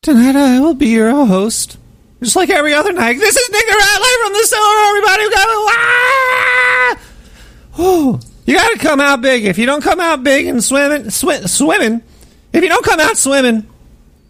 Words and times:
Tonight 0.03 0.37
I 0.37 0.61
will 0.61 0.75
be 0.75 0.89
your 0.89 1.25
host. 1.25 1.79
Just 2.23 2.37
like 2.37 2.51
every 2.51 2.75
other 2.75 2.93
night. 2.93 3.19
This 3.19 3.35
is 3.35 3.51
Nick 3.51 3.67
the 3.67 3.75
Rat 3.75 4.01
live 4.03 4.21
from 4.21 4.35
the 4.35 4.45
sewer, 4.45 4.85
everybody. 4.89 5.31
Go, 5.31 5.67
ah! 5.71 6.99
Oh, 7.79 8.21
you 8.45 8.57
gotta 8.57 8.79
come 8.79 9.01
out 9.01 9.23
big. 9.23 9.47
If 9.47 9.57
you 9.57 9.65
don't 9.65 9.83
come 9.83 9.99
out 9.99 10.23
big 10.23 10.45
and 10.45 10.63
swimming, 10.63 11.05
swi- 11.05 11.49
swimming, 11.49 12.03
if 12.53 12.63
you 12.63 12.69
don't 12.69 12.85
come 12.85 13.01
out 13.01 13.17
swimming, 13.17 13.67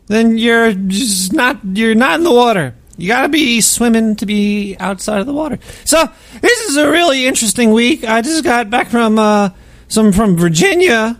then 0.07 0.39
you're 0.39 0.73
just 0.73 1.33
not 1.33 1.59
you're 1.65 1.95
not 1.95 2.19
in 2.19 2.25
the 2.25 2.33
water. 2.33 2.75
You 2.97 3.09
got 3.09 3.23
to 3.23 3.29
be 3.29 3.61
swimming 3.61 4.17
to 4.17 4.27
be 4.27 4.77
outside 4.79 5.21
of 5.21 5.27
the 5.27 5.33
water. 5.33 5.59
So 5.85 6.09
this 6.41 6.61
is 6.61 6.77
a 6.77 6.91
really 6.91 7.27
interesting 7.27 7.73
week. 7.73 8.05
I 8.05 8.21
just 8.21 8.45
got 8.45 8.71
back 8.71 8.89
from 8.89 9.19
uh, 9.19 9.51
some 9.89 10.13
from 10.13 10.37
Virginia. 10.37 11.19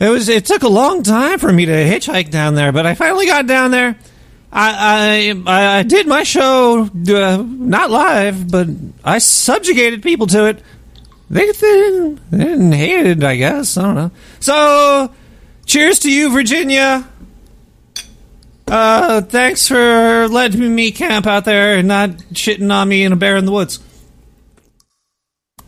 It 0.00 0.08
was 0.08 0.28
it 0.28 0.46
took 0.46 0.62
a 0.62 0.68
long 0.68 1.02
time 1.02 1.38
for 1.38 1.52
me 1.52 1.66
to 1.66 1.72
hitchhike 1.72 2.30
down 2.30 2.54
there, 2.54 2.72
but 2.72 2.86
I 2.86 2.94
finally 2.94 3.26
got 3.26 3.46
down 3.46 3.70
there. 3.70 3.96
I 4.50 5.34
I, 5.46 5.78
I 5.78 5.82
did 5.82 6.06
my 6.06 6.24
show 6.24 6.88
uh, 7.08 7.44
not 7.46 7.90
live, 7.90 8.50
but 8.50 8.68
I 9.04 9.18
subjugated 9.18 10.02
people 10.02 10.26
to 10.28 10.46
it. 10.46 10.62
They, 11.30 11.46
they, 11.46 11.52
didn't, 11.52 12.30
they 12.30 12.44
didn't 12.44 12.72
hate 12.72 13.06
it, 13.06 13.24
I 13.24 13.36
guess. 13.36 13.78
I 13.78 13.82
don't 13.82 13.94
know. 13.94 14.10
So, 14.38 15.14
cheers 15.64 16.00
to 16.00 16.12
you, 16.12 16.30
Virginia. 16.30 17.08
Uh, 18.72 19.20
thanks 19.20 19.68
for 19.68 20.28
letting 20.28 20.74
me 20.74 20.90
camp 20.90 21.26
out 21.26 21.44
there 21.44 21.76
and 21.76 21.86
not 21.86 22.08
shitting 22.32 22.72
on 22.72 22.88
me 22.88 23.02
in 23.02 23.12
a 23.12 23.16
bear 23.16 23.36
in 23.36 23.44
the 23.44 23.52
woods. 23.52 23.80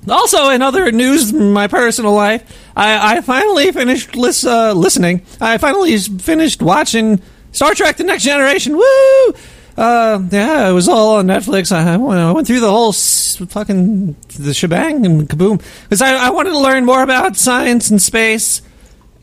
Also, 0.08 0.48
in 0.48 0.62
other 0.62 0.90
news 0.90 1.30
my 1.30 1.66
personal 1.66 2.14
life, 2.14 2.42
I, 2.74 3.16
I 3.16 3.20
finally 3.20 3.70
finished 3.72 4.16
lis- 4.16 4.46
uh, 4.46 4.72
listening. 4.72 5.20
I 5.38 5.58
finally 5.58 5.98
finished 5.98 6.62
watching 6.62 7.20
Star 7.52 7.74
Trek: 7.74 7.98
The 7.98 8.04
Next 8.04 8.22
Generation. 8.24 8.74
Woo! 8.74 9.34
Uh, 9.76 10.22
yeah, 10.30 10.70
it 10.70 10.72
was 10.72 10.88
all 10.88 11.16
on 11.16 11.26
Netflix. 11.26 11.72
I, 11.72 11.98
went- 11.98 12.20
I 12.20 12.32
went 12.32 12.46
through 12.46 12.60
the 12.60 12.70
whole 12.70 12.92
fucking 12.94 14.16
the 14.38 14.54
shebang 14.54 15.04
and 15.04 15.28
kaboom 15.28 15.62
because 15.82 16.00
I, 16.00 16.28
I 16.28 16.30
wanted 16.30 16.50
to 16.50 16.58
learn 16.58 16.86
more 16.86 17.02
about 17.02 17.36
science 17.36 17.90
and 17.90 18.00
space. 18.00 18.62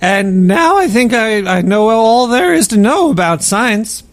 And 0.02 0.48
now 0.48 0.78
I 0.78 0.88
think 0.88 1.14
I, 1.14 1.60
I 1.60 1.62
know 1.62 1.90
all 1.90 2.28
there 2.28 2.54
is 2.54 2.70
to 2.70 2.78
know 2.78 3.12
about 3.12 3.44
science. 3.44 4.04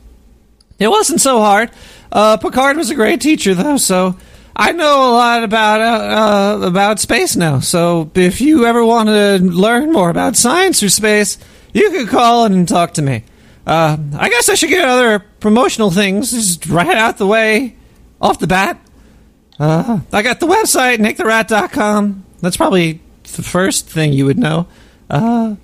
It 0.79 0.89
wasn't 0.89 1.21
so 1.21 1.41
hard. 1.41 1.71
Uh, 2.13 2.37
Picard 2.37 2.77
was 2.77 2.91
a 2.91 2.95
great 2.95 3.23
teacher, 3.23 3.55
though, 3.55 3.79
so 3.79 4.17
I 4.55 4.73
know 4.73 5.11
a 5.11 5.13
lot 5.13 5.45
about 5.45 5.81
uh, 5.81 6.65
uh, 6.65 6.67
about 6.67 7.01
space 7.01 7.37
now. 7.37 7.61
So 7.61 8.11
if 8.15 8.41
you 8.41 8.67
ever 8.67 8.85
want 8.85 9.09
to 9.09 9.39
learn 9.39 9.93
more 9.93 10.11
about 10.11 10.37
science 10.37 10.83
or 10.83 10.89
space, 10.91 11.39
you 11.73 11.91
can 11.91 12.07
call 12.07 12.45
and 12.45 12.69
talk 12.69 12.95
to 12.95 13.03
me. 13.03 13.25
Uh, 13.67 13.97
I 14.15 14.29
guess 14.29 14.49
I 14.49 14.55
should 14.55 14.71
get 14.71 14.85
other 14.85 15.21
promotional 15.41 15.91
things 15.91 16.33
just 16.33 16.67
right 16.67 16.97
out 16.97 17.19
the 17.19 17.27
way, 17.27 17.77
off 18.21 18.39
the 18.39 18.47
bat. 18.47 18.81
Uh, 19.59 20.01
I 20.13 20.23
got 20.23 20.41
the 20.41 20.47
website, 20.47 20.99
nicktherat.com. 20.99 22.25
That's 22.41 22.57
probably 22.57 23.01
the 23.25 23.43
first 23.43 23.89
thing 23.89 24.13
you 24.13 24.27
would 24.27 24.39
know. 24.39 24.69
Uh, 25.11 25.57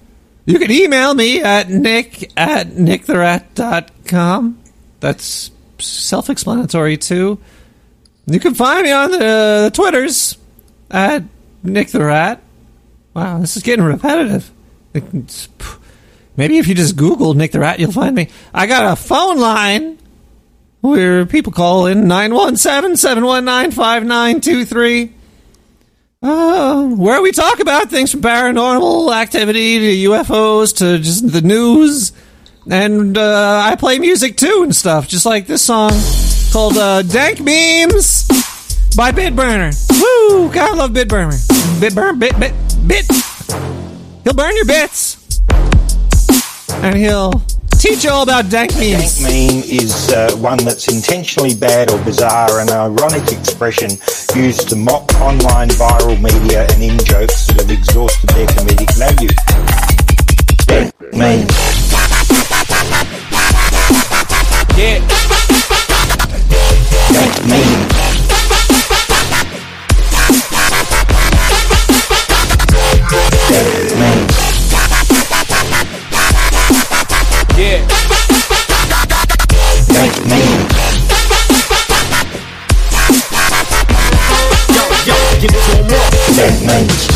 you 0.47 0.59
can 0.59 0.71
email 0.71 1.15
me 1.15 1.43
at 1.43 1.69
nick 1.69 2.33
at 2.37 2.69
nicktherat.com. 2.69 4.59
That's 5.01 5.51
self 5.79 6.31
explanatory, 6.31 6.97
too. 6.97 7.39
You 8.27 8.41
can 8.41 8.55
find 8.55 8.85
me 8.85 8.93
on 8.93 9.11
the, 9.11 9.19
the 9.19 9.71
Twitters 9.75 10.39
at 10.91 11.25
Nick 11.63 11.89
the 11.89 12.05
Rat. 12.05 12.41
Wow, 13.13 13.39
this 13.39 13.57
is 13.57 13.63
getting 13.63 13.85
repetitive. 13.85 14.51
Maybe 16.37 16.59
if 16.59 16.67
you 16.67 16.75
just 16.75 16.97
Google 16.97 17.35
Nick 17.35 17.53
the 17.53 17.61
Rat, 17.61 17.79
you'll 17.79 17.93
find 17.93 18.15
me. 18.15 18.29
I 18.53 18.67
got 18.67 18.93
a 18.93 18.97
phone 18.97 19.39
line 19.39 19.99
where 20.81 21.27
people 21.27 21.53
call 21.53 21.87
in 21.87 22.09
917 22.09 22.97
719 22.97 23.71
5923. 23.71 25.13
Uh, 26.25 26.87
where 26.87 27.21
we 27.21 27.33
talk 27.33 27.61
about 27.61 27.91
things 27.91 28.11
from 28.11 28.23
paranormal 28.23 29.15
activity 29.15 29.79
to 29.79 30.09
UFOs 30.09 30.75
to 30.79 30.99
just 30.99 31.31
the 31.31 31.43
news. 31.43 32.13
And 32.67 33.19
uh, 33.19 33.61
I 33.63 33.77
play 33.77 33.99
music 33.99 34.39
too 34.39 34.63
and 34.63 34.75
stuff, 34.75 35.07
just 35.07 35.27
like 35.27 35.47
this 35.47 35.61
song 35.61 35.91
called 36.51 36.79
uh, 36.79 37.03
Dank 37.03 37.41
Memes 37.41 38.27
by 38.97 39.13
Bitburner. 39.13 39.77
Woo! 40.01 40.51
God, 40.51 40.71
I 40.71 40.75
love 40.75 40.93
Bitburner. 40.93 41.39
Bitburn, 41.79 42.19
bit, 42.19 42.41
bit, 42.41 42.55
bit. 42.87 43.05
He'll 44.25 44.33
burn 44.33 44.57
your 44.57 44.65
bits. 44.65 45.43
And 46.83 46.97
he'll 46.97 47.45
teach 47.85 48.03
you 48.03 48.11
all 48.11 48.23
about 48.23 48.49
dank 48.49 48.73
memes. 48.77 49.19
Dank 49.19 49.23
meme 49.29 49.63
is 49.69 50.11
uh, 50.11 50.35
one 50.39 50.57
that's 50.57 50.89
intentionally 50.89 51.55
bad 51.55 51.91
or 51.91 52.03
bizarre, 52.03 52.61
an 52.61 52.71
ironic 52.71 53.31
expression 53.31 53.91
used 54.35 54.71
to 54.71 54.77
mock 54.77 55.13
online 55.21 55.69
viral 55.69 56.19
media 56.19 56.67
and 56.73 56.83
in 56.83 56.97
jokes 57.05 57.47
that 57.47 57.61
have 57.61 57.71
exhausted 57.71 58.31
their 58.31 58.47
comedic 58.47 58.89
value. 58.97 59.29
Dank 60.65 60.95
meme. 61.13 61.47
Yeah. 64.79 65.05
Dank 67.13 67.47
meme. 67.47 67.89
Dank 73.51 73.99
meme. 73.99 74.34
Yeah. 77.65 77.81
Dank 79.89 80.27
meme. 80.27 80.69
Dank 86.37 86.63
memes. 86.67 87.14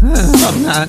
I'm 0.00 0.62
not. 0.62 0.88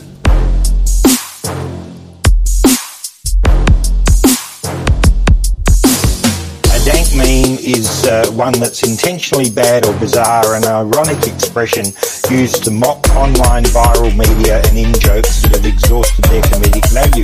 A 6.65 6.79
dank 6.85 7.15
meme 7.15 7.57
is 7.59 8.05
uh, 8.05 8.29
one 8.33 8.53
that's 8.53 8.83
intentionally 8.83 9.49
bad 9.49 9.85
or 9.87 9.97
bizarre, 9.99 10.55
an 10.55 10.65
ironic 10.65 11.25
expression 11.27 11.85
used 12.29 12.63
to 12.65 12.71
mock 12.71 13.09
online 13.15 13.63
viral 13.65 14.15
media 14.15 14.61
and 14.67 14.77
in 14.77 14.93
jokes 14.93 15.41
that 15.41 15.55
have 15.55 15.65
exhausted 15.65 16.25
their 16.25 16.41
comedic 16.43 16.85
value. 16.93 17.23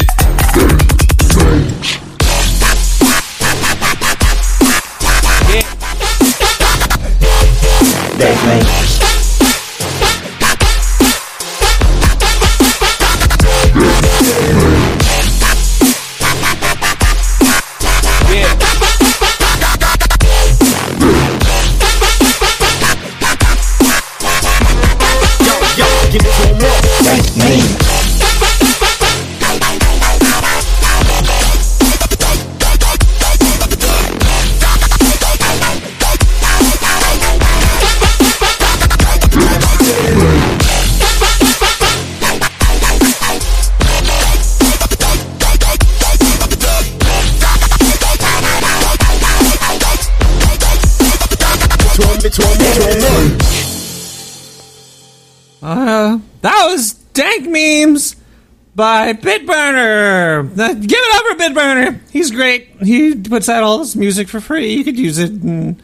By 58.86 59.14
Bitburner. 59.14 60.60
Uh, 60.60 60.74
give 60.76 60.92
it 60.92 61.16
up 61.16 61.24
for 61.24 61.44
Bitburner. 61.44 62.00
He's 62.12 62.30
great. 62.30 62.68
He 62.84 63.16
puts 63.16 63.50
out 63.50 63.64
all 63.64 63.80
this 63.80 63.96
music 63.96 64.28
for 64.28 64.40
free. 64.40 64.76
You 64.76 64.84
could 64.84 65.00
use 65.00 65.18
it 65.18 65.32
and 65.32 65.82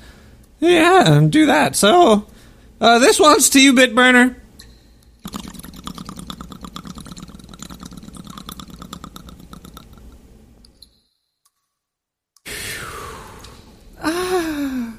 yeah, 0.60 1.12
and 1.12 1.32
do 1.32 1.48
that. 1.48 1.76
So 1.76 2.28
uh, 2.80 3.00
this 3.00 3.20
one's 3.20 3.50
to 3.50 3.60
you, 3.60 3.74
Bitburner. 3.74 4.36
Ah. 14.00 14.96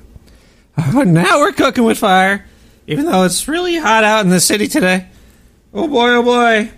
now 1.05 1.39
we're 1.39 1.53
cooking 1.53 1.85
with 1.85 1.99
fire, 1.99 2.47
even 2.89 3.07
though 3.07 3.23
it's 3.23 3.47
really 3.47 3.77
hot 3.77 4.03
out 4.03 4.25
in 4.25 4.31
the 4.31 4.41
city 4.41 4.67
today. 4.67 5.07
Oh 5.73 5.87
boy, 5.87 6.09
oh 6.09 6.23
boy. 6.25 6.73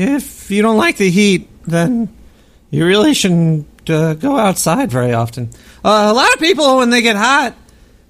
If 0.00 0.50
you 0.50 0.62
don't 0.62 0.78
like 0.78 0.96
the 0.96 1.10
heat, 1.10 1.46
then 1.66 2.08
you 2.70 2.86
really 2.86 3.12
shouldn't 3.12 3.66
uh, 3.90 4.14
go 4.14 4.38
outside 4.38 4.90
very 4.90 5.12
often. 5.12 5.50
Uh, 5.84 6.08
a 6.10 6.14
lot 6.14 6.32
of 6.32 6.38
people, 6.38 6.78
when 6.78 6.88
they 6.88 7.02
get 7.02 7.16
hot, 7.16 7.54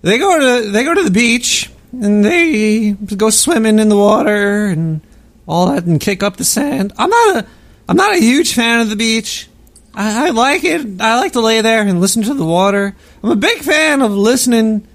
they 0.02 0.16
go 0.16 0.38
to 0.38 0.70
they 0.70 0.84
go 0.84 0.94
to 0.94 1.02
the 1.02 1.10
beach 1.10 1.68
and 1.92 2.24
they 2.24 2.92
go 2.92 3.28
swimming 3.28 3.80
in 3.80 3.88
the 3.88 3.96
water 3.96 4.66
and 4.66 5.00
all 5.48 5.66
that 5.66 5.84
and 5.84 6.00
kick 6.00 6.22
up 6.22 6.36
the 6.36 6.44
sand. 6.44 6.92
I'm 6.96 7.10
not 7.10 7.36
a 7.38 7.46
I'm 7.88 7.96
not 7.96 8.14
a 8.14 8.20
huge 8.20 8.54
fan 8.54 8.82
of 8.82 8.88
the 8.88 8.94
beach. 8.94 9.48
I, 9.92 10.28
I 10.28 10.30
like 10.30 10.62
it. 10.62 11.00
I 11.00 11.18
like 11.18 11.32
to 11.32 11.40
lay 11.40 11.60
there 11.60 11.82
and 11.82 12.00
listen 12.00 12.22
to 12.22 12.34
the 12.34 12.44
water. 12.44 12.94
I'm 13.20 13.30
a 13.30 13.36
big 13.36 13.58
fan 13.58 14.00
of 14.00 14.12
listening 14.12 14.86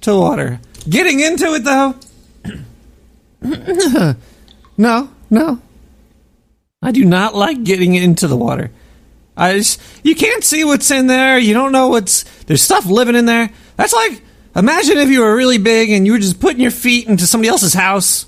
to 0.00 0.16
water. 0.16 0.58
Getting 0.88 1.20
into 1.20 1.52
it 1.52 1.64
though, 1.64 1.96
no, 4.78 5.10
no. 5.28 5.60
I 6.82 6.92
do 6.92 7.04
not 7.04 7.34
like 7.34 7.62
getting 7.62 7.94
into 7.94 8.26
the 8.26 8.36
water. 8.36 8.70
I 9.36 9.54
just, 9.54 9.80
you 10.02 10.14
can't 10.14 10.42
see 10.42 10.64
what's 10.64 10.90
in 10.90 11.06
there. 11.06 11.38
You 11.38 11.54
don't 11.54 11.72
know 11.72 11.88
what's 11.88 12.24
there's 12.44 12.62
stuff 12.62 12.86
living 12.86 13.16
in 13.16 13.26
there. 13.26 13.50
That's 13.76 13.92
like 13.92 14.22
imagine 14.56 14.98
if 14.98 15.08
you 15.10 15.20
were 15.20 15.36
really 15.36 15.58
big 15.58 15.90
and 15.90 16.06
you 16.06 16.12
were 16.12 16.18
just 16.18 16.40
putting 16.40 16.60
your 16.60 16.70
feet 16.70 17.06
into 17.06 17.26
somebody 17.26 17.48
else's 17.48 17.74
house 17.74 18.26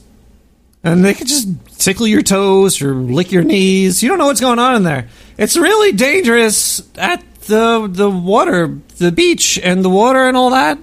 and 0.84 1.04
they 1.04 1.14
could 1.14 1.28
just 1.28 1.48
tickle 1.78 2.06
your 2.06 2.22
toes 2.22 2.82
or 2.82 2.94
lick 2.94 3.32
your 3.32 3.42
knees. 3.42 4.02
You 4.02 4.08
don't 4.08 4.18
know 4.18 4.26
what's 4.26 4.40
going 4.40 4.58
on 4.58 4.76
in 4.76 4.82
there. 4.84 5.08
It's 5.38 5.56
really 5.56 5.92
dangerous 5.92 6.82
at 6.96 7.22
the 7.42 7.88
the 7.90 8.10
water, 8.10 8.78
the 8.98 9.12
beach 9.12 9.58
and 9.58 9.84
the 9.84 9.90
water 9.90 10.28
and 10.28 10.36
all 10.36 10.50
that. 10.50 10.78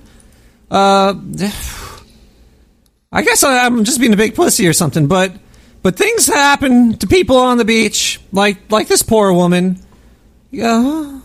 Uh 0.72 1.14
I 3.12 3.24
guess 3.24 3.44
I'm 3.44 3.84
just 3.84 4.00
being 4.00 4.14
a 4.14 4.18
big 4.18 4.36
pussy 4.36 4.68
or 4.68 4.74
something, 4.74 5.08
but 5.08 5.34
but 5.82 5.96
things 5.96 6.28
happen 6.28 6.98
to 6.98 7.08
people 7.08 7.38
on 7.38 7.58
the 7.58 7.66
beach, 7.66 8.20
like 8.32 8.58
like 8.70 8.88
this 8.88 9.04
poor 9.04 9.32
woman. 9.34 9.80
Yeah, 10.52 11.22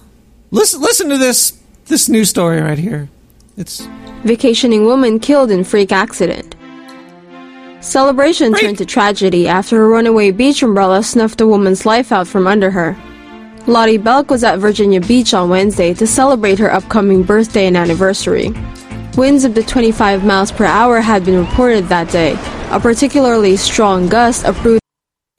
listen 0.51 0.81
listen 0.81 1.09
to 1.09 1.19
this 1.19 1.59
this 1.87 2.09
news 2.09 2.31
story 2.31 2.61
right 2.61 2.79
here. 2.79 3.09
It's 3.56 3.87
vacationing 4.25 4.85
woman 4.85 5.21
killed 5.21 5.51
in 5.51 5.65
freak 5.65 5.93
accident. 5.93 6.56
Celebration 7.81 8.53
freak. 8.53 8.62
turned 8.62 8.79
to 8.79 8.87
tragedy 8.87 9.47
after 9.47 9.85
a 9.85 9.89
runaway 9.89 10.31
beach 10.31 10.62
umbrella 10.62 11.03
snuffed 11.03 11.41
a 11.41 11.47
woman's 11.47 11.85
life 11.85 12.12
out 12.12 12.27
from 12.27 12.47
under 12.47 12.71
her. 12.71 12.97
Lottie 13.67 13.99
Belk 13.99 14.31
was 14.31 14.45
at 14.45 14.59
Virginia 14.59 15.01
Beach 15.01 15.33
on 15.33 15.49
Wednesday 15.49 15.95
to 15.95 16.06
celebrate 16.06 16.59
her 16.59 16.73
upcoming 16.73 17.23
birthday 17.23 17.67
and 17.67 17.77
anniversary. 17.77 18.53
Winds 19.17 19.45
of 19.45 19.55
the 19.55 19.62
25 19.62 20.25
miles 20.25 20.53
per 20.53 20.65
hour 20.65 21.01
had 21.01 21.25
been 21.25 21.39
reported 21.39 21.85
that 21.89 22.11
day. 22.11 22.35
A 22.75 22.81
particularly 22.81 23.56
strong 23.56 24.09
gust 24.09 24.44
uprooted. 24.44 24.81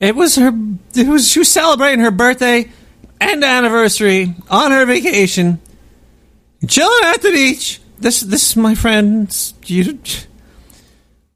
It 0.00 0.16
was 0.16 0.36
her. 0.36 0.52
It 0.94 1.06
was 1.06 1.30
she 1.30 1.40
was 1.40 1.52
celebrating 1.52 2.00
her 2.00 2.10
birthday 2.10 2.70
and 3.20 3.44
anniversary 3.44 4.34
on 4.48 4.70
her 4.70 4.86
vacation, 4.86 5.60
chilling 6.66 7.04
at 7.04 7.20
the 7.20 7.30
beach. 7.30 7.82
This, 7.98 8.22
this, 8.22 8.56
my 8.56 8.74
friends, 8.74 9.52
you, 9.66 9.98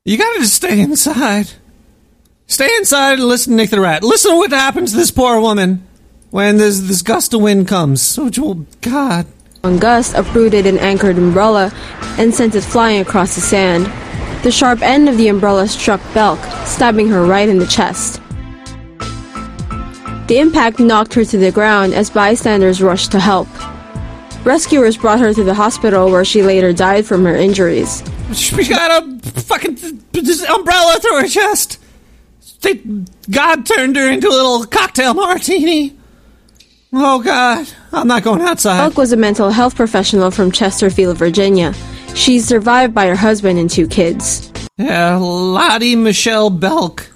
you 0.06 0.16
gotta 0.16 0.40
just 0.40 0.54
stay 0.54 0.80
inside. 0.80 1.50
Stay 2.46 2.74
inside 2.78 3.18
and 3.18 3.28
listen 3.28 3.52
to 3.52 3.56
Nick 3.58 3.68
the 3.68 3.80
Rat. 3.80 4.02
Listen 4.02 4.30
to 4.30 4.36
what 4.38 4.52
happens 4.52 4.92
to 4.92 4.96
this 4.96 5.10
poor 5.10 5.38
woman 5.38 5.86
when 6.30 6.56
this 6.56 6.80
this 6.80 7.02
gust 7.02 7.34
of 7.34 7.42
wind 7.42 7.68
comes. 7.68 8.18
Oh, 8.18 8.66
God. 8.80 9.26
One 9.60 9.78
gust 9.78 10.14
uprooted 10.14 10.64
an 10.64 10.78
anchored 10.78 11.18
umbrella 11.18 11.70
and 12.18 12.34
sent 12.34 12.54
it 12.54 12.62
flying 12.62 13.02
across 13.02 13.34
the 13.34 13.42
sand. 13.42 13.92
The 14.42 14.50
sharp 14.50 14.80
end 14.80 15.08
of 15.08 15.18
the 15.18 15.28
umbrella 15.28 15.68
struck 15.68 16.00
Belk, 16.14 16.38
stabbing 16.64 17.08
her 17.08 17.24
right 17.24 17.48
in 17.48 17.58
the 17.58 17.66
chest. 17.66 18.20
The 20.28 20.38
impact 20.38 20.80
knocked 20.80 21.12
her 21.14 21.24
to 21.24 21.36
the 21.36 21.52
ground 21.52 21.92
as 21.92 22.08
bystanders 22.08 22.80
rushed 22.80 23.12
to 23.12 23.20
help. 23.20 23.48
Rescuers 24.44 24.96
brought 24.96 25.20
her 25.20 25.34
to 25.34 25.44
the 25.44 25.52
hospital 25.52 26.10
where 26.10 26.24
she 26.24 26.42
later 26.42 26.72
died 26.72 27.04
from 27.04 27.24
her 27.24 27.34
injuries. 27.36 28.02
She 28.32 28.66
got 28.68 29.02
a 29.02 29.30
fucking 29.40 29.76
umbrella 30.48 30.98
through 31.00 31.20
her 31.20 31.28
chest. 31.28 31.78
God 33.30 33.66
turned 33.66 33.96
her 33.96 34.10
into 34.10 34.28
a 34.28 34.30
little 34.30 34.64
cocktail 34.64 35.14
martini. 35.14 35.96
Oh, 36.92 37.20
God. 37.20 37.68
I'm 37.92 38.08
not 38.08 38.22
going 38.22 38.40
outside. 38.40 38.78
Belk 38.78 38.96
was 38.96 39.12
a 39.12 39.16
mental 39.16 39.50
health 39.50 39.76
professional 39.76 40.30
from 40.30 40.50
Chesterfield, 40.50 41.18
Virginia. 41.18 41.74
She's 42.14 42.46
survived 42.46 42.94
by 42.94 43.06
her 43.06 43.16
husband 43.16 43.58
and 43.58 43.70
two 43.70 43.88
kids. 43.88 44.52
Yeah, 44.76 45.16
Lottie 45.16 45.96
Michelle 45.96 46.50
Belk. 46.50 47.10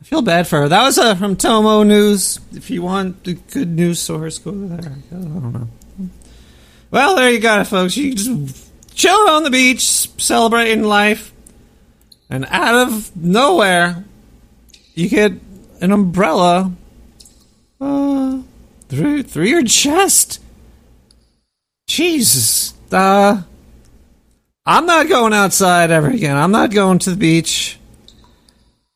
I 0.00 0.04
feel 0.04 0.22
bad 0.22 0.46
for 0.46 0.60
her. 0.60 0.68
That 0.68 0.82
was 0.82 0.98
uh, 0.98 1.14
from 1.14 1.36
Tomo 1.36 1.82
News. 1.82 2.38
If 2.52 2.70
you 2.70 2.82
want 2.82 3.26
a 3.26 3.34
good 3.34 3.68
news 3.68 4.00
source, 4.00 4.38
go 4.38 4.52
there. 4.52 4.92
I 5.10 5.14
don't 5.14 5.52
know. 5.52 5.68
Well, 6.90 7.16
there 7.16 7.30
you 7.30 7.40
got 7.40 7.60
it, 7.60 7.64
folks. 7.64 7.96
You 7.96 8.14
just 8.14 8.70
chilling 8.94 9.28
on 9.28 9.42
the 9.42 9.50
beach, 9.50 9.82
celebrating 10.20 10.84
life, 10.84 11.32
and 12.30 12.46
out 12.50 12.88
of 12.88 13.16
nowhere, 13.16 14.04
you 14.94 15.08
get 15.08 15.32
an 15.80 15.92
umbrella. 15.92 16.72
Uh, 17.80 18.42
through 18.88 19.24
through 19.24 19.46
your 19.46 19.64
chest. 19.64 20.40
Jesus. 21.86 22.74
Uh 22.92 23.42
I'm 24.66 24.86
not 24.86 25.08
going 25.08 25.32
outside 25.32 25.90
ever 25.90 26.08
again. 26.08 26.36
I'm 26.36 26.50
not 26.50 26.72
going 26.72 26.98
to 27.00 27.10
the 27.10 27.16
beach. 27.16 27.78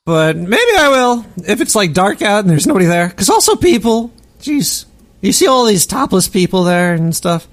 But 0.05 0.37
maybe 0.37 0.73
I 0.77 0.89
will 0.89 1.27
if 1.47 1.61
it's 1.61 1.75
like 1.75 1.93
dark 1.93 2.23
out 2.23 2.41
and 2.41 2.51
there's 2.51 2.67
nobody 2.67 2.87
there. 2.87 3.11
Cuz 3.11 3.31
also 3.31 3.55
people, 3.55 4.11
jeez. 4.41 4.87
You 5.21 5.33
see 5.33 5.47
all 5.47 5.65
these 5.65 5.87
topless 5.87 6.27
people 6.27 6.65
there 6.65 6.95
and 6.95 7.15
stuff. 7.15 7.47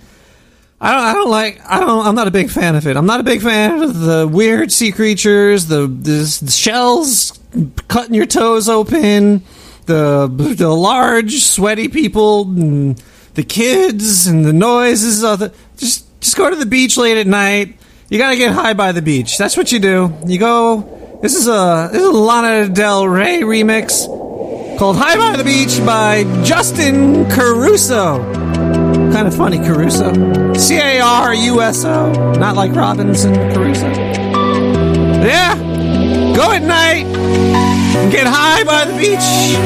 I 0.81 0.91
don't 0.91 1.03
I 1.03 1.13
don't 1.13 1.29
like 1.29 1.61
I 1.65 1.79
don't 1.79 2.07
I'm 2.07 2.15
not 2.15 2.27
a 2.27 2.31
big 2.31 2.49
fan 2.49 2.75
of 2.75 2.87
it. 2.87 2.97
I'm 2.97 3.05
not 3.05 3.19
a 3.19 3.23
big 3.23 3.41
fan 3.41 3.83
of 3.83 3.99
the 3.99 4.27
weird 4.27 4.71
sea 4.71 4.91
creatures, 4.91 5.67
the 5.67 5.81
the, 5.81 6.39
the 6.41 6.51
shells 6.51 7.37
cutting 7.87 8.15
your 8.15 8.25
toes 8.25 8.67
open 8.69 9.43
the 9.85 10.27
the 10.57 10.69
large 10.69 11.43
sweaty 11.43 11.87
people 11.87 12.43
and 12.43 12.97
the 13.33 13.43
kids 13.43 14.27
and 14.27 14.45
the 14.45 14.53
noises 14.53 15.23
of 15.23 15.39
the 15.39 15.53
just 15.77 16.05
just 16.19 16.35
go 16.35 16.49
to 16.49 16.55
the 16.55 16.65
beach 16.65 16.97
late 16.97 17.17
at 17.17 17.27
night. 17.27 17.77
You 18.09 18.17
gotta 18.17 18.37
get 18.37 18.53
high 18.53 18.73
by 18.73 18.91
the 18.93 19.01
beach. 19.01 19.37
That's 19.37 19.57
what 19.57 19.71
you 19.71 19.79
do. 19.79 20.13
You 20.25 20.39
go. 20.39 21.19
This 21.21 21.35
is 21.35 21.47
a 21.47 21.89
this 21.91 22.01
is 22.01 22.07
a 22.07 22.11
Lana 22.11 22.69
Del 22.69 23.07
Rey 23.07 23.41
remix 23.41 24.07
called 24.77 24.95
"High 24.95 25.17
by 25.17 25.35
the 25.35 25.43
Beach" 25.43 25.83
by 25.85 26.23
Justin 26.43 27.29
Caruso. 27.29 28.23
Kind 29.11 29.27
of 29.27 29.35
funny, 29.35 29.57
Caruso. 29.57 30.53
C 30.53 30.77
A 30.77 31.01
R 31.01 31.33
U 31.33 31.61
S 31.61 31.83
O, 31.85 32.33
not 32.33 32.55
like 32.55 32.73
Robinson 32.73 33.33
Caruso. 33.53 33.89
Yeah, 33.89 35.55
go 36.35 36.51
at 36.51 36.61
night 36.61 37.05
get 38.11 38.27
high 38.27 38.63
by 38.63 38.85
the 38.85 38.95
beach. 38.97 39.57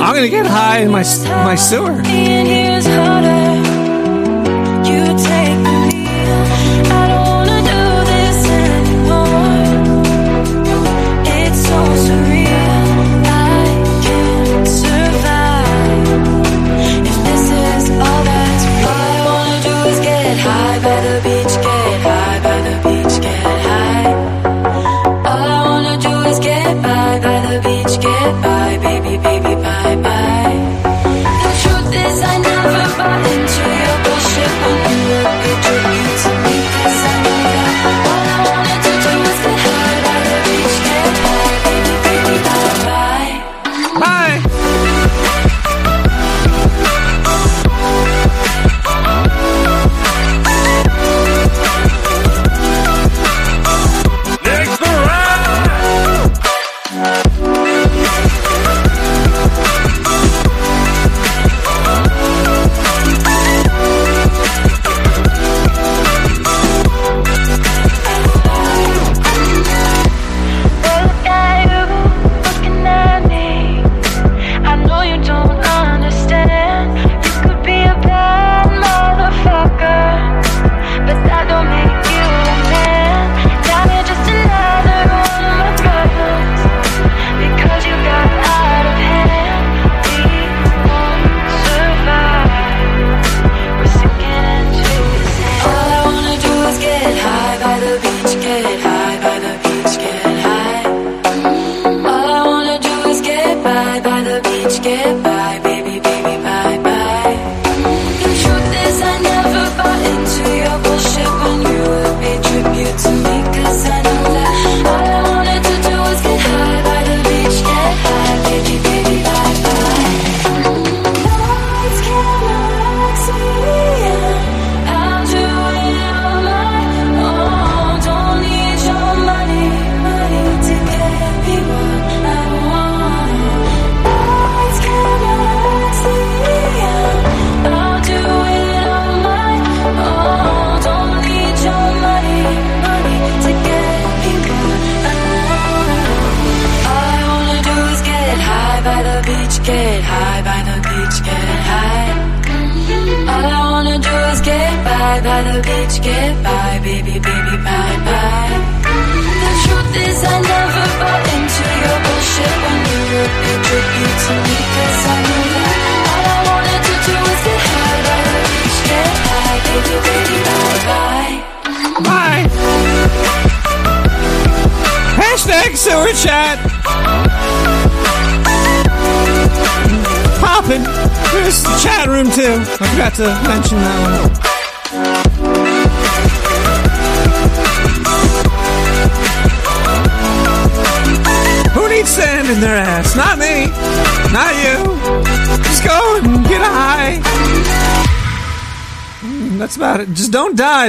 I'm 0.00 0.14
gonna 0.14 0.28
get 0.28 0.46
high 0.46 0.78
in 0.78 0.90
my 0.90 1.04
my 1.44 1.54
sewer. 1.54 2.02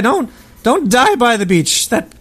Die. 0.00 0.10
Don't 0.10 0.30
don't 0.62 0.90
die 0.90 1.16
by 1.16 1.36
the 1.36 1.46
beach. 1.46 1.88
That 1.88 2.12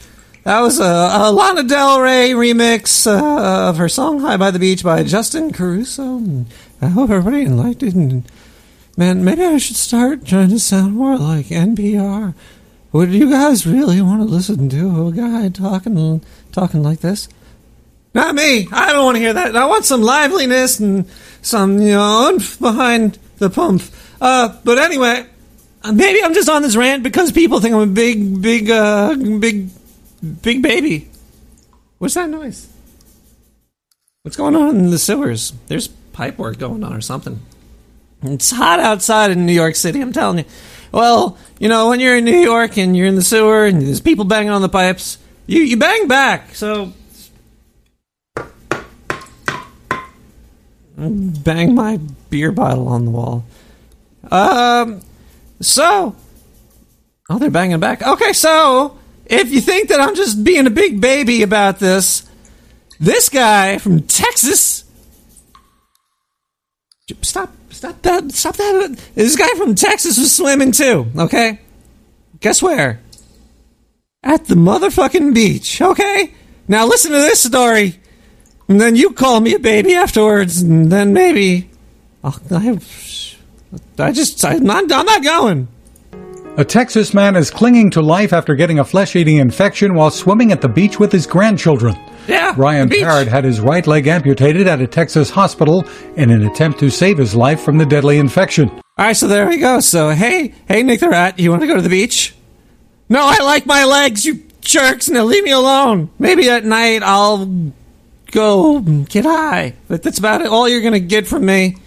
that 0.43 0.62
was 0.62 0.79
a, 0.79 0.83
a 0.83 1.31
Lana 1.31 1.63
Del 1.63 2.01
Rey 2.01 2.31
remix 2.31 3.05
uh, 3.07 3.69
of 3.69 3.77
her 3.77 3.89
song 3.89 4.21
"High 4.21 4.38
by 4.38 4.51
the 4.51 4.59
Beach" 4.59 4.83
by 4.83 5.03
Justin 5.03 5.51
Caruso. 5.51 6.45
I 6.81 6.88
hope 6.88 7.09
everybody 7.09 7.45
liked 7.48 7.83
it. 7.83 7.93
And 7.93 8.29
man, 8.98 9.24
maybe 9.24 9.43
I 9.43 9.57
should 9.57 9.75
start 9.75 10.25
trying 10.25 10.50
to 10.50 10.59
sound 10.59 10.93
more 10.93 11.17
like 11.17 11.48
NPR. 11.48 12.33
Would 12.91 13.12
you 13.12 13.29
guys 13.29 13.67
really 13.67 14.01
want 14.01 14.21
to 14.21 14.25
listen 14.25 14.69
to 14.69 15.07
a 15.07 15.12
guy 15.12 15.50
talking 15.50 16.21
talking 16.51 16.81
like 16.81 17.01
this? 17.01 17.29
Not 18.13 18.33
me. 18.33 18.67
I 18.71 18.91
don't 18.91 19.05
want 19.05 19.15
to 19.17 19.21
hear 19.21 19.33
that. 19.33 19.55
I 19.55 19.65
want 19.65 19.86
some 19.86 20.01
liveliness 20.01 20.79
and 20.79 21.07
some, 21.41 21.79
you 21.79 21.91
know, 21.91 22.39
behind 22.59 23.19
the 23.38 23.50
pump. 23.50 23.83
Uh, 24.19 24.57
but 24.63 24.79
anyway, 24.79 25.27
maybe 25.91 26.24
I'm 26.24 26.34
just 26.34 26.50
on 26.50 26.62
this 26.62 26.75
rant 26.75 27.03
because 27.03 27.31
people 27.31 27.60
think 27.60 27.75
I'm 27.75 27.81
a 27.81 27.88
big, 27.88 28.41
big, 28.41 28.69
uh, 28.69 29.15
big, 29.15 29.69
big 30.41 30.62
baby. 30.62 31.10
What's 31.98 32.13
that 32.13 32.29
noise? 32.29 32.67
What's 34.24 34.38
going 34.38 34.55
on 34.55 34.75
in 34.77 34.89
the 34.89 35.00
sewers? 35.00 35.53
There's 35.67 35.88
pipe 35.88 36.38
work 36.38 36.58
going 36.58 36.84
on 36.84 36.93
or 36.93 37.01
something. 37.01 37.41
It's 38.22 38.51
hot 38.51 38.79
outside 38.79 39.31
in 39.31 39.46
New 39.46 39.53
York 39.53 39.75
City, 39.75 40.01
I'm 40.01 40.12
telling 40.12 40.39
you. 40.39 40.46
Well, 40.91 41.38
you 41.60 41.69
know, 41.69 41.89
when 41.89 42.00
you're 42.00 42.17
in 42.17 42.25
New 42.25 42.39
York 42.39 42.77
and 42.77 42.96
you're 42.98 43.08
in 43.08 43.15
the 43.15 43.22
sewer 43.22 43.65
and 43.65 43.81
there's 43.81 44.01
people 44.01 44.25
banging 44.25 44.50
on 44.50 44.62
the 44.62 44.69
pipes, 44.69 45.17
you, 45.48 45.62
you 45.62 45.77
bang 45.77 46.08
back. 46.08 46.53
So 46.55 46.93
bang 50.98 51.75
my 51.75 51.98
beer 52.29 52.51
bottle 52.51 52.88
on 52.88 53.05
the 53.05 53.12
wall. 53.12 53.46
Um, 54.29 55.01
so, 55.62 56.16
oh, 57.30 57.39
they're 57.39 57.50
banging 57.50 57.80
back. 57.80 58.01
Okay, 58.06 58.34
so 58.34 58.98
if 59.25 59.51
you 59.51 59.62
think 59.62 59.89
that 59.89 60.00
I'm 60.00 60.16
just 60.16 60.44
being 60.44 60.68
a 60.68 60.72
big 60.72 61.00
baby 61.00 61.44
about 61.44 61.80
this, 61.80 62.28
this 63.00 63.30
guy 63.30 63.78
from 63.78 64.01
Texas. 64.04 64.84
Stop! 67.22 67.51
Stop 67.70 68.01
that! 68.01 68.32
Stop 68.32 68.56
that! 68.58 69.00
This 69.16 69.36
guy 69.36 69.50
from 69.58 69.75
Texas 69.75 70.18
was 70.18 70.36
swimming 70.36 70.72
too. 70.72 71.08
Okay, 71.18 71.60
guess 72.39 72.62
where? 72.62 73.01
At 74.22 74.46
the 74.46 74.56
motherfucking 74.56 75.34
beach. 75.34 75.82
Okay, 75.82 76.34
now 76.68 76.86
listen 76.86 77.12
to 77.12 77.18
this 77.18 77.42
story. 77.42 78.00
And 78.68 78.80
then 78.80 78.96
you 78.96 79.12
call 79.12 79.39
me 79.39 79.56
a 79.56 79.60
baby 79.60 79.96
afterwards, 79.96 80.62
and 80.62 80.92
then 80.92 81.13
maybe 81.13 81.70
I'll, 82.24 82.39
I, 82.51 82.78
I 83.98 84.12
just 84.12 84.44
I'm 84.44 84.64
not, 84.64 84.92
I'm 84.92 85.06
not 85.06 85.24
going. 85.24 85.68
A 86.58 86.66
Texas 86.66 87.14
man 87.14 87.36
is 87.36 87.50
clinging 87.50 87.90
to 87.92 88.02
life 88.02 88.34
after 88.34 88.54
getting 88.54 88.80
a 88.80 88.84
flesh 88.84 89.16
eating 89.16 89.38
infection 89.38 89.94
while 89.94 90.12
swimming 90.12 90.52
at 90.52 90.60
the 90.60 90.68
beach 90.68 91.00
with 91.00 91.12
his 91.12 91.26
grandchildren. 91.26 91.98
Yeah, 92.28 92.54
Ryan. 92.58 92.90
Parrott 92.90 93.28
had 93.28 93.46
his 93.46 93.62
right 93.62 93.86
leg 93.88 94.08
amputated 94.08 94.68
at 94.68 94.82
a 94.82 94.88
Texas 94.88 95.30
hospital 95.30 95.88
in 96.16 96.32
an 96.32 96.46
attempt 96.46 96.80
to 96.80 96.90
save 96.90 97.18
his 97.18 97.34
life 97.34 97.62
from 97.62 97.78
the 97.78 97.86
deadly 97.86 98.18
infection. 98.18 98.70
All 98.70 98.82
right, 98.98 99.16
so 99.16 99.28
there 99.28 99.48
we 99.48 99.58
go. 99.58 99.80
So 99.80 100.10
hey, 100.10 100.54
hey, 100.68 100.84
Nick 100.84 101.00
the 101.00 101.10
Rat, 101.10 101.40
you 101.40 101.50
want 101.50 101.62
to 101.62 101.68
go 101.68 101.76
to 101.76 101.82
the 101.82 101.90
beach? 101.90 102.36
No, 103.08 103.22
I 103.24 103.42
like 103.42 103.66
my 103.66 103.86
legs, 103.86 104.26
you 104.26 104.44
jerks. 104.62 105.08
Now 105.10 105.24
leave 105.24 105.44
me 105.44 105.52
alone. 105.52 106.10
Maybe 106.20 106.50
at 106.50 106.66
night 106.66 107.04
I'll 107.04 107.72
go 108.32 108.82
get 108.82 109.26
high, 109.26 109.76
but 109.88 110.04
that's 110.04 110.20
about 110.20 110.42
it. 110.42 110.48
All 110.48 110.68
you're 110.68 110.82
gonna 110.82 111.00
get 111.00 111.26
from 111.26 111.46
me. 111.46 111.78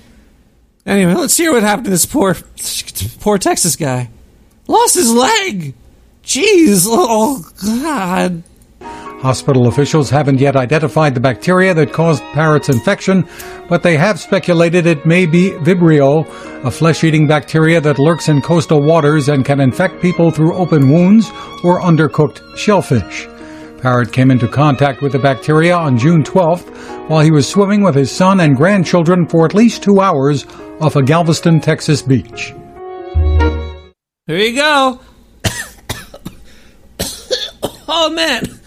Anyway, 0.84 1.14
let's 1.14 1.36
hear 1.36 1.52
what 1.52 1.62
happened 1.62 1.84
to 1.84 1.90
this 1.90 2.06
poor, 2.06 2.36
poor 3.20 3.38
Texas 3.38 3.76
guy. 3.76 4.10
Lost 4.66 4.94
his 4.94 5.12
leg. 5.12 5.74
Jeez. 6.24 6.86
Oh, 6.88 7.44
oh 7.44 7.78
God. 7.84 8.42
Hospital 9.22 9.68
officials 9.68 10.10
haven't 10.10 10.40
yet 10.40 10.56
identified 10.56 11.14
the 11.14 11.20
bacteria 11.20 11.72
that 11.74 11.92
caused 11.92 12.24
Parrott's 12.32 12.68
infection, 12.68 13.28
but 13.68 13.84
they 13.84 13.96
have 13.96 14.18
speculated 14.18 14.84
it 14.84 15.06
may 15.06 15.26
be 15.26 15.50
Vibrio, 15.50 16.26
a 16.64 16.70
flesh-eating 16.72 17.28
bacteria 17.28 17.80
that 17.80 18.00
lurks 18.00 18.28
in 18.28 18.42
coastal 18.42 18.82
waters 18.82 19.28
and 19.28 19.44
can 19.44 19.60
infect 19.60 20.02
people 20.02 20.32
through 20.32 20.56
open 20.56 20.90
wounds 20.90 21.30
or 21.62 21.80
undercooked 21.80 22.56
shellfish. 22.56 23.28
Parrott 23.82 24.12
came 24.12 24.30
into 24.30 24.46
contact 24.46 25.02
with 25.02 25.10
the 25.10 25.18
bacteria 25.18 25.76
on 25.76 25.98
June 25.98 26.22
12th 26.22 27.08
while 27.08 27.20
he 27.20 27.32
was 27.32 27.48
swimming 27.48 27.82
with 27.82 27.96
his 27.96 28.12
son 28.12 28.38
and 28.38 28.56
grandchildren 28.56 29.26
for 29.26 29.44
at 29.44 29.54
least 29.54 29.82
two 29.82 30.00
hours 30.00 30.46
off 30.80 30.94
a 30.94 31.02
Galveston, 31.02 31.60
Texas 31.60 32.00
beach. 32.00 32.54
Here 34.28 34.38
you 34.38 34.54
go. 34.54 35.00
oh 37.88 38.08
man. 38.14 38.60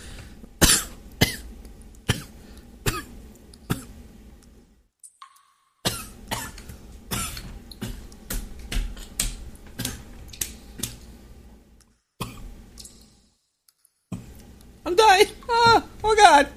I'm 14.86 14.96
dying. 14.96 15.26
Ah, 15.50 15.84
oh 16.04 16.16
god. 16.16 16.48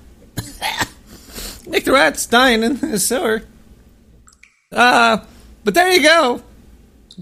Nick 1.66 1.84
the 1.84 1.87
rat's 1.98 2.26
dying 2.26 2.62
in 2.62 2.76
the 2.76 2.98
sewer. 2.98 3.42
Uh, 4.70 5.18
but 5.64 5.74
there 5.74 5.92
you 5.92 6.02
go. 6.02 6.42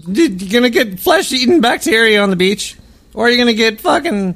You're 0.07 0.49
gonna 0.51 0.69
get 0.69 0.99
flesh 0.99 1.31
eating 1.31 1.61
bacteria 1.61 2.21
on 2.21 2.29
the 2.29 2.35
beach, 2.35 2.77
or 3.13 3.27
you're 3.27 3.39
gonna 3.39 3.53
get 3.53 3.81
fucking 3.81 4.35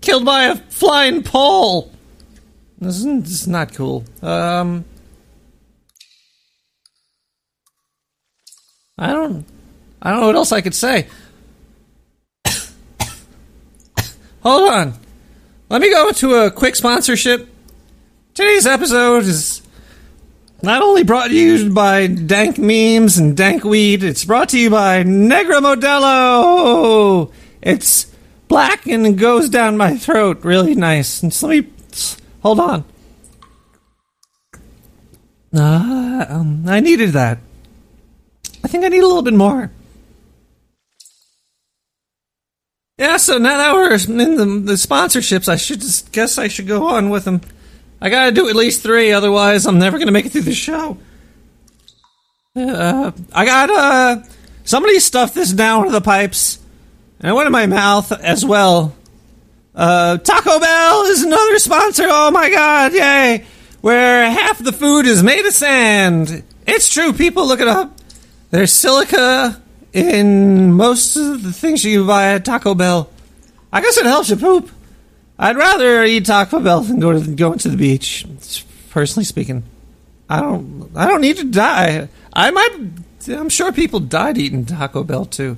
killed 0.00 0.24
by 0.24 0.44
a 0.44 0.56
flying 0.56 1.22
pole. 1.22 1.92
This 2.78 2.98
is, 2.98 3.04
this 3.04 3.42
is 3.42 3.48
not 3.48 3.74
cool. 3.74 4.04
Um, 4.22 4.86
I 8.96 9.08
don't, 9.08 9.44
I 10.00 10.10
don't 10.10 10.20
know 10.20 10.26
what 10.28 10.36
else 10.36 10.52
I 10.52 10.62
could 10.62 10.74
say. 10.74 11.08
Hold 14.42 14.70
on, 14.70 14.94
let 15.68 15.82
me 15.82 15.90
go 15.90 16.10
to 16.12 16.34
a 16.46 16.50
quick 16.50 16.76
sponsorship. 16.76 17.48
Today's 18.38 18.68
episode 18.68 19.24
is 19.24 19.62
not 20.62 20.80
only 20.80 21.02
brought 21.02 21.26
to 21.26 21.34
you 21.34 21.72
by 21.72 22.06
dank 22.06 22.56
memes 22.56 23.18
and 23.18 23.36
dank 23.36 23.64
weed, 23.64 24.04
it's 24.04 24.24
brought 24.24 24.50
to 24.50 24.58
you 24.60 24.70
by 24.70 25.02
Negra 25.02 25.56
Modelo. 25.56 27.32
It's 27.60 28.06
black 28.46 28.86
and 28.86 29.04
it 29.04 29.16
goes 29.16 29.48
down 29.48 29.76
my 29.76 29.96
throat 29.96 30.44
really 30.44 30.76
nice. 30.76 31.20
And 31.20 31.34
so 31.34 31.48
let 31.48 31.64
me 31.64 31.72
hold 32.40 32.60
on. 32.60 32.84
Uh, 35.52 36.26
um, 36.28 36.62
I 36.68 36.78
needed 36.78 37.10
that. 37.14 37.40
I 38.62 38.68
think 38.68 38.84
I 38.84 38.88
need 38.88 39.02
a 39.02 39.06
little 39.08 39.22
bit 39.22 39.34
more. 39.34 39.72
Yeah, 42.98 43.16
so 43.16 43.38
now 43.38 43.56
that 43.56 43.74
we're 43.74 43.92
in 43.94 44.36
the, 44.36 44.44
the 44.44 44.74
sponsorships, 44.74 45.48
I 45.48 45.56
should 45.56 45.80
just 45.80 46.12
guess 46.12 46.38
I 46.38 46.46
should 46.46 46.68
go 46.68 46.86
on 46.86 47.10
with 47.10 47.24
them. 47.24 47.40
I 48.00 48.10
gotta 48.10 48.32
do 48.32 48.48
at 48.48 48.56
least 48.56 48.82
three, 48.82 49.12
otherwise 49.12 49.66
I'm 49.66 49.78
never 49.78 49.98
gonna 49.98 50.12
make 50.12 50.26
it 50.26 50.32
through 50.32 50.42
the 50.42 50.54
show. 50.54 50.98
Uh, 52.54 53.12
I 53.32 53.44
got 53.44 53.70
uh, 53.70 54.22
somebody 54.64 54.98
stuffed 55.00 55.34
this 55.34 55.52
down 55.52 55.86
of 55.86 55.92
the 55.92 56.00
pipes, 56.00 56.58
and 57.20 57.30
it 57.30 57.34
went 57.34 57.46
in 57.46 57.52
my 57.52 57.66
mouth 57.66 58.10
as 58.12 58.44
well. 58.44 58.94
Uh, 59.74 60.18
Taco 60.18 60.58
Bell 60.58 61.02
is 61.04 61.22
another 61.22 61.58
sponsor. 61.58 62.04
Oh 62.06 62.30
my 62.30 62.50
god, 62.50 62.92
yay! 62.92 63.44
Where 63.80 64.28
half 64.30 64.58
the 64.58 64.72
food 64.72 65.06
is 65.06 65.22
made 65.22 65.46
of 65.46 65.52
sand, 65.52 66.42
It's 66.66 66.92
true. 66.92 67.12
People 67.12 67.46
look 67.46 67.60
it 67.60 67.68
up. 67.68 67.96
There's 68.50 68.72
silica 68.72 69.60
in 69.92 70.72
most 70.72 71.16
of 71.16 71.42
the 71.42 71.52
things 71.52 71.84
you 71.84 72.06
buy 72.06 72.34
at 72.34 72.44
Taco 72.44 72.74
Bell. 72.74 73.10
I 73.72 73.80
guess 73.80 73.96
it 73.96 74.06
helps 74.06 74.30
you 74.30 74.36
poop. 74.36 74.70
I'd 75.38 75.56
rather 75.56 76.04
eat 76.04 76.26
Taco 76.26 76.60
Bell 76.60 76.80
than 76.80 76.98
go 76.98 77.12
to 77.12 77.34
go 77.34 77.52
into 77.52 77.68
the 77.68 77.76
beach. 77.76 78.26
Personally 78.90 79.24
speaking, 79.24 79.62
I 80.28 80.40
don't. 80.40 80.90
I 80.94 81.06
don't 81.06 81.20
need 81.20 81.36
to 81.36 81.44
die. 81.44 82.08
I 82.32 82.50
might. 82.50 82.78
I'm 83.28 83.48
sure 83.48 83.72
people 83.72 84.00
died 84.00 84.38
eating 84.38 84.66
Taco 84.66 85.04
Bell 85.04 85.24
too. 85.24 85.56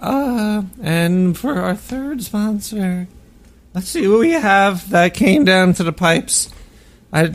Uh, 0.00 0.62
and 0.82 1.36
for 1.36 1.58
our 1.58 1.74
third 1.74 2.22
sponsor, 2.22 3.08
let's 3.74 3.88
see 3.88 4.06
what 4.06 4.20
we 4.20 4.32
have 4.32 4.90
that 4.90 5.14
came 5.14 5.44
down 5.44 5.72
to 5.74 5.82
the 5.82 5.92
pipes. 5.92 6.50
I 7.12 7.32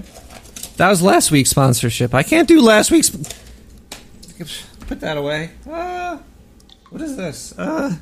that 0.77 0.89
was 0.89 1.01
last 1.01 1.31
week's 1.31 1.49
sponsorship. 1.49 2.13
I 2.13 2.23
can't 2.23 2.47
do 2.47 2.61
last 2.61 2.91
week's. 2.91 3.09
Put 4.87 4.99
that 5.01 5.17
away. 5.17 5.51
Uh, 5.69 6.17
what 6.89 7.01
is 7.01 7.15
this? 7.15 7.57
Uh, 7.57 7.95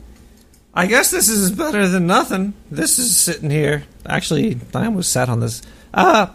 I 0.73 0.85
guess 0.85 1.11
this 1.11 1.27
is 1.29 1.51
better 1.51 1.87
than 1.87 2.07
nothing. 2.07 2.53
This 2.69 2.99
is 2.99 3.15
sitting 3.15 3.49
here. 3.49 3.83
Actually, 4.05 4.57
I 4.73 4.85
almost 4.85 5.11
sat 5.11 5.27
on 5.29 5.39
this. 5.39 5.61
Uh, 5.93 6.27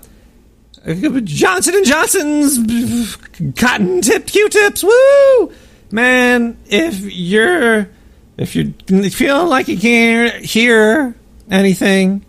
Johnson 0.84 1.74
and 1.76 1.86
Johnson's 1.86 3.16
cotton 3.56 4.02
tip 4.02 4.26
Q-tips. 4.26 4.84
Woo, 4.84 5.52
man! 5.90 6.58
If 6.66 7.00
you're 7.00 7.88
if 8.36 8.54
you're 8.54 8.72
feeling 9.10 9.48
like 9.48 9.68
you 9.68 9.78
can't 9.78 10.44
hear 10.44 11.14
anything, 11.50 12.24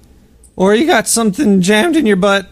or 0.55 0.73
you 0.73 0.85
got 0.85 1.07
something 1.07 1.61
jammed 1.61 1.97
in 1.97 2.05
your 2.05 2.15
butt 2.15 2.47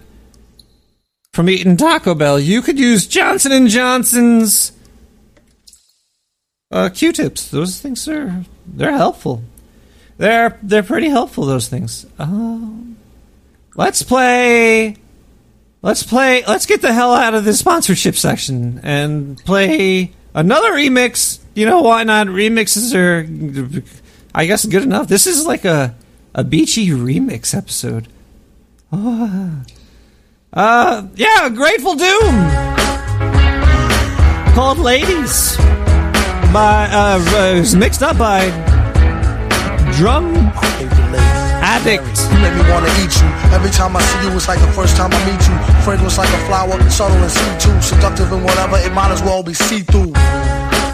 from 1.32 1.50
eating 1.50 1.78
Taco 1.78 2.16
Bell, 2.16 2.40
you 2.40 2.62
could 2.62 2.80
use 2.80 3.08
Johnson 3.08 3.52
and 3.52 3.70
Johnson's 3.70 4.74
uh, 6.70 6.90
Q-tips. 6.90 7.50
Those 7.50 7.80
things 7.80 8.08
are 8.10 8.44
they're 8.66 8.92
helpful. 8.96 9.44
They're 10.18 10.58
they're 10.62 10.84
pretty 10.84 11.10
helpful. 11.10 11.46
Those 11.46 11.68
things. 11.68 12.06
Um, 12.20 12.98
let's 13.76 14.04
play. 14.04 14.96
Let's 15.82 16.04
play. 16.04 16.44
Let's 16.48 16.66
get 16.66 16.82
the 16.82 16.94
hell 16.94 17.14
out 17.14 17.34
of 17.34 17.46
the 17.46 17.54
sponsorship 17.54 18.16
section 18.16 18.80
and 18.84 19.38
play 19.44 20.12
another 20.34 20.72
remix. 20.72 21.40
You 21.56 21.66
know 21.66 21.82
why 21.82 22.04
not? 22.04 22.28
Remixes 22.28 22.96
are, 22.96 23.84
I 24.34 24.46
guess, 24.46 24.66
good 24.66 24.84
enough. 24.84 25.08
This 25.08 25.28
is 25.28 25.46
like 25.46 25.66
a 25.66 25.96
a 26.34 26.44
beachy 26.44 26.88
remix 26.90 27.56
episode. 27.56 28.08
Oh. 28.92 29.64
Uh, 30.52 31.08
yeah, 31.16 31.50
Grateful 31.50 31.96
Doom 31.96 32.46
called 34.54 34.78
"Ladies" 34.78 35.58
by 36.54 36.86
uh, 36.94 37.18
was 37.34 37.76
mixed 37.76 38.04
up 38.04 38.16
by 38.16 38.46
Drum 39.98 40.30
Addikt. 41.66 42.06
You 42.30 42.38
make 42.46 42.54
me 42.54 42.62
wanna 42.70 42.94
eat 43.02 43.10
you. 43.18 43.28
Every 43.50 43.72
time 43.72 43.98
I 43.98 44.02
see 44.02 44.30
you, 44.30 44.36
it's 44.38 44.48
like 44.48 44.62
the 44.62 44.72
first 44.72 44.96
time 44.96 45.10
I 45.12 45.20
meet 45.26 45.42
you. 45.50 45.58
Fragrance 45.82 46.20
like 46.20 46.30
a 46.30 46.46
flower, 46.46 46.78
subtle 46.92 47.18
and 47.18 47.32
see-too. 47.32 47.82
Seductive 47.82 48.32
and 48.32 48.44
whatever, 48.44 48.78
it 48.78 48.94
might 48.94 49.12
as 49.12 49.24
well 49.24 49.42
be 49.42 49.56
see-through. 49.56 50.14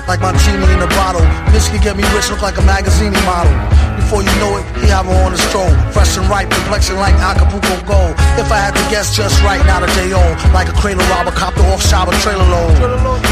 Like 0.08 0.22
my 0.22 0.32
genie 0.48 0.72
in 0.72 0.80
a 0.80 0.88
bottle. 0.96 1.28
This 1.52 1.68
can 1.68 1.84
get 1.84 1.98
me 1.98 2.04
rich, 2.16 2.30
look 2.30 2.42
like 2.42 2.58
a 2.58 2.64
magazine 2.64 3.12
model. 3.28 3.52
Before 4.00 4.24
you 4.24 4.34
know 4.40 4.56
it, 4.58 4.66
he 4.80 4.88
have 4.88 5.06
her 5.06 5.20
on 5.28 5.36
his 5.36 5.44
stroll. 5.52 5.70
Fresh 5.92 6.16
and 6.18 6.26
ripe, 6.32 6.50
complexion 6.50 6.96
like 6.96 7.14
Acapulco 7.20 7.76
gold. 7.84 8.16
If 8.40 8.48
I 8.48 8.58
had 8.58 8.74
to 8.74 8.84
guess 8.88 9.12
just 9.16 9.44
right, 9.44 9.60
not 9.68 9.84
a 9.84 9.90
day 9.94 10.16
old. 10.16 10.36
Like 10.56 10.72
a 10.72 10.76
cradle 10.80 11.04
robber, 11.12 11.36
the 11.36 11.64
off 11.70 11.84
shop, 11.84 12.08
a 12.08 12.16
trailer 12.24 12.48
load. 12.48 12.74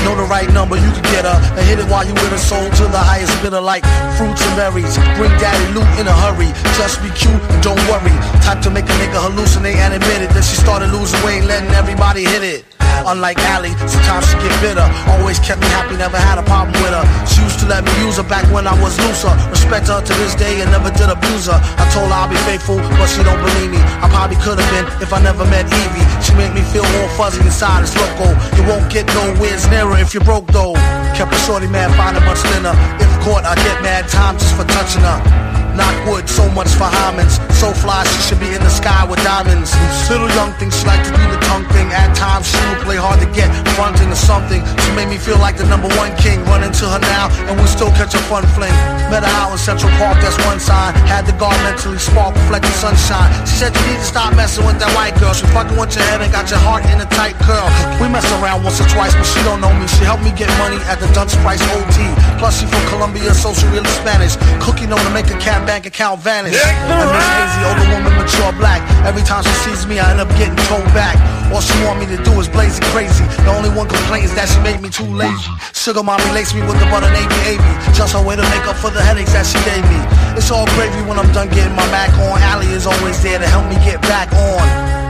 Know 0.03 0.13
the 0.19 0.27
right 0.27 0.51
number, 0.51 0.75
you 0.75 0.91
can 0.91 1.05
get 1.09 1.23
her. 1.23 1.39
And 1.55 1.63
hit 1.65 1.79
it 1.79 1.87
while 1.87 2.05
you 2.05 2.13
with 2.13 2.35
her 2.35 2.37
soul 2.37 2.67
to 2.67 2.83
the 2.91 2.99
highest 2.99 3.33
bidder 3.41 3.61
like 3.61 3.87
fruits 4.19 4.43
and 4.43 4.53
berries. 4.59 4.99
Bring 5.15 5.31
daddy 5.39 5.67
loot 5.73 5.87
in 5.97 6.05
a 6.05 6.15
hurry. 6.27 6.51
Just 6.75 7.01
be 7.01 7.09
cute 7.15 7.41
and 7.49 7.63
don't 7.63 7.81
worry. 7.87 8.13
Type 8.43 8.59
to 8.67 8.69
make 8.69 8.85
a 8.85 8.95
nigga 8.99 9.23
hallucinate 9.23 9.79
and 9.79 9.95
admit 9.95 10.21
it. 10.21 10.29
That 10.35 10.43
she 10.43 10.59
started 10.59 10.91
losing 10.91 11.17
weight, 11.23 11.47
letting 11.47 11.71
everybody 11.71 12.27
hit 12.27 12.43
it. 12.43 12.65
Unlike 13.05 13.39
Allie, 13.55 13.75
sometimes 13.87 14.27
she 14.27 14.35
get 14.43 14.51
bitter. 14.59 14.87
Always 15.15 15.39
kept 15.39 15.61
me 15.61 15.67
happy, 15.71 15.95
never 15.95 16.17
had 16.17 16.39
a 16.39 16.43
problem 16.43 16.75
with 16.81 16.91
her. 16.91 17.05
She 17.23 17.39
used 17.39 17.59
to 17.63 17.67
let 17.67 17.85
me 17.85 17.91
use 18.03 18.17
her 18.17 18.27
back 18.27 18.43
when 18.51 18.67
I 18.67 18.75
was 18.81 18.97
looser. 18.99 19.31
Respect 19.47 19.87
her 19.87 20.01
to 20.01 20.13
this 20.19 20.35
day 20.35 20.56
and 20.61 20.71
never 20.71 20.89
did 20.91 21.09
abuse 21.09 21.47
her. 21.47 21.59
I 21.59 21.85
told 21.93 22.09
her 22.09 22.17
I'll 22.17 22.29
be 22.29 22.39
faithful, 22.49 22.77
but 22.97 23.07
she 23.07 23.21
don't 23.23 23.39
believe 23.39 23.71
me. 23.71 23.81
I 24.01 24.07
probably 24.09 24.37
could 24.41 24.57
have 24.57 24.69
been 24.73 24.87
if 25.01 25.13
I 25.13 25.19
never 25.21 25.45
met 25.45 25.65
Evie. 25.69 26.05
She 26.23 26.33
made 26.35 26.53
me 26.53 26.61
feel 26.73 26.85
all 26.85 27.09
fuzzy 27.17 27.41
inside, 27.41 27.83
it's 27.83 27.95
loco. 27.95 28.33
You 28.57 28.63
won't 28.67 28.91
get 28.91 29.05
nowhere 29.13 29.57
nearer 29.69 29.97
if 29.97 30.13
you're 30.13 30.23
broke 30.23 30.47
though. 30.47 30.73
Kept 31.17 31.33
a 31.33 31.39
shorty 31.45 31.67
mad, 31.67 31.89
finding 31.95 32.23
much 32.25 32.39
thinner. 32.53 32.75
If 32.99 33.09
caught, 33.23 33.45
I 33.45 33.55
get 33.55 33.81
mad 33.81 34.07
time 34.07 34.37
just 34.37 34.55
for 34.55 34.65
touching 34.65 35.01
her. 35.01 35.46
Knock 35.77 35.93
wood, 36.09 36.25
so 36.25 36.49
much 36.57 36.73
for 36.73 36.89
Hyman's. 36.89 37.37
So 37.53 37.69
fly, 37.69 38.01
she 38.09 38.19
should 38.25 38.41
be 38.41 38.49
in 38.49 38.61
the 38.65 38.73
sky 38.73 39.05
with 39.05 39.21
diamonds. 39.21 39.69
Little 40.09 40.29
young 40.33 40.49
thing, 40.57 40.73
she 40.73 40.81
like 40.89 41.05
to 41.05 41.13
do 41.13 41.21
the 41.29 41.37
tongue 41.45 41.69
thing. 41.69 41.93
At 41.93 42.17
times, 42.17 42.49
she 42.49 42.57
will 42.65 42.81
play 42.81 42.97
hard 42.97 43.21
to 43.21 43.29
get, 43.29 43.53
fronting 43.77 44.09
or 44.09 44.17
something. 44.17 44.65
She 44.81 44.89
made 44.97 45.05
me 45.05 45.21
feel 45.21 45.37
like 45.37 45.53
the 45.53 45.69
number 45.69 45.85
one 45.93 46.09
king. 46.17 46.41
Run 46.49 46.65
into 46.65 46.89
her 46.89 46.97
now, 46.97 47.29
and 47.45 47.61
we 47.61 47.69
still 47.69 47.93
catch 47.93 48.17
a 48.17 48.21
fun 48.25 48.41
fling. 48.57 48.73
Met 49.13 49.21
her 49.21 49.33
out 49.37 49.53
in 49.53 49.61
Central 49.61 49.93
Park, 50.01 50.17
that's 50.17 50.37
one 50.49 50.57
sign. 50.57 50.97
Had 51.05 51.29
the 51.29 51.37
guard 51.37 51.57
mentally 51.61 52.01
spark, 52.01 52.33
reflecting 52.49 52.73
sunshine. 52.73 53.29
She 53.45 53.61
said 53.61 53.77
you 53.77 53.83
need 53.85 54.01
to 54.01 54.09
stop 54.09 54.33
messing 54.33 54.65
with 54.65 54.81
that 54.81 54.89
white 54.97 55.13
girl. 55.21 55.37
She 55.37 55.45
fucking 55.53 55.77
with 55.77 55.93
your 55.93 56.05
head 56.09 56.25
and 56.25 56.33
got 56.33 56.49
your 56.49 56.61
heart 56.65 56.89
in 56.89 56.97
a 57.05 57.09
tight 57.13 57.37
curl. 57.45 57.69
We 58.01 58.09
mess 58.09 58.25
around 58.41 58.65
once 58.65 58.81
or 58.81 58.89
twice, 58.89 59.13
but 59.13 59.29
she 59.29 59.45
don't 59.45 59.61
know 59.61 59.69
me. 59.77 59.85
She 59.85 60.01
helped 60.09 60.25
me 60.25 60.33
get 60.33 60.49
money 60.57 60.81
at 60.89 60.97
the 60.97 61.09
Dutch 61.13 61.37
Price 61.45 61.61
OT. 61.77 62.01
Plus, 62.41 62.57
she 62.57 62.65
from 62.65 62.81
Colombia, 62.89 63.29
so 63.37 63.53
she 63.53 63.69
really 63.69 63.93
Spanish. 64.01 64.33
Cookie 64.57 64.89
know 64.89 64.97
to 64.97 65.11
make 65.13 65.29
a 65.29 65.37
cat 65.37 65.66
bank 65.67 65.85
account 65.85 66.23
vanish. 66.23 66.55
And 66.55 67.09
Miss 67.11 67.27
Hazy, 67.27 67.59
older 67.67 67.87
woman, 67.91 68.15
mature 68.15 68.55
black. 68.55 68.79
Every 69.03 69.21
time 69.21 69.43
she 69.43 69.51
sees 69.67 69.85
me, 69.85 69.99
I 69.99 70.15
end 70.15 70.23
up 70.23 70.31
getting 70.39 70.55
told 70.71 70.87
back. 70.95 71.19
All 71.51 71.59
she 71.59 71.75
want 71.83 71.99
me 71.99 72.07
to 72.07 72.17
do 72.23 72.31
is 72.39 72.47
blaze 72.47 72.79
it 72.79 72.87
crazy. 72.95 73.27
The 73.43 73.51
only 73.51 73.69
one 73.69 73.91
complaint 73.91 74.25
is 74.25 74.33
that 74.39 74.47
she 74.47 74.59
made 74.63 74.79
me 74.79 74.89
too 74.89 75.05
lazy. 75.11 75.51
Sugar 75.75 76.01
mommy 76.01 76.25
laced 76.31 76.55
me 76.55 76.63
with 76.63 76.79
the 76.79 76.87
butter 76.87 77.11
navy 77.11 77.35
avy. 77.51 77.73
Just 77.91 78.15
her 78.15 78.23
way 78.23 78.39
to 78.39 78.47
make 78.55 78.65
up 78.65 78.79
for 78.79 78.89
the 78.89 79.03
headaches 79.03 79.35
that 79.35 79.45
she 79.45 79.59
gave 79.67 79.83
me. 79.91 79.99
It's 80.39 80.49
all 80.49 80.65
gravy 80.79 81.03
when 81.03 81.19
I'm 81.19 81.29
done 81.35 81.51
getting 81.51 81.75
my 81.75 81.85
back 81.91 82.15
on. 82.15 82.39
Allie 82.39 82.71
is 82.71 82.87
always 82.87 83.21
there 83.21 83.37
to 83.37 83.47
help 83.47 83.67
me 83.67 83.75
get 83.83 84.01
back 84.07 84.31
on. 84.31 85.06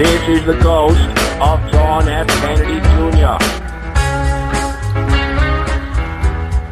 This 0.00 0.40
is 0.40 0.46
the 0.46 0.58
ghost 0.62 0.98
of 1.42 1.60
John 1.70 2.08
F. 2.08 2.26
Kennedy 2.26 2.80
Jr. 2.80 3.36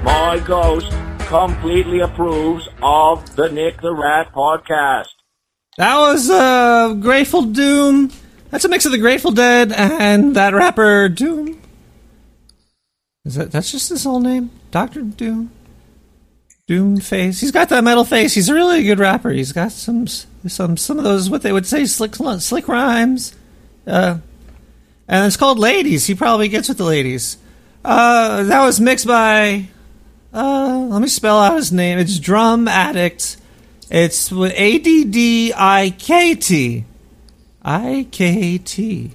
My 0.03 0.43
ghost 0.47 0.91
completely 1.27 2.01
approves 2.01 2.67
of 2.83 3.37
the 3.37 3.51
Nick 3.51 3.83
the 3.83 3.93
Rat 3.93 4.33
podcast. 4.33 5.09
That 5.77 5.99
was 5.99 6.31
uh, 6.31 6.95
Grateful 6.95 7.43
Doom. 7.43 8.11
That's 8.49 8.65
a 8.65 8.69
mix 8.71 8.87
of 8.87 8.93
the 8.93 8.99
Grateful 8.99 9.33
Dead 9.33 9.73
and 9.73 10.35
that 10.35 10.55
rapper 10.55 11.11
Doom. 11.11 11.61
Is 13.27 13.35
that 13.35 13.53
that's 13.53 13.71
just 13.71 13.91
his 13.91 14.05
whole 14.05 14.21
name? 14.21 14.49
Doctor 14.71 15.03
Doom. 15.03 15.51
Doom 16.69 17.01
face. 17.01 17.41
He's 17.41 17.51
got 17.51 17.71
that 17.71 17.83
metal 17.83 18.05
face. 18.05 18.35
He's 18.35 18.51
a 18.51 18.55
really 18.55 18.83
good 18.85 18.99
rapper. 18.99 19.31
He's 19.31 19.53
got 19.53 19.73
some 19.73 20.07
some 20.07 20.77
some 20.77 20.99
of 20.99 21.05
those 21.05 21.31
what 21.31 21.41
they 21.41 21.51
would 21.51 21.67
say 21.67 21.87
slick 21.87 22.15
slick 22.15 22.69
rhymes. 22.69 23.35
Uh, 23.87 24.19
and 25.09 25.27
it's 25.27 25.39
called 25.39 25.59
Ladies. 25.59 26.07
He 26.07 26.15
probably 26.15 26.49
gets 26.49 26.69
with 26.69 26.77
the 26.77 26.85
ladies. 26.85 27.39
Uh, 27.83 28.43
that 28.43 28.63
was 28.63 28.81
mixed 28.81 29.07
by. 29.07 29.69
Uh, 30.33 30.87
let 30.91 31.01
me 31.01 31.09
spell 31.09 31.39
out 31.39 31.57
his 31.57 31.73
name. 31.73 31.99
It's 31.99 32.19
Drum 32.19 32.69
Addikt. 32.69 33.39
It's 33.91 34.31
with 34.31 34.53
A 34.55 34.79
D 34.79 35.05
D 35.05 35.55
I 35.57 35.95
K 35.97 36.35
T. 36.35 36.85
I 37.63 38.07
K 38.11 38.59
T. 38.59 39.13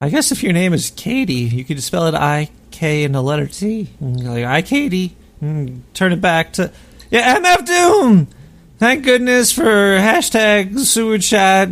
I 0.00 0.08
guess 0.08 0.32
if 0.32 0.42
your 0.42 0.54
name 0.54 0.72
is 0.72 0.90
Katie, 0.90 1.34
you 1.34 1.62
could 1.62 1.82
spell 1.82 2.06
it 2.06 2.14
I 2.14 2.48
K 2.70 3.04
and 3.04 3.14
the 3.14 3.22
letter 3.22 3.46
T. 3.46 3.88
Like 4.00 4.46
I 4.46 4.62
Katie. 4.62 5.14
Mm, 5.42 5.80
Turn 5.94 6.12
it 6.12 6.20
back 6.20 6.52
to 6.54 6.72
yeah, 7.10 7.38
MF 7.38 7.66
Doom. 7.66 8.28
Thank 8.78 9.04
goodness 9.04 9.52
for 9.52 9.62
hashtag 9.62 10.78
sewer 10.78 11.18
chat. 11.18 11.68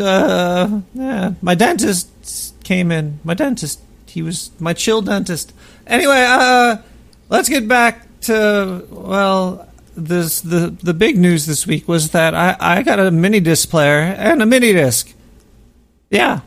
Uh, 0.00 0.80
yeah, 0.94 1.32
my 1.42 1.54
dentist 1.54 2.54
came 2.62 2.92
in. 2.92 3.20
My 3.24 3.34
dentist. 3.34 3.80
He 4.06 4.22
was 4.22 4.50
my 4.58 4.72
chill 4.72 5.02
dentist. 5.02 5.52
Anyway, 5.86 6.24
uh, 6.28 6.78
let's 7.28 7.48
get 7.48 7.66
back 7.66 8.06
to 8.22 8.86
well, 8.90 9.68
this 9.96 10.40
the 10.40 10.76
the 10.82 10.94
big 10.94 11.16
news 11.16 11.46
this 11.46 11.66
week 11.66 11.88
was 11.88 12.10
that 12.10 12.34
I 12.34 12.56
I 12.60 12.82
got 12.82 12.98
a 12.98 13.10
mini 13.10 13.40
disc 13.40 13.68
player 13.70 14.00
and 14.00 14.42
a 14.42 14.46
mini 14.46 14.72
disc. 14.72 15.12
Yeah. 16.10 16.40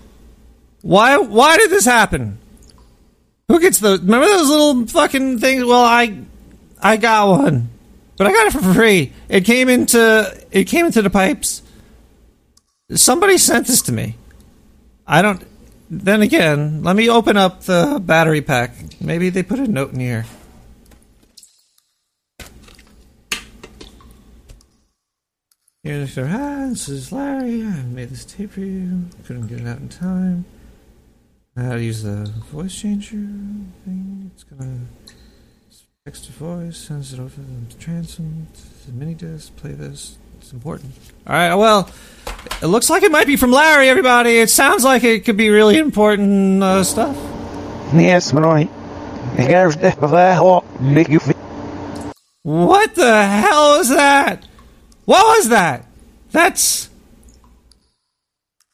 Why 0.81 1.17
why 1.17 1.57
did 1.57 1.71
this 1.71 1.85
happen? 1.85 2.37
Who 3.47 3.59
gets 3.59 3.79
those? 3.79 4.01
Remember 4.01 4.27
those 4.27 4.49
little 4.49 4.87
fucking 4.87 5.39
things? 5.39 5.65
Well, 5.65 5.83
I 5.83 6.23
I 6.83 6.97
got 6.97 7.29
one, 7.29 7.69
but 8.17 8.27
I 8.27 8.31
got 8.31 8.47
it 8.47 8.51
for 8.53 8.73
free. 8.73 9.13
It 9.29 9.45
came 9.45 9.69
into 9.69 10.45
it 10.51 10.65
came 10.65 10.85
into 10.85 11.01
the 11.01 11.09
pipes. 11.09 11.61
Somebody 12.93 13.37
sent 13.37 13.67
this 13.67 13.81
to 13.83 13.93
me. 13.93 14.17
I 15.07 15.21
don't. 15.21 15.41
Then 15.89 16.21
again, 16.21 16.83
let 16.83 16.95
me 16.97 17.09
open 17.09 17.37
up 17.37 17.61
the 17.61 18.01
battery 18.03 18.41
pack. 18.41 18.71
Maybe 18.99 19.29
they 19.29 19.43
put 19.43 19.59
a 19.59 19.67
note 19.67 19.93
in 19.93 20.01
here. 20.01 20.25
Here's 25.83 26.15
their 26.15 26.29
ah, 26.29 26.67
this 26.69 26.89
is 26.89 27.11
Larry. 27.11 27.63
I 27.63 27.81
made 27.83 28.09
this 28.09 28.25
tape 28.25 28.51
for 28.51 28.59
you. 28.59 29.05
Couldn't 29.25 29.47
get 29.47 29.61
it 29.61 29.67
out 29.67 29.79
in 29.79 29.89
time. 29.89 30.45
I 31.55 31.61
had 31.63 31.75
to 31.75 31.83
use 31.83 32.03
the 32.03 32.25
voice 32.51 32.75
changer 32.75 33.17
thing. 33.85 34.31
It's 34.33 34.43
gonna 34.43 34.79
text 36.05 36.25
to 36.25 36.33
voice, 36.33 36.75
sends 36.75 37.13
it 37.13 37.19
over 37.21 37.29
to 37.33 37.41
the 37.41 37.73
transom, 37.79 38.45
to 38.53 38.87
the 38.87 38.91
mini 38.91 39.13
disc, 39.13 39.55
play 39.55 39.71
this. 39.71 40.17
It's 40.41 40.51
important. 40.51 40.91
Alright, 41.25 41.57
well, 41.57 41.89
it 42.61 42.65
looks 42.65 42.89
like 42.89 43.03
it 43.03 43.11
might 43.11 43.25
be 43.25 43.37
from 43.37 43.51
Larry, 43.51 43.87
everybody. 43.87 44.37
It 44.37 44.49
sounds 44.49 44.83
like 44.83 45.05
it 45.05 45.23
could 45.23 45.37
be 45.37 45.49
really 45.49 45.77
important 45.77 46.61
uh, 46.61 46.83
stuff. 46.83 47.15
Yes, 47.93 48.33
right. 48.33 48.69
Here's 49.37 49.77
the 49.77 49.91
file. 49.93 50.65
Make 50.81 51.07
you 51.07 51.19
feel. 51.19 51.37
What 52.41 52.95
the 52.95 53.25
hell 53.25 53.79
is 53.79 53.87
that? 53.87 54.45
What 55.05 55.37
was 55.37 55.47
that? 55.49 55.85
That's. 56.31 56.89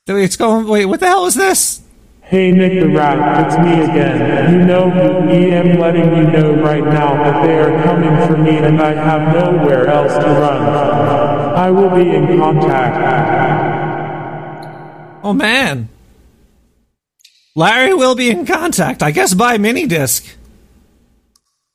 It's 0.07 0.35
going. 0.35 0.67
Wait, 0.67 0.87
what 0.87 0.99
the 0.99 1.05
hell 1.05 1.27
is 1.27 1.35
this? 1.35 1.81
Hey 2.29 2.51
Nick 2.51 2.79
the 2.79 2.87
Rat, 2.87 3.47
it's 3.47 3.57
me 3.57 3.81
again. 3.81 4.53
You 4.53 4.63
know 4.63 4.91
I 4.91 5.33
am 5.33 5.79
letting 5.79 6.15
you 6.15 6.29
know 6.29 6.53
right 6.61 6.83
now 6.83 7.15
that 7.23 7.43
they 7.43 7.57
are 7.57 7.81
coming 7.81 8.15
for 8.27 8.37
me 8.37 8.55
and 8.57 8.79
I 8.79 8.93
have 8.93 9.33
nowhere 9.33 9.87
else 9.87 10.13
to 10.13 10.29
run. 10.29 10.61
I 10.61 11.71
will 11.71 11.89
be 11.89 12.07
in 12.07 12.37
contact. 12.37 12.97
Oh 15.23 15.33
man. 15.33 15.89
Larry 17.55 17.95
will 17.95 18.13
be 18.13 18.29
in 18.29 18.45
contact, 18.45 19.01
I 19.01 19.09
guess 19.09 19.33
by 19.33 19.57
mini 19.57 19.87
disc. 19.87 20.37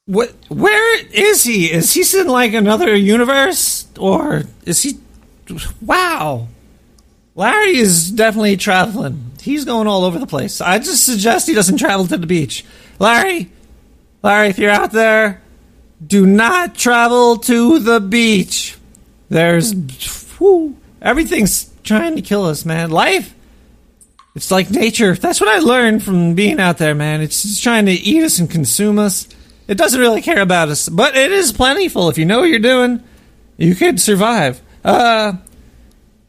What 0.06 0.36
where 0.46 1.04
is 1.06 1.42
he? 1.42 1.72
Is 1.72 1.92
he 1.94 2.20
in 2.20 2.28
like 2.28 2.54
another 2.54 2.94
universe? 2.94 3.88
Or 3.98 4.44
is 4.64 4.84
he 4.84 5.00
Wow. 5.82 6.46
Larry 7.34 7.76
is 7.76 8.12
definitely 8.12 8.56
traveling. 8.56 9.32
He's 9.44 9.66
going 9.66 9.86
all 9.86 10.04
over 10.04 10.18
the 10.18 10.26
place. 10.26 10.62
I 10.62 10.78
just 10.78 11.04
suggest 11.04 11.46
he 11.46 11.54
doesn't 11.54 11.76
travel 11.76 12.06
to 12.06 12.16
the 12.16 12.26
beach. 12.26 12.64
Larry, 12.98 13.50
Larry, 14.22 14.48
if 14.48 14.58
you're 14.58 14.70
out 14.70 14.90
there, 14.90 15.42
do 16.04 16.24
not 16.24 16.74
travel 16.74 17.36
to 17.36 17.78
the 17.78 18.00
beach. 18.00 18.78
There's 19.28 19.74
whew, 20.38 20.78
everything's 21.02 21.70
trying 21.82 22.16
to 22.16 22.22
kill 22.22 22.46
us, 22.46 22.64
man. 22.64 22.90
Life, 22.90 23.34
it's 24.34 24.50
like 24.50 24.70
nature. 24.70 25.14
That's 25.14 25.42
what 25.42 25.50
I 25.50 25.58
learned 25.58 26.02
from 26.02 26.34
being 26.34 26.58
out 26.58 26.78
there, 26.78 26.94
man. 26.94 27.20
It's 27.20 27.42
just 27.42 27.62
trying 27.62 27.84
to 27.84 27.92
eat 27.92 28.24
us 28.24 28.38
and 28.38 28.50
consume 28.50 28.98
us. 28.98 29.28
It 29.68 29.76
doesn't 29.76 30.00
really 30.00 30.22
care 30.22 30.40
about 30.40 30.70
us, 30.70 30.88
but 30.88 31.16
it 31.16 31.32
is 31.32 31.52
plentiful. 31.52 32.08
If 32.08 32.16
you 32.16 32.24
know 32.24 32.40
what 32.40 32.48
you're 32.48 32.60
doing, 32.60 33.02
you 33.58 33.74
could 33.74 34.00
survive. 34.00 34.62
Uh, 34.82 35.34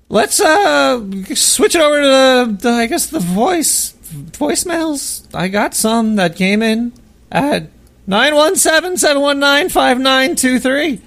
Let's 0.08 0.40
uh 0.40 1.04
switch 1.34 1.74
it 1.76 1.82
over 1.82 2.00
to 2.02 2.08
the, 2.08 2.58
the 2.62 2.70
I 2.70 2.86
guess 2.86 3.08
the 3.08 3.20
voice 3.20 3.94
voicemails. 4.04 5.26
I 5.34 5.48
got 5.48 5.74
some 5.74 6.18
that 6.18 6.36
came 6.36 6.62
in 6.62 6.94
at 7.32 7.70
917-719-5923. 8.08 11.02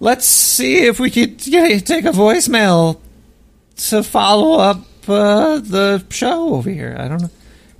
Let's 0.00 0.26
see 0.26 0.84
if 0.84 1.00
we 1.00 1.10
could 1.10 1.38
take 1.38 2.04
a 2.04 2.10
voicemail 2.10 3.00
to 3.76 4.02
follow 4.02 4.58
up 4.58 4.84
uh, 5.08 5.58
the 5.58 6.04
show 6.10 6.54
over 6.54 6.68
here. 6.70 6.94
I 6.98 7.08
don't 7.08 7.22
know. 7.22 7.30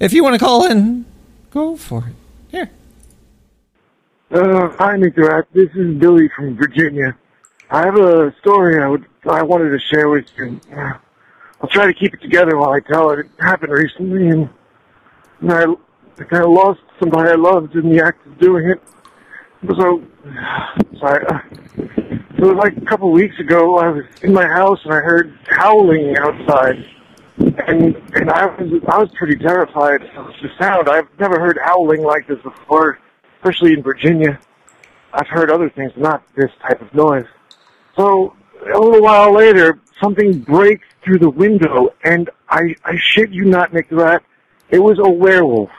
If 0.01 0.13
you 0.13 0.25
want 0.25 0.35
to 0.35 0.39
call 0.39 0.67
in, 0.67 1.07
go 1.51 1.77
for 1.77 2.09
it. 2.09 2.15
Here. 2.51 2.71
Uh, 4.31 4.69
hi. 4.79 4.97
Rat. 4.97 5.47
This 5.53 5.69
is 5.75 5.95
Billy 5.99 6.31
from 6.35 6.57
Virginia. 6.57 7.15
I 7.71 7.85
have 7.85 7.97
a 7.97 8.35
story 8.41 8.83
I 8.83 8.89
would 8.89 9.05
I 9.27 9.43
wanted 9.43 9.71
to 9.71 9.79
share 9.79 10.09
with 10.09 10.27
you. 10.37 10.61
I'll 11.61 11.69
try 11.69 11.87
to 11.87 11.95
keep 11.95 12.13
it 12.15 12.21
together 12.21 12.57
while 12.59 12.73
I 12.73 12.81
tell 12.81 13.11
it. 13.11 13.21
It 13.21 13.27
happened 13.39 13.73
recently, 13.73 14.29
and, 14.29 14.51
and 15.41 15.53
I, 15.53 15.63
I 16.19 16.25
kind 16.25 16.45
of 16.45 16.51
lost 16.51 16.81
somebody 16.99 17.31
I 17.31 17.35
loved 17.35 17.75
in 17.77 17.89
the 17.91 18.03
act 18.03 18.27
of 18.27 18.39
doing 18.39 18.69
it. 18.69 18.83
So. 19.77 20.03
Uh, 21.03 21.41
it 22.43 22.47
was 22.47 22.57
like 22.57 22.77
a 22.77 22.85
couple 22.85 23.09
of 23.09 23.15
weeks 23.15 23.39
ago. 23.39 23.79
I 23.79 23.89
was 23.89 24.05
in 24.23 24.33
my 24.33 24.45
house 24.45 24.81
and 24.85 24.93
I 24.93 24.97
heard 24.97 25.39
howling 25.49 26.17
outside, 26.17 26.85
and 27.39 27.95
and 28.15 28.31
I 28.31 28.47
was 28.47 28.83
I 28.89 28.99
was 28.99 29.09
pretty 29.15 29.37
terrified 29.37 30.03
of 30.17 30.27
the 30.43 30.49
sound. 30.59 30.89
I've 30.89 31.09
never 31.21 31.39
heard 31.39 31.57
howling 31.63 32.03
like 32.03 32.27
this 32.27 32.41
before, 32.43 32.99
especially 33.37 33.75
in 33.75 33.83
Virginia. 33.83 34.41
I've 35.13 35.29
heard 35.29 35.53
other 35.53 35.71
things, 35.71 35.93
not 35.97 36.25
this 36.35 36.51
type 36.63 36.83
of 36.83 36.93
noise. 36.95 37.27
So 37.97 38.35
a 38.63 38.79
little 38.79 39.03
while 39.03 39.33
later, 39.35 39.81
something 40.01 40.41
breaks 40.41 40.87
through 41.05 41.19
the 41.19 41.31
window, 41.31 41.95
and 42.05 42.31
I, 42.49 42.75
I 42.85 42.97
shit 42.97 43.31
you 43.31 43.45
not, 43.45 43.73
Nick 43.73 43.89
the 43.89 43.97
Rat, 43.97 44.23
it 44.71 44.79
was 44.79 44.99
a 44.99 45.09
werewolf. 45.09 45.71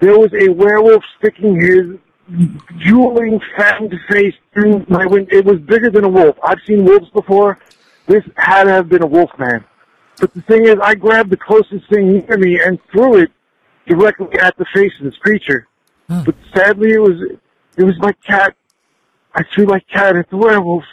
There 0.00 0.18
was 0.18 0.32
a 0.34 0.48
werewolf 0.48 1.02
sticking 1.18 1.60
his 1.60 1.98
drooling, 2.78 3.40
fattened 3.56 3.94
face 4.08 4.34
through 4.52 4.84
my 4.88 5.06
window. 5.06 5.34
It 5.34 5.44
was 5.44 5.58
bigger 5.60 5.90
than 5.90 6.04
a 6.04 6.08
wolf. 6.08 6.36
I've 6.42 6.58
seen 6.66 6.84
wolves 6.84 7.08
before. 7.10 7.58
This 8.06 8.24
had 8.36 8.64
to 8.64 8.70
have 8.70 8.88
been 8.88 9.02
a 9.02 9.06
wolf 9.06 9.30
man. 9.38 9.64
But 10.20 10.34
the 10.34 10.42
thing 10.42 10.66
is, 10.66 10.76
I 10.82 10.94
grabbed 10.94 11.30
the 11.30 11.36
closest 11.36 11.88
thing 11.90 12.12
near 12.12 12.38
me 12.38 12.60
and 12.60 12.78
threw 12.90 13.18
it 13.18 13.30
directly 13.86 14.38
at 14.38 14.56
the 14.56 14.66
face 14.74 14.92
of 14.98 15.04
this 15.04 15.16
creature. 15.16 15.66
But 16.24 16.34
sadly, 16.54 16.92
it 16.92 17.00
was 17.00 17.38
it 17.76 17.84
was 17.84 17.98
my 17.98 18.12
cat. 18.26 18.54
I 19.34 19.42
threw 19.54 19.66
my 19.66 19.80
cat 19.92 20.16
at 20.16 20.30
the 20.30 20.36
werewolf. 20.36 20.84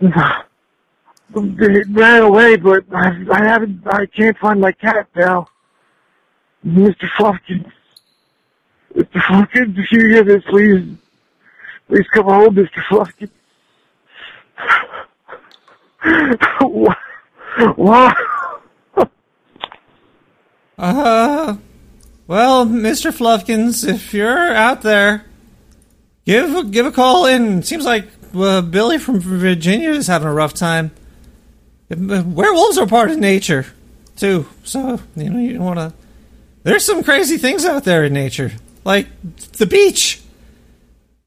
It 0.00 1.86
ran 1.90 2.22
away, 2.22 2.56
but 2.56 2.84
I, 2.92 3.24
I 3.30 3.44
haven't. 3.44 3.82
I 3.86 4.06
can't 4.06 4.36
find 4.38 4.60
my 4.60 4.72
cat 4.72 5.08
now. 5.16 5.48
Mr. 6.64 7.08
Fluffkins. 7.16 7.70
Mr. 8.94 9.20
Fluffkins, 9.20 9.78
if 9.78 9.90
you 9.92 10.06
hear 10.06 10.24
this, 10.24 10.42
please, 10.48 10.96
please 11.88 12.06
come 12.12 12.26
home, 12.26 12.54
Mr. 12.54 12.82
Fluffkins. 12.88 13.30
Why? 17.76 18.14
Uh, 20.78 21.56
well, 22.26 22.66
Mr. 22.66 23.12
Fluffkins, 23.12 23.86
if 23.86 24.12
you're 24.14 24.54
out 24.54 24.82
there, 24.82 25.24
give 26.24 26.70
give 26.70 26.86
a 26.86 26.92
call 26.92 27.26
in. 27.26 27.62
Seems 27.62 27.84
like 27.84 28.08
uh, 28.36 28.62
Billy 28.62 28.98
from 28.98 29.20
Virginia 29.20 29.90
is 29.90 30.06
having 30.06 30.28
a 30.28 30.32
rough 30.32 30.54
time. 30.54 30.90
Uh, 31.90 32.22
Werewolves 32.26 32.78
are 32.78 32.86
part 32.86 33.10
of 33.10 33.18
nature, 33.18 33.66
too. 34.16 34.46
So 34.64 35.00
you 35.16 35.30
know 35.30 35.38
you 35.38 35.54
don't 35.54 35.64
want 35.64 35.78
to. 35.78 35.92
There's 36.62 36.84
some 36.84 37.04
crazy 37.04 37.36
things 37.36 37.64
out 37.64 37.84
there 37.84 38.04
in 38.04 38.12
nature, 38.12 38.52
like 38.84 39.08
the 39.58 39.66
beach. 39.66 40.22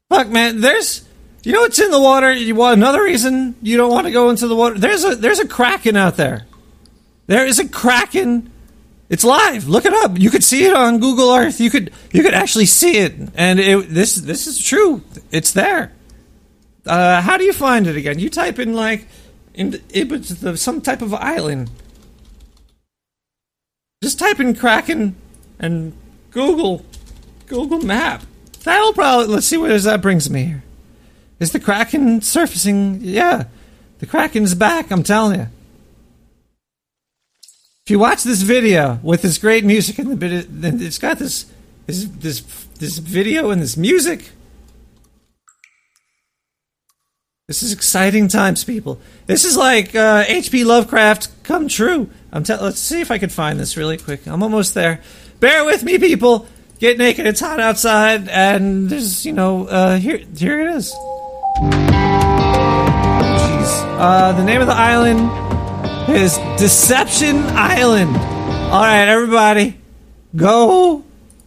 Fuck, 0.08 0.28
man. 0.28 0.60
There's 0.60 1.06
you 1.44 1.52
know 1.52 1.60
what's 1.60 1.78
in 1.78 1.90
the 1.90 2.00
water. 2.00 2.32
You 2.32 2.54
want 2.54 2.78
another 2.78 3.02
reason 3.02 3.54
you 3.62 3.76
don't 3.76 3.90
want 3.90 4.06
to 4.06 4.12
go 4.12 4.30
into 4.30 4.48
the 4.48 4.56
water. 4.56 4.78
There's 4.78 5.04
a 5.04 5.14
there's 5.14 5.38
a 5.38 5.46
kraken 5.46 5.96
out 5.96 6.16
there. 6.16 6.46
There 7.26 7.46
is 7.46 7.58
a 7.58 7.68
kraken. 7.68 8.50
It's 9.08 9.24
live. 9.24 9.68
Look 9.68 9.86
it 9.86 9.94
up. 9.94 10.18
You 10.18 10.30
could 10.30 10.44
see 10.44 10.66
it 10.66 10.74
on 10.74 10.98
Google 10.98 11.32
Earth. 11.32 11.60
You 11.60 11.70
could 11.70 11.92
you 12.12 12.22
could 12.22 12.34
actually 12.34 12.66
see 12.66 12.98
it, 12.98 13.14
and 13.34 13.60
it, 13.60 13.88
this 13.88 14.16
this 14.16 14.46
is 14.46 14.58
true. 14.58 15.02
It's 15.30 15.52
there. 15.52 15.92
Uh, 16.88 17.20
how 17.20 17.36
do 17.36 17.44
you 17.44 17.52
find 17.52 17.86
it 17.86 17.96
again? 17.96 18.18
You 18.18 18.30
type 18.30 18.58
in 18.58 18.72
like 18.72 19.06
in 19.54 19.70
the, 19.70 20.56
some 20.56 20.80
type 20.80 21.02
of 21.02 21.12
island. 21.14 21.70
Just 24.02 24.18
type 24.18 24.40
in 24.40 24.54
Kraken 24.54 25.16
and 25.58 25.92
Google 26.30 26.84
Google 27.46 27.80
Map. 27.80 28.22
That'll 28.64 28.92
probably 28.92 29.26
let's 29.26 29.46
see 29.46 29.56
where 29.56 29.78
that 29.78 30.00
brings 30.00 30.30
me 30.30 30.44
here. 30.44 30.64
Is 31.40 31.52
the 31.52 31.60
Kraken 31.60 32.22
surfacing? 32.22 33.00
Yeah, 33.02 33.44
the 33.98 34.06
Kraken's 34.06 34.54
back. 34.54 34.90
I'm 34.90 35.02
telling 35.02 35.40
you. 35.40 35.46
If 37.84 37.90
you 37.90 37.98
watch 37.98 38.22
this 38.22 38.42
video 38.42 39.00
with 39.02 39.22
this 39.22 39.38
great 39.38 39.64
music 39.64 39.98
and 39.98 40.10
the 40.10 40.16
bit, 40.16 40.46
it's 40.82 40.98
got 40.98 41.18
this 41.18 41.46
this 41.86 42.04
this 42.04 42.40
this 42.78 42.98
video 42.98 43.50
and 43.50 43.60
this 43.60 43.76
music. 43.76 44.30
This 47.48 47.62
is 47.62 47.72
exciting 47.72 48.28
times, 48.28 48.62
people. 48.62 49.00
This 49.26 49.46
is 49.46 49.56
like 49.56 49.94
uh, 49.94 50.22
H.P. 50.28 50.64
Lovecraft 50.64 51.44
come 51.44 51.66
true. 51.66 52.10
I'm 52.30 52.42
tell- 52.44 52.62
Let's 52.62 52.78
see 52.78 53.00
if 53.00 53.10
I 53.10 53.16
can 53.16 53.30
find 53.30 53.58
this 53.58 53.74
really 53.74 53.96
quick. 53.96 54.26
I'm 54.26 54.42
almost 54.42 54.74
there. 54.74 55.00
Bear 55.40 55.64
with 55.64 55.82
me, 55.82 55.96
people. 55.98 56.46
get 56.78 56.98
naked. 56.98 57.26
It's 57.26 57.40
hot 57.40 57.58
outside, 57.58 58.28
and 58.28 58.90
there's 58.90 59.24
you 59.24 59.32
know 59.32 59.66
uh, 59.66 59.96
here 59.96 60.18
here 60.36 60.60
it 60.60 60.76
is. 60.76 60.92
Jeez. 61.62 61.72
Uh, 63.98 64.32
the 64.32 64.44
name 64.44 64.60
of 64.60 64.66
the 64.66 64.74
island 64.74 65.18
is 66.14 66.36
Deception 66.58 67.38
Island. 67.44 68.14
All 68.14 68.82
right, 68.82 69.08
everybody, 69.08 69.78
go 70.36 71.02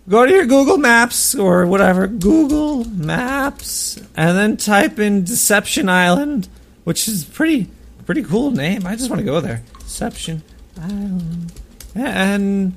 go 0.08 0.26
to 0.26 0.32
your 0.32 0.46
Google 0.46 0.78
Maps 0.78 1.36
or 1.36 1.66
whatever 1.66 2.08
Google 2.08 2.86
Maps, 2.86 3.98
and 4.16 4.38
then 4.38 4.58
type 4.58 5.00
in 5.00 5.24
Deception 5.24 5.90
Island, 5.90 6.48
which 6.84 7.08
is 7.08 7.24
pretty 7.24 7.70
pretty 8.06 8.24
cool 8.24 8.52
name. 8.52 8.86
I 8.86 8.96
just 8.96 9.10
want 9.10 9.20
to 9.20 9.26
go 9.26 9.40
there. 9.42 9.64
Deception 9.80 10.44
Island, 10.80 11.54
and 11.96 12.74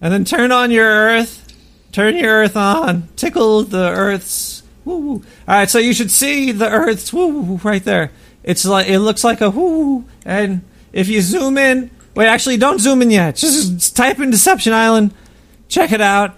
and 0.00 0.12
then 0.12 0.24
turn 0.24 0.52
on 0.52 0.70
your 0.70 0.86
Earth. 0.86 1.40
Turn 1.92 2.16
your 2.16 2.42
Earth 2.42 2.56
on. 2.56 3.08
Tickle 3.16 3.62
the 3.62 3.88
Earth's. 3.90 4.62
Woo, 4.84 4.96
woo. 4.98 5.12
All 5.48 5.54
right, 5.54 5.70
so 5.70 5.78
you 5.78 5.94
should 5.94 6.10
see 6.10 6.52
the 6.52 6.68
Earth's 6.68 7.12
woo, 7.12 7.28
woo, 7.28 7.56
right 7.62 7.82
there. 7.84 8.10
It's 8.42 8.66
like 8.66 8.88
it 8.88 8.98
looks 8.98 9.24
like 9.24 9.40
a 9.40 9.48
whoo, 9.50 10.04
and 10.26 10.62
if 10.92 11.08
you 11.08 11.22
zoom 11.22 11.56
in, 11.56 11.90
wait, 12.14 12.26
actually, 12.26 12.58
don't 12.58 12.80
zoom 12.80 13.00
in 13.00 13.10
yet. 13.10 13.36
Just 13.36 13.96
type 13.96 14.20
in 14.20 14.30
Deception 14.30 14.72
Island, 14.72 15.14
check 15.68 15.92
it 15.92 16.02
out. 16.02 16.34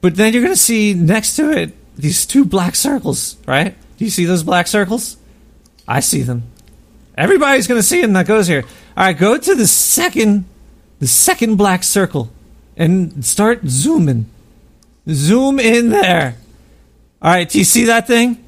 But 0.00 0.16
then 0.16 0.32
you're 0.32 0.42
gonna 0.42 0.56
see 0.56 0.94
next 0.94 1.36
to 1.36 1.50
it 1.50 1.72
these 1.96 2.26
two 2.26 2.44
black 2.44 2.74
circles, 2.74 3.36
right? 3.46 3.74
Do 3.96 4.04
you 4.04 4.10
see 4.10 4.24
those 4.24 4.42
black 4.42 4.66
circles? 4.66 5.16
I 5.88 6.00
see 6.00 6.22
them. 6.22 6.44
Everybody's 7.16 7.66
gonna 7.66 7.82
see 7.82 8.02
them 8.02 8.12
that 8.12 8.26
goes 8.26 8.46
here. 8.46 8.64
All 8.96 9.04
right, 9.04 9.16
go 9.16 9.36
to 9.38 9.54
the 9.54 9.66
second, 9.66 10.44
the 10.98 11.06
second 11.06 11.56
black 11.56 11.82
circle, 11.82 12.30
and 12.76 13.24
start 13.24 13.60
zooming. 13.66 14.26
Zoom 15.08 15.58
in 15.58 15.90
there. 15.90 16.36
All 17.22 17.30
right, 17.30 17.48
do 17.48 17.58
you 17.58 17.64
see 17.64 17.84
that 17.84 18.06
thing? 18.06 18.44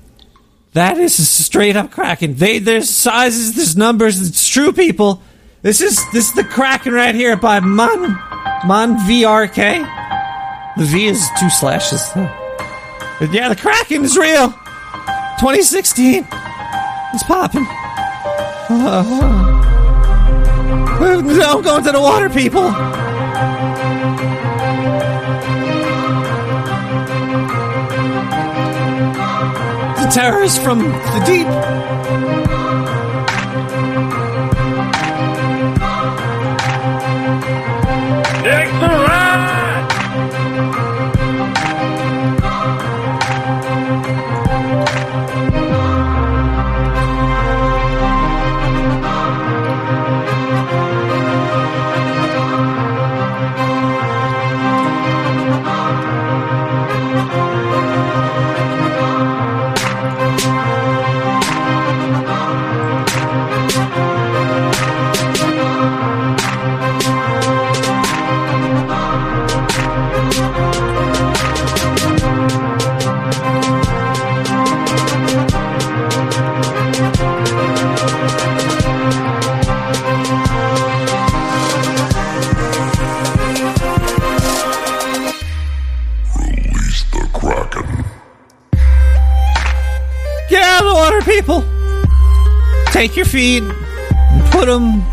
That 0.74 0.98
is 0.98 1.18
a 1.18 1.24
straight 1.24 1.76
up 1.76 1.90
Kraken. 1.90 2.34
They 2.36 2.58
there's 2.58 2.90
sizes, 2.90 3.54
there's 3.54 3.76
numbers. 3.76 4.20
It's 4.20 4.46
true, 4.46 4.72
people. 4.72 5.22
This 5.62 5.80
is 5.80 5.98
this 6.12 6.28
is 6.28 6.34
the 6.34 6.44
Kraken 6.44 6.92
right 6.92 7.14
here 7.14 7.36
by 7.36 7.60
Mon 7.60 8.12
Mon 8.66 8.96
VRK. 8.98 9.97
The 10.78 10.84
V 10.84 11.06
is 11.06 11.28
two 11.40 11.50
slashes. 11.50 12.00
Yeah, 12.14 13.48
the 13.48 13.56
Kraken 13.56 14.04
is 14.04 14.16
real. 14.16 14.50
2016. 15.40 16.24
It's 17.14 17.22
popping. 17.24 17.66
Uh, 18.70 19.02
don't 21.00 21.64
go 21.64 21.78
into 21.78 21.90
the 21.90 22.00
water, 22.00 22.30
people. 22.30 22.70
The 29.96 30.10
terrors 30.14 30.56
from 30.58 30.78
the 30.78 31.22
deep. 31.26 32.47
Take 92.98 93.14
your 93.14 93.26
feet, 93.26 93.62
and 93.62 94.50
put 94.50 94.66
them, 94.66 95.04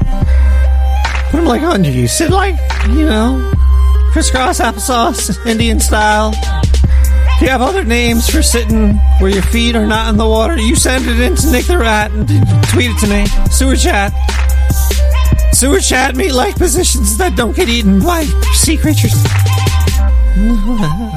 put 1.29 1.37
them 1.37 1.45
like 1.45 1.61
under 1.61 1.87
you. 1.87 2.07
Sit 2.07 2.31
like 2.31 2.55
you 2.87 3.05
know, 3.05 3.51
crisscross 4.11 4.59
applesauce, 4.59 5.45
Indian 5.45 5.79
style. 5.79 6.33
If 6.33 7.41
you 7.41 7.49
have 7.49 7.61
other 7.61 7.83
names 7.83 8.27
for 8.27 8.41
sitting 8.41 8.95
where 9.19 9.29
your 9.29 9.43
feet 9.43 9.75
are 9.75 9.85
not 9.85 10.09
in 10.09 10.17
the 10.17 10.27
water, 10.27 10.57
you 10.57 10.75
send 10.75 11.05
it 11.05 11.19
in 11.19 11.35
to 11.35 11.51
Nick 11.51 11.67
the 11.67 11.77
Rat 11.77 12.09
and 12.09 12.27
tweet 12.69 12.89
it 12.89 12.97
to 13.01 13.07
me. 13.07 13.27
Sewer 13.51 13.75
chat. 13.75 14.11
Sewer 15.53 15.79
chat 15.79 16.15
me 16.15 16.31
like 16.31 16.55
positions 16.55 17.17
that 17.17 17.35
don't 17.35 17.55
get 17.55 17.69
eaten 17.69 17.99
by 17.99 18.23
sea 18.55 18.77
creatures. 18.77 19.13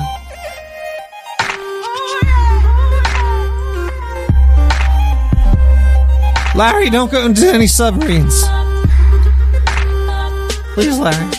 Larry, 6.58 6.90
don't 6.90 7.08
go 7.08 7.24
into 7.24 7.46
any 7.46 7.68
submarines. 7.68 8.42
Please, 10.74 10.98
Larry. 10.98 11.32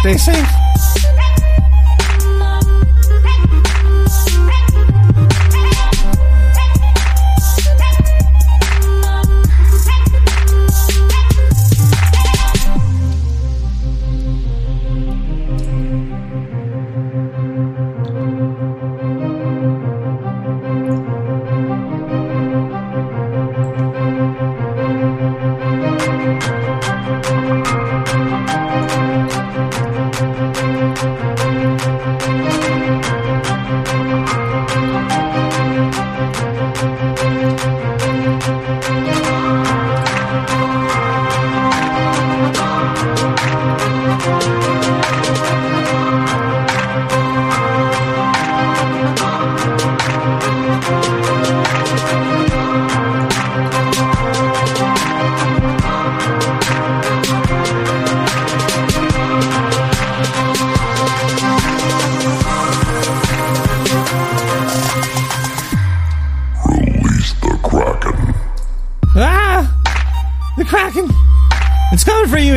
Stay 0.00 0.16
safe. 0.16 0.63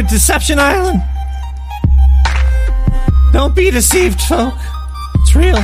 Deception 0.09 0.57
Island! 0.57 1.03
Don't 3.33 3.55
be 3.55 3.69
deceived, 3.69 4.21
folk. 4.21 4.53
It's 5.15 5.35
real. 5.35 5.63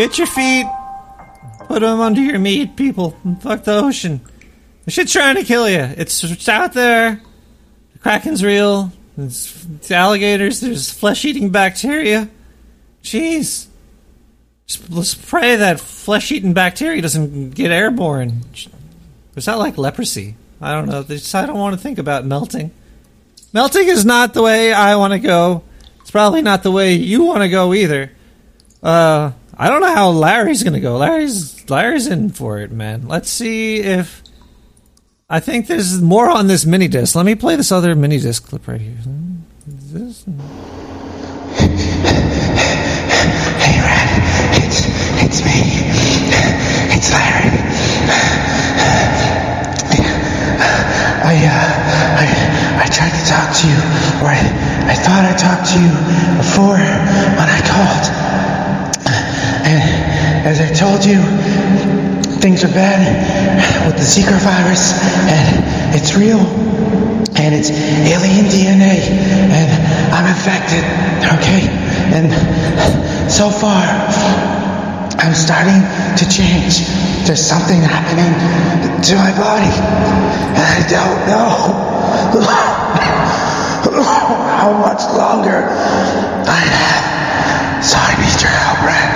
Get 0.00 0.16
your 0.16 0.26
feet. 0.28 0.66
Put 1.66 1.80
them 1.80 2.00
under 2.00 2.22
your 2.22 2.38
meat, 2.38 2.74
people. 2.74 3.14
Fuck 3.40 3.64
the 3.64 3.74
ocean. 3.74 4.22
The 4.86 4.90
shit's 4.90 5.12
trying 5.12 5.36
to 5.36 5.44
kill 5.44 5.68
you. 5.68 5.76
It's, 5.76 6.24
it's 6.24 6.48
out 6.48 6.72
there. 6.72 7.20
The 7.92 7.98
Kraken's 7.98 8.42
real. 8.42 8.92
There's, 9.18 9.66
it's 9.74 9.90
alligators. 9.90 10.60
There's 10.60 10.90
flesh-eating 10.90 11.50
bacteria. 11.50 12.30
Jeez. 13.02 13.66
Let's 14.88 15.14
pray 15.14 15.56
that 15.56 15.80
flesh-eating 15.80 16.54
bacteria 16.54 17.02
doesn't 17.02 17.50
get 17.50 17.70
airborne. 17.70 18.44
Is 19.36 19.44
that 19.44 19.58
like 19.58 19.76
leprosy? 19.76 20.34
I 20.62 20.72
don't 20.72 20.86
know. 20.86 21.00
I 21.00 21.44
don't 21.44 21.58
want 21.58 21.76
to 21.76 21.82
think 21.82 21.98
about 21.98 22.24
melting. 22.24 22.70
Melting 23.52 23.88
is 23.88 24.06
not 24.06 24.32
the 24.32 24.40
way 24.42 24.72
I 24.72 24.96
want 24.96 25.12
to 25.12 25.18
go. 25.18 25.62
It's 26.00 26.10
probably 26.10 26.40
not 26.40 26.62
the 26.62 26.70
way 26.70 26.94
you 26.94 27.24
want 27.24 27.42
to 27.42 27.50
go 27.50 27.74
either. 27.74 28.12
Uh, 28.82 29.32
I 29.60 29.68
don't 29.68 29.82
know 29.82 29.94
how 29.94 30.08
Larry's 30.08 30.62
gonna 30.62 30.80
go. 30.80 30.96
Larry's 30.96 31.68
Larry's 31.68 32.06
in 32.06 32.30
for 32.30 32.60
it, 32.60 32.72
man. 32.72 33.06
Let's 33.06 33.28
see 33.28 33.80
if 33.80 34.22
I 35.28 35.40
think 35.40 35.66
there's 35.66 36.00
more 36.00 36.30
on 36.30 36.46
this 36.46 36.64
mini 36.64 36.88
disc. 36.88 37.14
Let 37.14 37.26
me 37.26 37.34
play 37.34 37.56
this 37.56 37.70
other 37.70 37.94
mini 37.94 38.18
disc 38.18 38.48
clip 38.48 38.66
right 38.66 38.80
here. 38.80 38.96
Is 39.68 39.92
this? 39.92 40.24
Hey, 43.60 43.76
Rat. 43.84 44.08
It's, 44.64 44.80
it's 45.28 45.44
me. 45.44 45.60
It's 46.96 47.12
Larry. 47.12 47.52
I, 51.20 51.36
uh, 51.36 51.68
I, 52.16 52.26
I 52.80 52.86
tried 52.88 53.12
to 53.12 53.24
talk 53.28 53.52
to 53.60 53.68
you, 53.68 53.76
or 54.24 54.32
I, 54.32 54.40
I 54.88 54.94
thought 54.96 55.28
I 55.28 55.36
talked 55.36 55.68
to 55.74 55.78
you 55.84 55.92
before 56.38 56.80
when 56.80 57.48
I 57.50 57.60
called. 57.68 58.19
And 59.64 60.46
as 60.46 60.60
I 60.60 60.72
told 60.72 61.04
you, 61.04 61.20
things 62.40 62.64
are 62.64 62.72
bad 62.72 63.04
with 63.86 63.96
the 63.96 64.02
Zika 64.02 64.38
virus, 64.40 64.96
and 65.28 65.94
it's 65.94 66.14
real, 66.16 66.40
and 67.36 67.54
it's 67.54 67.70
alien 67.70 68.46
DNA, 68.46 68.96
and 69.52 69.68
I'm 70.12 70.26
infected, 70.26 70.84
okay? 71.36 71.68
And 72.16 72.32
so 73.30 73.50
far, 73.50 73.84
I'm 75.20 75.34
starting 75.34 75.84
to 76.16 76.24
change. 76.28 76.80
There's 77.26 77.44
something 77.44 77.80
happening 77.82 78.32
to 79.04 79.14
my 79.16 79.32
body, 79.36 79.68
and 80.56 80.64
I 80.64 80.80
don't 80.88 81.26
know 81.28 81.52
how 84.60 84.72
much 84.80 85.02
longer 85.14 85.68
I 86.48 86.62
have. 86.64 87.84
So 87.84 87.96
I 87.96 88.12
need 88.20 88.40
your 88.40 88.50
help, 88.50 88.80
Red. 88.84 89.08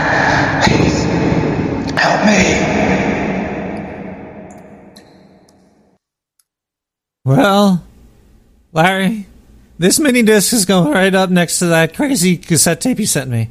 Please, 0.65 1.05
Well, 7.25 7.83
Larry, 8.73 9.27
this 9.79 9.99
mini 9.99 10.23
disc 10.23 10.53
is 10.53 10.67
going 10.67 10.93
right 10.93 11.15
up 11.15 11.31
next 11.31 11.59
to 11.61 11.67
that 11.67 11.95
crazy 11.95 12.37
cassette 12.37 12.83
tape 12.83 12.99
you 12.99 13.07
sent 13.07 13.31
me. 13.31 13.51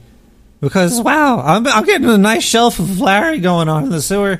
Because 0.62 1.02
wow, 1.02 1.42
I'm, 1.42 1.68
I'm 1.68 1.84
getting 1.84 2.08
a 2.08 2.18
nice 2.18 2.44
shelf 2.44 2.80
of 2.80 3.02
Larry 3.02 3.40
going 3.40 3.68
on 3.68 3.84
in 3.86 3.90
the 3.90 4.02
sewer. 4.02 4.40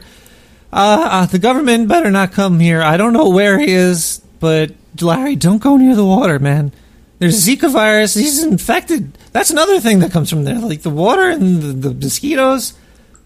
Uh, 0.72 1.08
uh, 1.12 1.26
the 1.26 1.40
government 1.40 1.88
better 1.88 2.12
not 2.12 2.32
come 2.32 2.60
here. 2.60 2.82
I 2.82 2.96
don't 2.96 3.14
know 3.14 3.30
where 3.30 3.60
he 3.60 3.72
is, 3.72 4.22
but 4.40 4.72
Larry, 5.02 5.36
don't 5.36 5.62
go 5.62 5.78
near 5.78 5.96
the 5.96 6.06
water, 6.06 6.40
man. 6.40 6.72
There's 7.20 7.46
Zika 7.46 7.72
virus. 7.72 8.14
He's 8.14 8.44
infected. 8.44 9.18
That's 9.32 9.50
another 9.50 9.80
thing 9.80 10.00
that 10.00 10.12
comes 10.12 10.30
from 10.30 10.44
there, 10.44 10.60
like 10.60 10.82
the 10.82 10.90
water 10.90 11.30
and 11.30 11.62
the, 11.62 11.90
the 11.90 11.94
mosquitoes. 11.94 12.74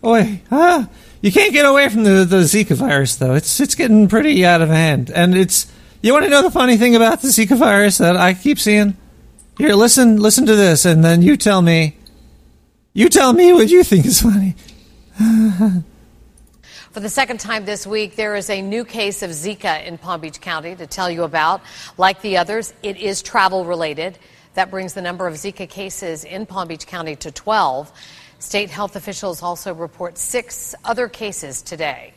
Boy, 0.02 0.42
ah, 0.52 0.88
you 1.22 1.32
can't 1.32 1.54
get 1.54 1.66
away 1.66 1.90
from 1.90 2.04
the, 2.04 2.26
the 2.26 2.42
Zika 2.42 2.76
virus 2.76 3.16
though. 3.16 3.34
It's 3.34 3.60
it's 3.60 3.76
getting 3.76 4.08
pretty 4.08 4.46
out 4.46 4.62
of 4.62 4.70
hand, 4.70 5.10
and 5.10 5.36
it's. 5.36 5.72
You 6.02 6.14
want 6.14 6.26
to 6.26 6.30
know 6.30 6.44
the 6.44 6.52
funny 6.52 6.78
thing 6.78 6.96
about 6.96 7.22
the 7.22 7.30
Zika 7.30 7.58
virus 7.58 7.98
that 7.98 8.16
I 8.16 8.36
keep 8.36 8.60
seeing? 8.60 8.96
Here, 9.58 9.74
listen, 9.74 10.18
listen 10.18 10.46
to 10.46 10.56
this, 10.56 10.86
and 10.86 11.04
then 11.04 11.22
you 11.24 11.36
tell 11.38 11.62
me. 11.62 11.98
You 12.94 13.10
tell 13.10 13.34
me 13.34 13.52
what 13.54 13.70
you 13.70 13.84
think 13.84 14.06
is 14.06 14.22
funny. 14.22 14.56
For 16.92 17.00
the 17.00 17.10
second 17.10 17.40
time 17.40 17.66
this 17.66 17.86
week, 17.86 18.16
there 18.16 18.36
is 18.36 18.50
a 18.50 18.62
new 18.62 18.86
case 18.86 19.22
of 19.22 19.32
Zika 19.32 19.86
in 19.86 19.98
Palm 20.00 20.22
Beach 20.22 20.42
County 20.42 20.76
to 20.76 20.88
tell 20.88 21.10
you 21.10 21.24
about. 21.24 21.62
Like 21.98 22.22
the 22.22 22.38
others, 22.38 22.74
it 22.82 22.98
is 22.98 23.22
travel 23.22 23.66
related. 23.66 24.18
That 24.56 24.72
brings 24.72 24.96
the 24.96 25.04
number 25.04 25.28
of 25.28 25.36
Zika 25.36 25.70
cases 25.70 26.24
in 26.24 26.48
Palm 26.48 26.68
Beach 26.68 26.88
County 26.88 27.16
to 27.18 27.32
12. 27.32 27.92
State 28.40 28.70
health 28.70 28.96
officials 28.96 29.42
also 29.42 29.74
report 29.74 30.18
six 30.18 30.76
other 30.86 31.08
cases 31.08 31.62
today. 31.62 32.14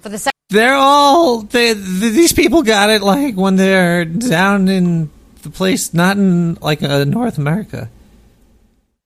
For 0.00 0.08
the 0.08 0.32
They're 0.50 0.74
all 0.74 1.42
they, 1.42 1.74
th 1.74 2.12
these 2.12 2.32
people 2.32 2.62
got 2.62 2.90
it 2.90 3.02
like 3.02 3.36
when 3.36 3.56
they're 3.56 4.04
down 4.04 4.68
in 4.68 5.10
the 5.42 5.50
place, 5.50 5.94
not 5.94 6.16
in 6.16 6.54
like 6.54 6.82
uh, 6.82 7.04
North 7.04 7.38
America. 7.38 7.88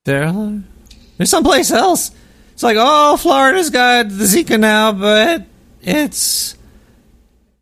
They're 0.05 0.33
they're 1.17 1.27
someplace 1.27 1.71
else. 1.71 2.11
It's 2.55 2.63
like, 2.63 2.77
oh, 2.79 3.17
Florida's 3.17 3.71
got 3.71 4.09
the 4.09 4.25
Zika 4.25 4.59
now, 4.59 4.93
but 4.93 5.45
it's 5.83 6.57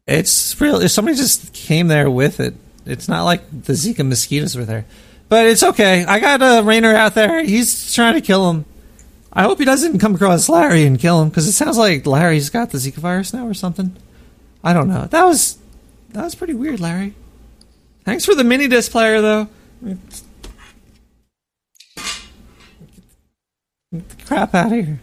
it's 0.06 0.58
real. 0.60 0.80
If 0.80 0.90
somebody 0.90 1.16
just 1.16 1.52
came 1.52 1.88
there 1.88 2.08
with 2.08 2.40
it, 2.40 2.54
it's 2.86 3.08
not 3.08 3.24
like 3.24 3.42
the 3.50 3.72
Zika 3.72 4.06
mosquitoes 4.06 4.56
were 4.56 4.64
there. 4.64 4.86
But 5.28 5.46
it's 5.46 5.62
okay. 5.62 6.04
I 6.04 6.20
got 6.20 6.40
a 6.42 6.62
Rainer 6.62 6.94
out 6.94 7.14
there. 7.14 7.42
He's 7.42 7.92
trying 7.94 8.14
to 8.14 8.20
kill 8.20 8.50
him. 8.50 8.64
I 9.32 9.42
hope 9.42 9.58
he 9.58 9.64
doesn't 9.64 9.98
come 9.98 10.14
across 10.14 10.48
Larry 10.48 10.84
and 10.84 10.98
kill 10.98 11.20
him 11.20 11.28
because 11.28 11.46
it 11.46 11.52
sounds 11.52 11.76
like 11.76 12.06
Larry's 12.06 12.48
got 12.48 12.70
the 12.70 12.78
Zika 12.78 12.94
virus 12.94 13.34
now 13.34 13.46
or 13.46 13.54
something. 13.54 13.94
I 14.64 14.72
don't 14.72 14.88
know. 14.88 15.04
That 15.06 15.24
was 15.24 15.58
that 16.10 16.24
was 16.24 16.34
pretty 16.34 16.54
weird, 16.54 16.80
Larry. 16.80 17.14
Thanks 18.04 18.24
for 18.24 18.34
the 18.34 18.44
mini 18.44 18.68
disc 18.68 18.92
player, 18.92 19.20
though. 19.20 19.48
Get 19.84 19.98
the 24.08 24.24
crap 24.24 24.54
out 24.54 24.66
of 24.66 24.72
here. 24.72 25.00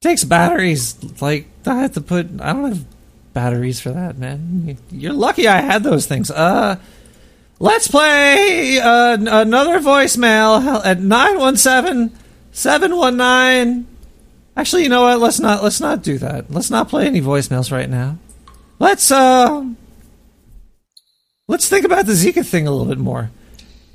takes 0.00 0.24
batteries. 0.24 1.20
Like 1.20 1.46
I 1.66 1.80
have 1.80 1.94
to 1.94 2.00
put. 2.00 2.28
I 2.40 2.52
don't 2.52 2.68
have 2.68 2.84
batteries 3.32 3.80
for 3.80 3.90
that, 3.90 4.18
man. 4.18 4.78
You're 4.90 5.12
lucky 5.12 5.48
I 5.48 5.60
had 5.60 5.82
those 5.82 6.06
things. 6.06 6.30
Uh, 6.30 6.76
let's 7.58 7.88
play 7.88 8.78
uh, 8.78 9.16
another 9.20 9.80
voicemail 9.80 10.84
at 10.84 10.98
917-719. 10.98 13.84
Actually, 14.56 14.84
you 14.84 14.88
know 14.88 15.02
what? 15.02 15.20
Let's 15.20 15.38
not. 15.38 15.62
Let's 15.62 15.80
not 15.80 16.02
do 16.02 16.16
that. 16.18 16.50
Let's 16.50 16.70
not 16.70 16.88
play 16.88 17.06
any 17.06 17.20
voicemails 17.20 17.70
right 17.70 17.90
now. 17.90 18.18
Let's 18.78 19.10
uh. 19.10 19.66
Let's 21.48 21.68
think 21.68 21.84
about 21.84 22.06
the 22.06 22.12
Zika 22.12 22.44
thing 22.44 22.66
a 22.66 22.70
little 22.70 22.86
bit 22.86 22.98
more. 22.98 23.30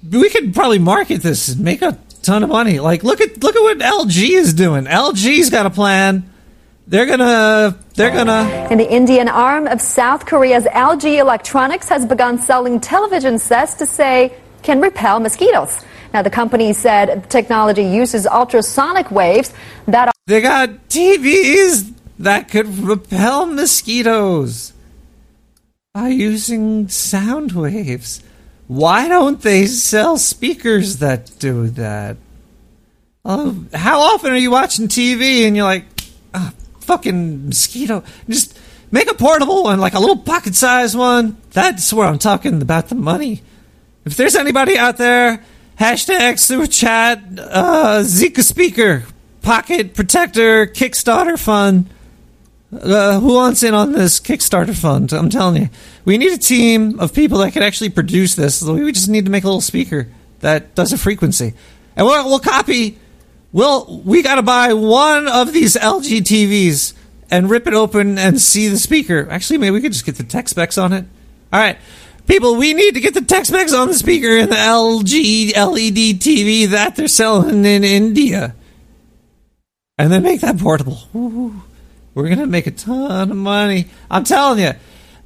We 0.10 0.30
could 0.30 0.54
probably 0.54 0.80
market 0.80 1.22
this 1.22 1.50
and 1.50 1.60
make 1.62 1.82
a 1.82 1.98
ton 2.22 2.44
of 2.44 2.50
money. 2.50 2.80
Like 2.80 3.04
look 3.04 3.20
at 3.22 3.44
look 3.44 3.56
at 3.56 3.62
what 3.62 3.80
LG 3.80 4.30
is 4.30 4.54
doing. 4.54 4.86
LG's 4.86 5.50
got 5.50 5.66
a 5.66 5.72
plan. 5.72 6.31
They're 6.92 7.06
gonna 7.06 7.78
they're 7.96 8.12
gonna 8.12 8.68
And 8.70 8.78
the 8.78 8.92
Indian 8.92 9.30
arm 9.30 9.66
of 9.66 9.80
South 9.80 10.26
Korea's 10.26 10.66
LG 10.66 11.20
Electronics 11.20 11.88
has 11.88 12.06
begun 12.06 12.38
selling 12.38 12.82
television 12.82 13.40
sets 13.40 13.76
to 13.76 13.86
say 13.86 14.36
can 14.62 14.82
repel 14.82 15.22
mosquitoes. 15.22 15.86
Now 16.14 16.22
the 16.22 16.30
company 16.30 16.74
said 16.74 17.24
the 17.24 17.28
technology 17.30 17.84
uses 17.84 18.28
ultrasonic 18.28 19.10
waves 19.10 19.54
that 19.88 20.10
are 20.10 20.14
they 20.28 20.42
got 20.42 20.90
TVs 20.90 21.94
that 22.20 22.50
could 22.50 22.68
repel 22.80 23.46
mosquitoes 23.46 24.74
by 25.94 26.10
using 26.10 26.90
sound 26.90 27.54
waves. 27.54 28.22
Why 28.68 29.08
don't 29.08 29.40
they 29.40 29.66
sell 29.66 30.18
speakers 30.18 30.98
that 30.98 31.32
do 31.40 31.70
that? 31.70 32.18
Oh, 33.24 33.64
how 33.74 34.02
often 34.02 34.34
are 34.34 34.38
you 34.38 34.52
watching 34.52 34.90
TV 34.90 35.48
and 35.48 35.56
you're 35.56 35.64
like, 35.64 35.86
ah, 36.34 36.52
fucking 36.82 37.48
mosquito? 37.48 38.04
Just 38.28 38.58
make 38.92 39.10
a 39.10 39.14
portable 39.14 39.64
one, 39.64 39.80
like 39.80 39.94
a 39.94 40.00
little 40.00 40.18
pocket 40.18 40.56
sized 40.56 40.98
one. 40.98 41.38
That's 41.52 41.92
where 41.94 42.08
I'm 42.08 42.20
talking 42.20 42.62
about 42.62 42.90
the 42.90 42.96
money. 42.96 43.42
If 44.06 44.18
there's 44.18 44.36
anybody 44.36 44.78
out 44.78 44.98
there, 44.98 45.44
hashtag 45.80 46.40
super 46.40 46.68
chat, 46.68 47.20
uh, 47.38 48.02
Zika 48.04 48.44
speaker, 48.44 49.04
pocket 49.42 49.94
protector, 49.94 50.66
Kickstarter 50.68 51.40
fund. 51.40 51.90
Uh, 52.74 53.20
who 53.20 53.34
wants 53.34 53.64
in 53.64 53.74
on 53.74 53.92
this 53.92 54.20
Kickstarter 54.20 54.76
fund? 54.76 55.12
I'm 55.12 55.30
telling 55.30 55.62
you, 55.62 55.70
we 56.06 56.18
need 56.18 56.32
a 56.32 56.38
team 56.38 57.00
of 57.02 57.14
people 57.14 57.40
that 57.40 57.52
can 57.52 57.64
actually 57.64 57.90
produce 57.90 58.36
this. 58.36 58.62
We 58.64 58.92
just 58.94 59.10
need 59.10 59.26
to 59.26 59.32
make 59.32 59.44
a 59.44 59.48
little 59.48 59.62
speaker 59.62 60.08
that 60.40 60.74
does 60.74 60.94
a 60.94 60.98
frequency, 60.98 61.54
and 61.96 62.06
we'll, 62.08 62.26
we'll 62.26 62.40
copy. 62.40 62.98
We'll 63.54 64.02
we 64.06 64.22
got 64.22 64.36
to 64.36 64.42
buy 64.44 64.74
one 64.74 65.28
of 65.28 65.52
these 65.52 65.76
LG 65.76 66.20
TVs 66.22 66.94
and 67.30 67.50
rip 67.50 67.68
it 67.68 67.74
open 67.74 68.18
and 68.18 68.40
see 68.40 68.68
the 68.70 68.78
speaker. 68.78 69.28
Actually, 69.30 69.58
maybe 69.60 69.72
we 69.72 69.82
could 69.82 69.92
just 69.94 70.06
get 70.06 70.16
the 70.16 70.24
tech 70.24 70.48
specs 70.48 70.78
on 70.78 70.94
it. 70.94 71.06
All 71.52 71.60
right, 71.60 71.78
people, 72.28 72.56
we 72.56 72.74
need 72.74 72.94
to 72.94 73.02
get 73.02 73.14
the 73.14 73.22
tech 73.22 73.46
specs 73.46 73.74
on 73.74 73.90
the 73.90 73.94
speaker 73.94 74.38
in 74.38 74.50
the 74.50 74.56
LG 74.56 75.54
LED 75.56 76.20
TV 76.22 76.68
that 76.70 76.96
they're 76.96 77.10
selling 77.10 77.66
in 77.66 77.84
India. 77.84 78.56
and 79.98 80.12
then 80.12 80.24
make 80.24 80.40
that 80.42 80.58
portable. 80.58 80.98
Ooh, 81.14 81.62
we're 82.16 82.30
gonna 82.30 82.48
make 82.48 82.68
a 82.68 82.72
ton 82.72 83.32
of 83.32 83.38
money. 83.38 83.88
I'm 84.10 84.24
telling 84.24 84.60
you. 84.60 84.72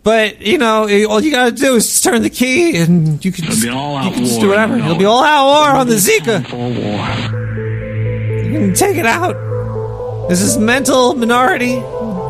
But 0.03 0.41
you 0.41 0.57
know, 0.57 0.86
eh, 0.86 1.03
all 1.05 1.21
you 1.21 1.32
gotta 1.32 1.51
do 1.51 1.76
is 1.76 2.01
turn 2.01 2.23
the 2.23 2.30
key, 2.32 2.78
and 2.78 3.23
you 3.23 3.32
can, 3.32 3.45
just, 3.45 3.63
you 3.63 3.69
can 3.71 4.23
just 4.26 4.39
do 4.39 4.49
whatever. 4.49 4.78
It'll 4.78 4.97
be 4.97 5.05
all 5.05 5.23
out 5.23 5.45
war 5.45 5.80
on 5.80 5.88
the 5.88 5.95
Zika. 5.95 7.64
Can 8.56 8.74
take 8.74 8.95
it 8.95 9.06
out. 9.06 9.36
This 10.30 10.41
is 10.41 10.58
mental 10.58 11.14
minority. 11.14 11.76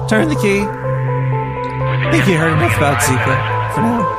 Turn 0.09 0.27
the 0.27 0.35
key. 0.41 0.61
I 0.61 2.09
think 2.11 2.27
you 2.27 2.37
heard 2.37 2.53
enough 2.53 2.75
about 2.77 3.01
Zika 3.01 3.73
for 3.75 3.81
now. 3.81 4.14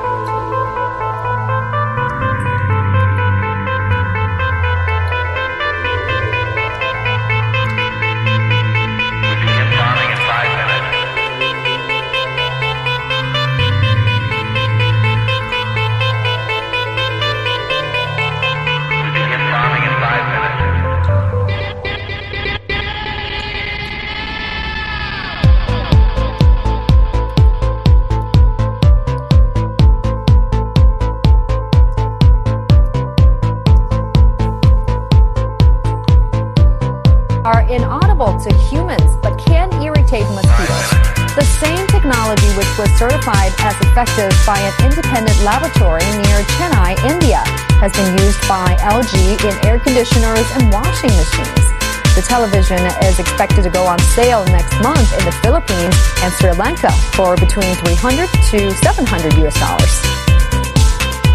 Effective 43.96 44.36
by 44.44 44.58
an 44.58 44.74
independent 44.84 45.40
laboratory 45.40 46.04
near 46.20 46.44
Chennai, 46.60 46.92
India, 47.08 47.40
has 47.80 47.90
been 47.96 48.12
used 48.20 48.36
by 48.46 48.76
LG 48.84 49.16
in 49.40 49.66
air 49.66 49.78
conditioners 49.78 50.44
and 50.52 50.70
washing 50.70 51.08
machines. 51.16 51.64
The 52.12 52.20
television 52.20 52.76
is 53.08 53.18
expected 53.18 53.64
to 53.64 53.70
go 53.70 53.86
on 53.86 53.98
sale 54.12 54.44
next 54.52 54.76
month 54.82 55.08
in 55.16 55.24
the 55.24 55.32
Philippines 55.40 55.96
and 56.20 56.30
Sri 56.34 56.52
Lanka 56.52 56.92
for 57.16 57.36
between 57.36 57.74
300 57.88 58.28
to 58.52 58.70
700 58.84 59.32
US 59.48 59.56
dollars. 59.56 59.94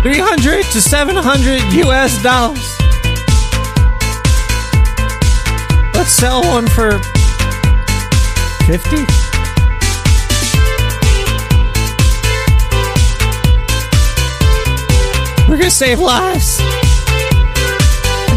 300 0.05 0.61
to 0.65 0.81
700 0.81 1.63
US 1.81 2.21
dollars. 2.21 2.77
Let's 5.97 6.13
sell 6.13 6.45
one 6.45 6.67
for 6.67 7.01
50. 8.69 9.30
Save 15.81 15.99
lives. 15.99 16.59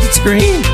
It's 0.03 0.18
green. 0.20 0.73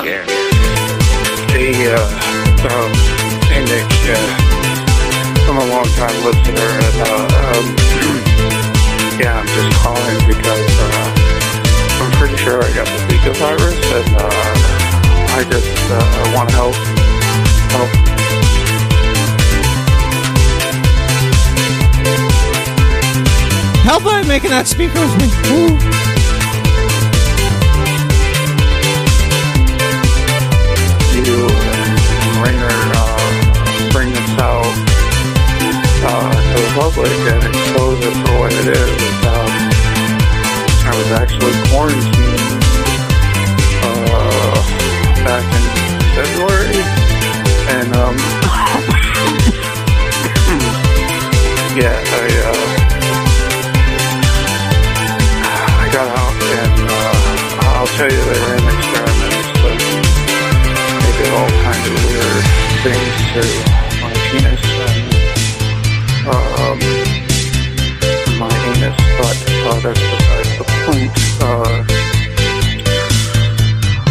Okay. 0.00 0.24
Hey, 1.52 1.92
uh, 1.92 2.00
um, 2.72 2.90
hey 3.52 3.60
Nick, 3.68 3.84
uh, 4.08 4.16
I'm 5.44 5.58
a 5.60 5.66
long 5.68 5.84
time 5.92 6.16
listener, 6.24 6.56
and, 6.56 6.96
uh, 7.04 7.28
um, 7.52 7.66
yeah, 9.20 9.36
I'm 9.36 9.46
just 9.46 9.76
calling 9.84 10.16
because, 10.24 10.72
uh, 10.80 12.00
I'm 12.00 12.10
pretty 12.12 12.38
sure 12.38 12.64
I 12.64 12.72
got 12.72 12.86
the 12.86 12.96
Zika 13.12 13.36
virus, 13.36 13.76
and, 13.92 14.16
uh, 14.16 15.36
I 15.36 15.44
just, 15.50 15.68
uh, 15.92 16.32
want 16.34 16.48
to 16.48 16.54
help, 16.56 16.74
help 17.76 17.90
Help 23.84 24.04
by 24.04 24.22
making 24.22 24.48
that 24.48 24.66
speaker 24.66 24.98
with 24.98 25.18
me. 25.18 25.28
Ooh. 25.52 25.99
You 31.26 31.44
and 31.44 32.40
Rainer, 32.40 32.72
uh, 32.96 33.20
bring 33.92 34.08
this 34.08 34.32
out, 34.38 34.64
uh, 36.04 36.32
to 36.32 36.56
the 36.56 36.72
public 36.78 37.12
and 37.28 37.42
expose 37.44 38.00
it 38.00 38.14
for 38.24 38.38
what 38.40 38.52
it 38.52 38.66
is. 38.72 39.00
Um, 39.28 39.52
I 40.86 40.88
was 40.96 41.10
actually 41.12 41.52
quarantined, 41.68 42.64
uh, 43.84 44.56
back 45.24 45.44
in 45.44 45.64
February, 46.16 46.80
and, 47.76 47.92
um, 47.96 48.16
yeah, 51.76 52.00
I, 52.00 52.26
uh, 52.48 52.64
I 55.80 55.82
got 55.92 56.08
out 56.08 56.34
and, 56.60 56.80
uh, 56.88 57.72
I'll 57.76 57.86
tell 57.86 58.10
you 58.10 58.22
they 58.24 58.59
cancer 63.32 63.70
my 64.02 64.12
penis 64.30 64.64
and 64.90 65.06
um, 66.26 66.78
my 68.38 68.50
anus, 68.74 68.96
but 69.18 69.38
uh, 69.66 69.78
that's 69.80 70.00
besides 70.00 70.52
the 70.58 70.64
point. 70.84 71.14
Uh, 71.40 71.84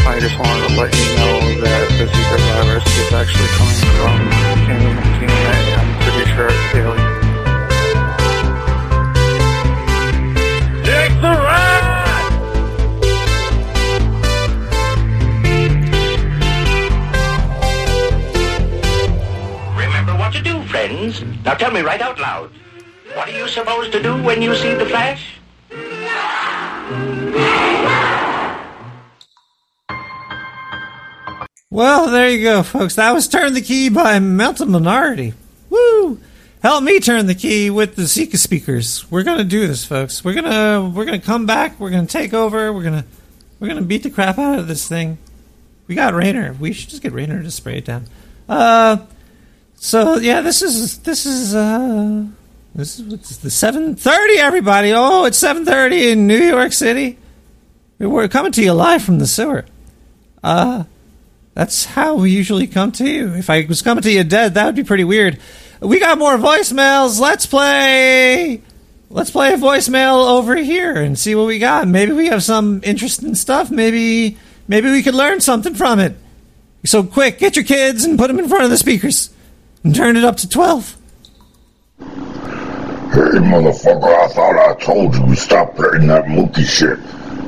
I 0.08 0.20
just 0.20 0.40
wanted 0.40 0.70
to 0.70 0.76
let 0.76 0.96
you 0.96 1.08
know 1.18 1.36
that 1.64 1.86
the 1.98 2.06
Zika 2.06 2.38
virus 2.48 2.86
is 2.98 3.12
actually 3.14 3.50
coming 3.60 3.80
from 4.00 4.16
human 4.68 5.04
DNA. 5.20 5.58
I'm 5.78 5.92
pretty 6.02 6.26
sure 6.32 6.48
it's 6.48 6.76
alien. 6.76 7.29
Now 21.50 21.56
tell 21.56 21.72
me 21.72 21.82
right 21.82 22.00
out 22.00 22.20
loud. 22.20 22.52
What 23.16 23.28
are 23.28 23.36
you 23.36 23.48
supposed 23.48 23.92
to 23.94 24.04
do 24.04 24.22
when 24.22 24.40
you 24.40 24.56
see 24.56 24.76
the 24.76 24.86
flash? 24.86 25.40
Well, 31.72 32.12
there 32.12 32.30
you 32.30 32.44
go, 32.44 32.62
folks. 32.62 32.94
That 32.98 33.16
was 33.16 33.28
Turn 33.28 33.54
the 33.54 33.62
Key 33.62 33.90
by 33.90 34.20
Melton 34.20 34.70
Minority. 34.70 35.34
Woo! 35.72 36.20
Help 36.62 36.84
me 36.84 37.00
turn 37.00 37.26
the 37.26 37.34
key 37.34 37.72
with 37.72 37.96
the 37.96 38.04
Zika 38.04 38.38
speakers. 38.38 39.10
We're 39.10 39.24
gonna 39.24 39.44
do 39.44 39.66
this, 39.66 39.84
folks. 39.84 40.24
We're 40.24 40.36
gonna 40.36 40.88
we're 40.88 41.06
gonna 41.06 41.18
come 41.18 41.48
back. 41.48 41.80
We're 41.80 41.90
gonna 41.90 42.06
take 42.06 42.32
over. 42.32 42.72
We're 42.72 42.84
gonna 42.84 43.06
we're 43.60 43.70
gonna 43.70 43.82
beat 43.82 44.04
the 44.04 44.12
crap 44.12 44.38
out 44.38 44.60
of 44.60 44.68
this 44.68 44.88
thing. 44.88 45.18
We 45.88 45.96
got 45.96 46.14
Rainer. 46.14 46.54
We 46.60 46.74
should 46.74 46.90
just 46.90 47.02
get 47.02 47.12
Rainer 47.12 47.42
to 47.42 47.50
spray 47.50 47.80
it 47.80 47.86
down. 47.86 48.06
Uh, 48.48 48.98
so 49.80 50.18
yeah, 50.18 50.42
this 50.42 50.62
is 50.62 51.00
this 51.00 51.26
is 51.26 51.56
uh 51.56 52.26
this 52.76 53.00
is 53.00 53.38
the 53.38 53.50
seven 53.50 53.96
thirty. 53.96 54.38
Everybody, 54.38 54.92
oh, 54.94 55.24
it's 55.24 55.38
seven 55.38 55.66
thirty 55.66 56.12
in 56.12 56.28
New 56.28 56.38
York 56.38 56.74
City. 56.74 57.18
We're 57.98 58.28
coming 58.28 58.52
to 58.52 58.62
you 58.64 58.74
live 58.74 59.02
from 59.02 59.20
the 59.20 59.28
sewer. 59.28 59.66
Uh, 60.44 60.84
that's 61.54 61.86
how 61.86 62.16
we 62.16 62.32
usually 62.32 62.68
come 62.68 62.92
to 62.94 63.10
you. 63.10 63.34
If 63.34 63.50
I 63.50 63.66
was 63.66 63.82
coming 63.82 64.02
to 64.04 64.12
you 64.12 64.24
dead, 64.26 64.54
that 64.54 64.66
would 64.66 64.76
be 64.76 64.84
pretty 64.84 65.06
weird. 65.06 65.40
We 65.80 66.00
got 66.00 66.18
more 66.18 66.36
voicemails. 66.36 67.20
Let's 67.20 67.46
play. 67.46 68.62
Let's 69.10 69.32
play 69.32 69.54
a 69.54 69.58
voicemail 69.58 70.30
over 70.30 70.58
here 70.58 70.96
and 70.96 71.18
see 71.18 71.36
what 71.36 71.48
we 71.48 71.58
got. 71.58 71.88
Maybe 71.88 72.12
we 72.12 72.28
have 72.28 72.44
some 72.44 72.82
interesting 72.84 73.34
stuff. 73.34 73.72
Maybe 73.72 74.38
maybe 74.68 74.92
we 74.92 75.04
could 75.04 75.16
learn 75.16 75.40
something 75.40 75.74
from 75.74 76.00
it. 76.00 76.18
So 76.86 77.04
quick, 77.04 77.40
get 77.40 77.56
your 77.56 77.66
kids 77.66 78.04
and 78.04 78.20
put 78.20 78.28
them 78.28 78.40
in 78.40 78.50
front 78.50 78.66
of 78.66 78.70
the 78.70 78.78
speakers 78.78 79.30
and 79.84 79.96
turn 79.96 80.18
it 80.18 80.24
up 80.24 80.38
to 80.38 80.50
twelve. 80.50 80.96
Hey, 82.00 82.06
motherfucker, 83.40 84.06
I 84.06 84.28
thought 84.30 84.56
I 84.58 84.76
told 84.76 85.16
you 85.16 85.26
to 85.26 85.36
stop 85.36 85.76
playing 85.76 86.08
that 86.08 86.30
monkey 86.30 86.64
shit. 86.64 87.00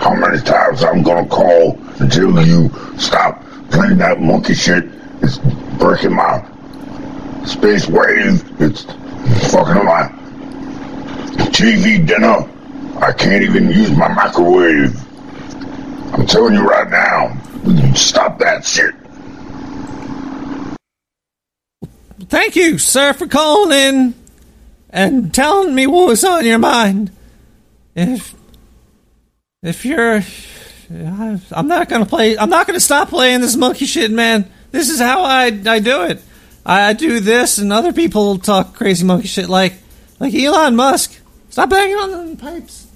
How 0.02 0.16
many 0.16 0.42
times 0.42 0.84
I'm 0.84 1.04
gonna 1.04 1.28
call 1.28 1.78
until 2.00 2.46
you 2.46 2.70
stop 2.98 3.44
playing 3.70 3.98
that 4.00 4.20
monkey 4.20 4.56
shit? 4.56 4.86
It's 5.22 5.38
breaking 5.78 6.16
my 6.16 6.44
space 7.46 7.88
wave. 7.88 8.44
It's 8.60 8.84
fucking 9.52 9.86
my 9.86 10.10
TV 11.52 12.06
dinner. 12.06 12.50
I 13.00 13.12
can't 13.12 13.44
even 13.44 13.70
use 13.70 13.92
my 13.92 14.08
microwave. 14.08 14.96
I'm 16.14 16.26
telling 16.26 16.54
you 16.56 16.68
right 16.68 16.90
now, 16.90 17.94
stop 17.94 18.40
that 18.40 18.66
shit. 18.66 18.96
Thank 22.32 22.56
you, 22.56 22.78
sir, 22.78 23.12
for 23.12 23.28
calling 23.28 23.74
in 23.78 24.16
and 24.90 25.34
telling 25.34 25.76
me 25.76 25.86
what 25.86 26.08
was 26.08 26.24
on 26.24 26.46
your 26.46 26.60
mind. 26.60 27.12
If 27.94 28.34
if 29.62 29.84
you're, 29.84 30.24
I'm 30.90 31.68
not 31.68 31.90
gonna 31.90 32.06
play. 32.06 32.38
I'm 32.38 32.50
not 32.50 32.68
gonna 32.68 32.80
stop 32.80 33.10
playing 33.10 33.42
this 33.42 33.58
monkey 33.58 33.86
shit, 33.86 34.12
man. 34.12 34.50
This 34.72 34.90
is 34.90 34.98
how 34.98 35.26
I 35.26 35.48
I 35.66 35.80
do 35.80 36.04
it. 36.04 36.22
I 36.66 36.94
do 36.94 37.20
this, 37.20 37.58
and 37.58 37.74
other 37.74 37.92
people 37.92 38.38
talk 38.38 38.76
crazy 38.76 39.04
monkey 39.06 39.28
shit 39.28 39.50
like 39.50 39.74
like 40.22 40.34
Elon 40.34 40.78
Musk. 40.78 41.20
Stop 41.50 41.70
banging 41.70 41.98
on 41.98 42.30
the 42.30 42.38
pipes. 42.38 42.88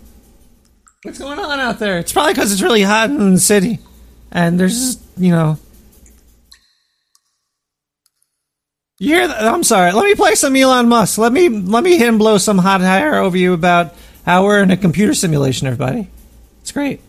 What's 1.04 1.20
going 1.20 1.40
on 1.40 1.60
out 1.60 1.78
there? 1.80 2.00
It's 2.00 2.14
probably 2.14 2.36
because 2.36 2.54
it's 2.54 2.62
really 2.62 2.84
hot 2.84 3.10
in 3.10 3.34
the 3.34 3.40
city, 3.42 3.80
and 4.32 4.58
there's 4.58 4.98
you 5.18 5.32
know. 5.32 5.58
You 8.98 9.16
hear 9.16 9.28
that? 9.28 9.44
I'm 9.44 9.64
sorry. 9.64 9.92
Let 9.92 10.06
me 10.06 10.16
play 10.16 10.36
some 10.36 10.56
Elon 10.56 10.88
Musk. 10.88 11.18
Let 11.18 11.34
me 11.34 11.50
let 11.50 11.84
me 11.84 11.98
hit 11.98 12.08
him 12.08 12.18
blow 12.18 12.38
some 12.38 12.58
hot 12.58 12.80
air 12.80 13.16
over 13.16 13.36
you 13.36 13.54
about 13.54 13.94
how 14.26 14.46
we're 14.46 14.64
in 14.64 14.72
a 14.72 14.78
computer 14.78 15.14
simulation. 15.14 15.68
Everybody, 15.68 16.08
it's 16.62 16.72
great. 16.72 17.02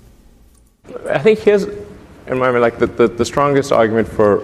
I 1.09 1.21
think 1.21 1.39
here's, 1.39 1.63
in 1.63 2.39
my 2.39 2.51
mind, 2.51 2.61
like 2.61 2.79
the, 2.81 2.87
the, 2.87 3.07
the 3.07 3.25
strongest 3.25 3.71
argument 3.71 4.09
for 4.09 4.43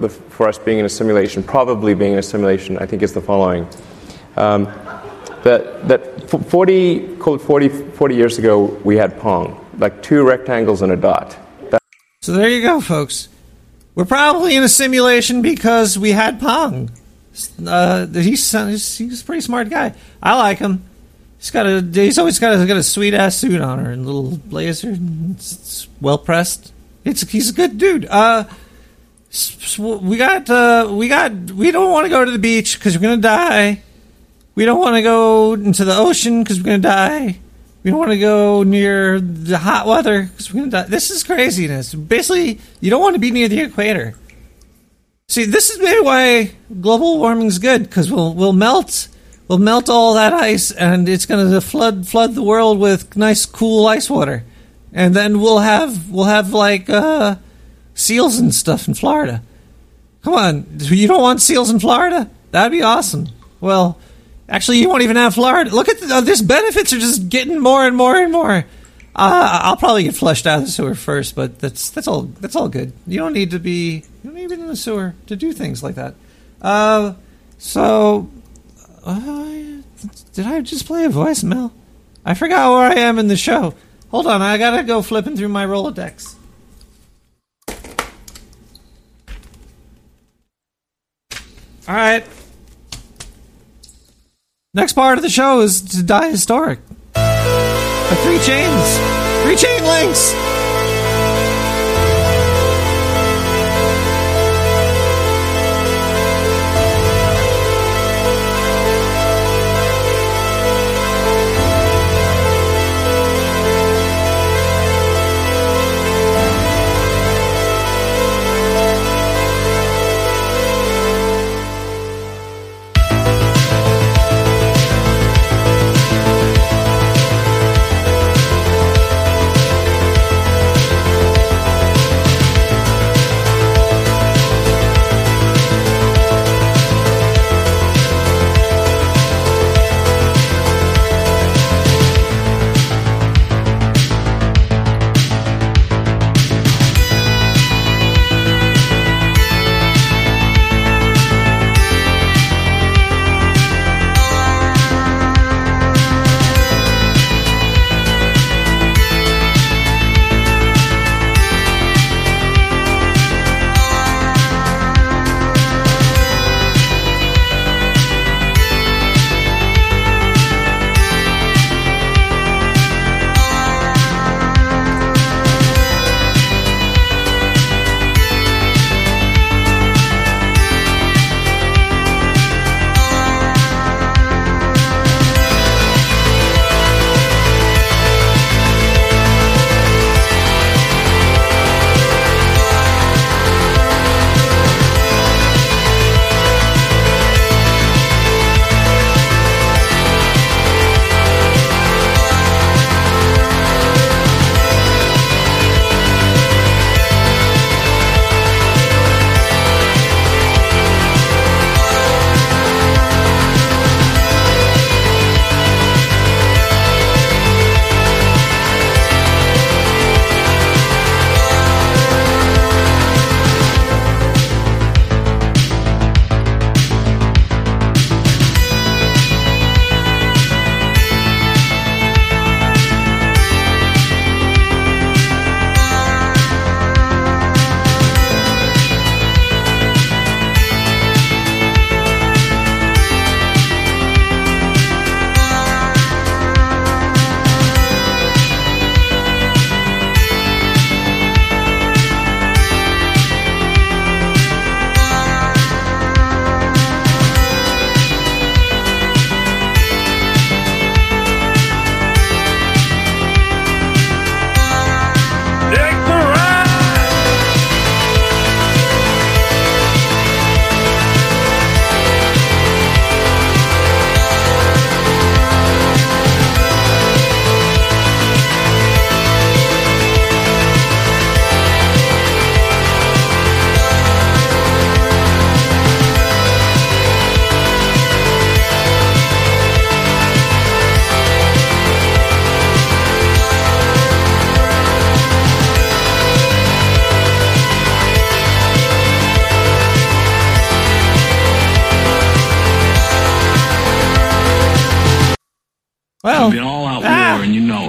the, 0.00 0.10
for 0.10 0.48
us 0.48 0.58
being 0.58 0.78
in 0.78 0.84
a 0.84 0.88
simulation, 0.88 1.42
probably 1.42 1.94
being 1.94 2.12
in 2.12 2.18
a 2.18 2.22
simulation, 2.22 2.76
I 2.78 2.84
think 2.84 3.02
is 3.02 3.14
the 3.14 3.22
following. 3.22 3.66
Um, 4.36 4.64
that 5.44 5.88
that 5.88 6.28
40, 6.28 7.16
called 7.16 7.40
40, 7.40 7.68
40 7.68 8.14
years 8.14 8.36
ago, 8.36 8.64
we 8.84 8.96
had 8.96 9.18
Pong, 9.18 9.64
like 9.78 10.02
two 10.02 10.28
rectangles 10.28 10.82
and 10.82 10.92
a 10.92 10.96
dot. 10.96 11.38
That, 11.70 11.82
So 12.20 12.32
there 12.32 12.50
you 12.50 12.60
go, 12.60 12.82
folks. 12.82 13.30
We're 13.96 14.04
probably 14.04 14.54
in 14.54 14.62
a 14.62 14.68
simulation 14.68 15.40
because 15.40 15.98
we 15.98 16.12
had 16.12 16.38
Pong. 16.38 16.90
Uh, 17.66 18.06
he's, 18.06 18.52
he's 18.52 18.98
he's 18.98 19.22
a 19.22 19.24
pretty 19.24 19.40
smart 19.40 19.70
guy. 19.70 19.94
I 20.22 20.36
like 20.36 20.58
him. 20.58 20.84
He's 21.38 21.50
got 21.50 21.66
a 21.66 21.80
he's 21.80 22.18
always 22.18 22.38
got 22.38 22.60
a, 22.60 22.66
got 22.66 22.76
a 22.76 22.82
sweet 22.82 23.14
ass 23.14 23.36
suit 23.36 23.58
on 23.58 23.82
her 23.82 23.90
and 23.90 24.04
little 24.04 24.36
blazer. 24.36 24.98
It's, 25.32 25.52
it's 25.52 25.88
well 26.00 26.18
pressed. 26.18 26.74
It's 27.06 27.22
he's 27.30 27.48
a 27.48 27.52
good 27.54 27.78
dude. 27.78 28.04
Uh, 28.04 28.44
we 29.78 30.18
got 30.18 30.50
uh, 30.50 30.88
we 30.90 31.08
got 31.08 31.32
we 31.32 31.70
don't 31.70 31.90
want 31.90 32.04
to 32.04 32.10
go 32.10 32.22
to 32.22 32.30
the 32.30 32.38
beach 32.38 32.78
because 32.78 32.98
we're 32.98 33.02
gonna 33.02 33.16
die. 33.16 33.82
We 34.54 34.66
don't 34.66 34.78
want 34.78 34.96
to 34.96 35.02
go 35.02 35.54
into 35.54 35.86
the 35.86 35.96
ocean 35.96 36.42
because 36.42 36.58
we're 36.58 36.66
gonna 36.66 36.78
die. 36.80 37.38
We 37.86 37.92
don't 37.92 38.00
want 38.00 38.10
to 38.10 38.18
go 38.18 38.64
near 38.64 39.20
the 39.20 39.58
hot 39.58 39.86
weather 39.86 40.24
because 40.24 40.52
we're 40.52 40.62
gonna 40.62 40.72
die. 40.72 40.88
This 40.88 41.12
is 41.12 41.22
craziness. 41.22 41.94
Basically, 41.94 42.58
you 42.80 42.90
don't 42.90 43.00
want 43.00 43.14
to 43.14 43.20
be 43.20 43.30
near 43.30 43.46
the 43.46 43.60
equator. 43.60 44.14
See, 45.28 45.44
this 45.44 45.70
is 45.70 45.78
maybe 45.78 46.00
why 46.00 46.50
global 46.80 47.18
warming's 47.18 47.60
good 47.60 47.84
because 47.84 48.10
we'll 48.10 48.34
we'll 48.34 48.52
melt 48.52 49.06
we'll 49.46 49.58
melt 49.58 49.88
all 49.88 50.14
that 50.14 50.32
ice 50.32 50.72
and 50.72 51.08
it's 51.08 51.26
going 51.26 51.48
to 51.48 51.60
flood 51.60 52.08
flood 52.08 52.34
the 52.34 52.42
world 52.42 52.80
with 52.80 53.16
nice 53.16 53.46
cool 53.46 53.86
ice 53.86 54.10
water, 54.10 54.42
and 54.92 55.14
then 55.14 55.40
we'll 55.40 55.60
have 55.60 56.10
we'll 56.10 56.24
have 56.24 56.52
like 56.52 56.90
uh, 56.90 57.36
seals 57.94 58.36
and 58.40 58.52
stuff 58.52 58.88
in 58.88 58.94
Florida. 58.94 59.44
Come 60.24 60.34
on, 60.34 60.66
you 60.80 61.06
don't 61.06 61.22
want 61.22 61.40
seals 61.40 61.70
in 61.70 61.78
Florida? 61.78 62.28
That'd 62.50 62.72
be 62.72 62.82
awesome. 62.82 63.28
Well, 63.60 63.96
actually, 64.48 64.78
you 64.78 64.88
won't 64.88 65.02
even 65.02 65.16
have 65.16 65.34
Florida. 65.34 65.74
Look 65.74 65.88
at 65.88 66.00
the, 66.00 66.14
uh, 66.14 66.20
this 66.20 66.42
benefits 66.42 66.92
are 66.92 66.98
just 66.98 67.28
getting 67.28 67.58
more 67.58 67.86
and 67.86 67.96
more 67.96 68.16
and 68.16 68.32
more. 68.32 68.64
Uh, 69.18 69.60
I'll 69.62 69.76
probably 69.78 70.04
get 70.04 70.14
flushed 70.14 70.46
out 70.46 70.58
of 70.58 70.66
the 70.66 70.70
sewer 70.70 70.94
first, 70.94 71.34
but 71.34 71.58
that's 71.58 71.88
that's 71.88 72.06
all 72.06 72.22
that's 72.22 72.54
all 72.54 72.68
good. 72.68 72.92
You 73.06 73.18
don't 73.18 73.32
need 73.32 73.50
to 73.52 73.58
be 73.58 74.04
you 74.22 74.30
don't 74.30 74.34
need 74.34 74.50
to 74.50 74.56
be 74.56 74.60
in 74.60 74.68
the 74.68 74.76
sewer 74.76 75.14
to 75.26 75.36
do 75.36 75.54
things 75.54 75.82
like 75.82 75.94
that. 75.94 76.14
Uh, 76.60 77.14
so, 77.56 78.28
uh, 79.04 79.80
did 80.34 80.46
I 80.46 80.60
just 80.60 80.86
play 80.86 81.06
a 81.06 81.08
voicemail? 81.08 81.72
I 82.26 82.34
forgot 82.34 82.70
where 82.70 82.90
I 82.90 82.94
am 82.94 83.18
in 83.18 83.28
the 83.28 83.36
show. 83.36 83.74
Hold 84.10 84.26
on, 84.26 84.42
I 84.42 84.58
gotta 84.58 84.82
go 84.82 85.00
flipping 85.00 85.36
through 85.36 85.48
my 85.48 85.64
Rolodex. 85.64 86.34
All 91.88 91.94
right. 91.94 92.26
Next 94.76 94.92
part 94.92 95.16
of 95.16 95.22
the 95.22 95.30
show 95.30 95.62
is 95.62 95.80
to 95.80 96.02
die 96.02 96.28
historic. 96.28 96.80
The 97.14 98.18
three 98.24 98.38
chains, 98.40 98.98
three 99.42 99.56
chain 99.56 99.82
links. 99.82 100.34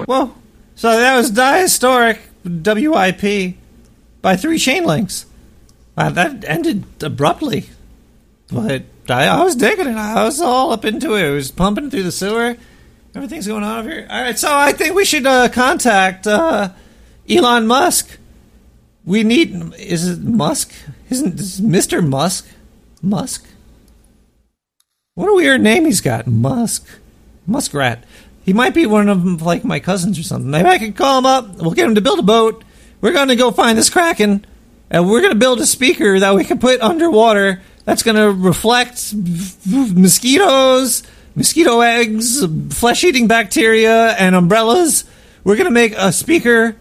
Well, 0.07 0.35
so 0.75 0.89
that 0.97 1.17
was 1.17 1.31
Dihistoric 1.31 2.19
WIP 2.45 3.55
by 4.21 4.37
Three 4.37 4.57
Chain 4.57 4.85
Links. 4.85 5.25
Wow, 5.97 6.11
that 6.11 6.45
ended 6.45 6.85
abruptly. 7.01 7.65
But 8.47 8.85
I, 9.09 9.27
I 9.27 9.43
was 9.43 9.55
digging 9.55 9.87
it. 9.87 9.97
I 9.97 10.23
was 10.23 10.39
all 10.39 10.71
up 10.71 10.85
into 10.85 11.13
it. 11.15 11.25
It 11.25 11.33
was 11.33 11.51
pumping 11.51 11.91
through 11.91 12.03
the 12.03 12.11
sewer. 12.13 12.55
Everything's 13.13 13.47
going 13.47 13.63
on 13.63 13.79
over 13.79 13.89
here. 13.89 14.07
All 14.09 14.21
right, 14.21 14.39
so 14.39 14.47
I 14.49 14.71
think 14.71 14.95
we 14.95 15.03
should 15.03 15.27
uh, 15.27 15.49
contact 15.49 16.25
uh, 16.25 16.69
Elon 17.29 17.67
Musk. 17.67 18.17
We 19.03 19.23
need. 19.23 19.73
Is 19.73 20.07
it 20.07 20.19
Musk? 20.19 20.71
Isn't 21.09 21.37
is 21.37 21.59
Mr. 21.59 22.05
Musk? 22.07 22.47
Musk? 23.01 23.45
What 25.15 25.27
a 25.27 25.35
weird 25.35 25.61
name 25.61 25.83
he's 25.83 25.99
got. 25.99 26.27
Musk. 26.27 26.87
Muskrat. 27.45 28.03
He 28.47 28.53
might 28.53 28.73
be 28.73 28.85
one 28.85 29.09
of 29.09 29.41
like 29.41 29.65
my 29.65 29.81
cousins 29.81 30.17
or 30.17 30.23
something. 30.23 30.49
Maybe 30.49 30.69
I 30.69 30.79
could 30.79 30.95
call 30.95 31.17
him 31.17 31.25
up. 31.25 31.57
We'll 31.57 31.71
get 31.71 31.85
him 31.85 31.95
to 31.95 32.01
build 32.01 32.19
a 32.19 32.23
boat. 32.23 32.63
We're 33.01 33.11
going 33.11 33.27
to 33.27 33.35
go 33.35 33.51
find 33.51 33.77
this 33.77 33.89
kraken, 33.89 34.45
and 34.89 35.09
we're 35.09 35.19
going 35.19 35.33
to 35.33 35.37
build 35.37 35.59
a 35.59 35.65
speaker 35.65 36.17
that 36.17 36.33
we 36.33 36.45
can 36.45 36.57
put 36.57 36.79
underwater. 36.79 37.61
That's 37.83 38.03
going 38.03 38.15
to 38.15 38.31
reflect 38.31 39.13
mosquitoes, 39.65 41.03
mosquito 41.35 41.81
eggs, 41.81 42.45
flesh-eating 42.73 43.27
bacteria, 43.27 44.11
and 44.13 44.33
umbrellas. 44.33 45.03
We're 45.43 45.57
going 45.57 45.65
to 45.65 45.71
make 45.71 45.93
a 45.97 46.13
speaker 46.13 46.77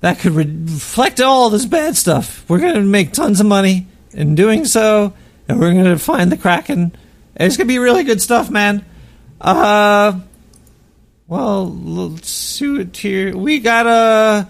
that 0.00 0.20
could 0.20 0.34
reflect 0.34 1.20
all 1.20 1.50
this 1.50 1.66
bad 1.66 1.96
stuff. 1.96 2.48
We're 2.48 2.60
going 2.60 2.74
to 2.74 2.80
make 2.80 3.12
tons 3.12 3.40
of 3.40 3.46
money 3.46 3.88
in 4.12 4.36
doing 4.36 4.66
so, 4.66 5.14
and 5.48 5.58
we're 5.58 5.72
going 5.72 5.84
to 5.84 5.98
find 5.98 6.30
the 6.30 6.36
kraken. 6.36 6.94
It's 7.34 7.56
going 7.56 7.66
to 7.66 7.74
be 7.74 7.80
really 7.80 8.04
good 8.04 8.22
stuff, 8.22 8.50
man. 8.50 8.84
Uh, 9.40 10.20
well, 11.28 11.68
let's 11.70 12.30
see 12.30 12.80
it 12.80 12.96
here. 12.96 13.36
We 13.36 13.60
got 13.60 13.86
a 13.86 14.48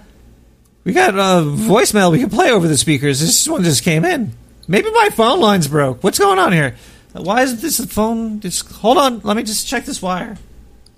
we 0.85 0.93
got 0.93 1.15
a 1.15 1.45
voicemail 1.45 2.13
we 2.13 2.21
can 2.21 2.31
play 2.31 2.51
over 2.51 2.69
the 2.69 2.79
speakers. 2.79 3.21
This 3.21 3.49
one 3.49 3.65
just 3.65 3.83
came 3.83 4.05
in. 4.05 4.33
Maybe 4.69 4.91
my 4.93 5.11
phone 5.11 5.41
line's 5.41 5.67
broke. 5.67 6.05
What's 6.05 6.19
going 6.19 6.39
on 6.39 6.53
here? 6.53 6.77
Why 7.13 7.43
isn't 7.43 7.61
this 7.61 7.85
phone? 7.87 8.41
Just 8.41 8.71
hold 8.71 8.97
on. 8.97 9.21
Let 9.21 9.37
me 9.37 9.43
just 9.43 9.67
check 9.67 9.85
this 9.85 10.01
wire. 10.01 10.39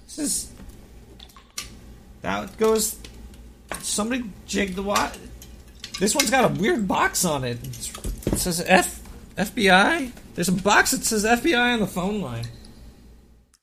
This 0.04 0.18
is 0.18 0.52
that 2.20 2.56
goes. 2.58 2.96
Somebody 3.80 4.24
jigged 4.46 4.76
the 4.76 4.82
wire. 4.82 5.12
This 5.98 6.14
one's 6.14 6.30
got 6.30 6.50
a 6.50 6.60
weird 6.60 6.86
box 6.86 7.24
on 7.24 7.44
it. 7.44 7.58
It 8.26 8.38
says 8.38 8.62
F 8.66 9.00
FBI. 9.36 10.12
There's 10.34 10.48
a 10.48 10.52
box 10.52 10.90
that 10.90 11.04
says 11.04 11.24
FBI 11.24 11.74
on 11.74 11.80
the 11.80 11.86
phone 11.86 12.20
line. 12.20 12.46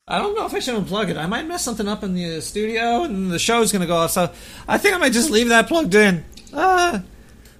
I 0.09 0.19
don't 0.19 0.35
know 0.35 0.45
if 0.45 0.53
I 0.53 0.59
should 0.59 0.75
unplug 0.75 1.09
it. 1.09 1.17
I 1.17 1.27
might 1.27 1.47
mess 1.47 1.65
something 1.65 1.85
up 1.87 2.01
in 2.01 2.13
the 2.13 2.41
studio, 2.41 3.03
and 3.03 3.29
the 3.29 3.39
show's 3.39 3.73
going 3.73 3.81
to 3.81 3.87
go 3.87 3.97
off. 3.97 4.11
So 4.11 4.31
I 4.65 4.77
think 4.77 4.95
I 4.95 4.99
might 4.99 5.11
just 5.11 5.29
leave 5.29 5.49
that 5.49 5.67
plugged 5.67 5.95
in. 5.95 6.23
Uh, 6.53 6.99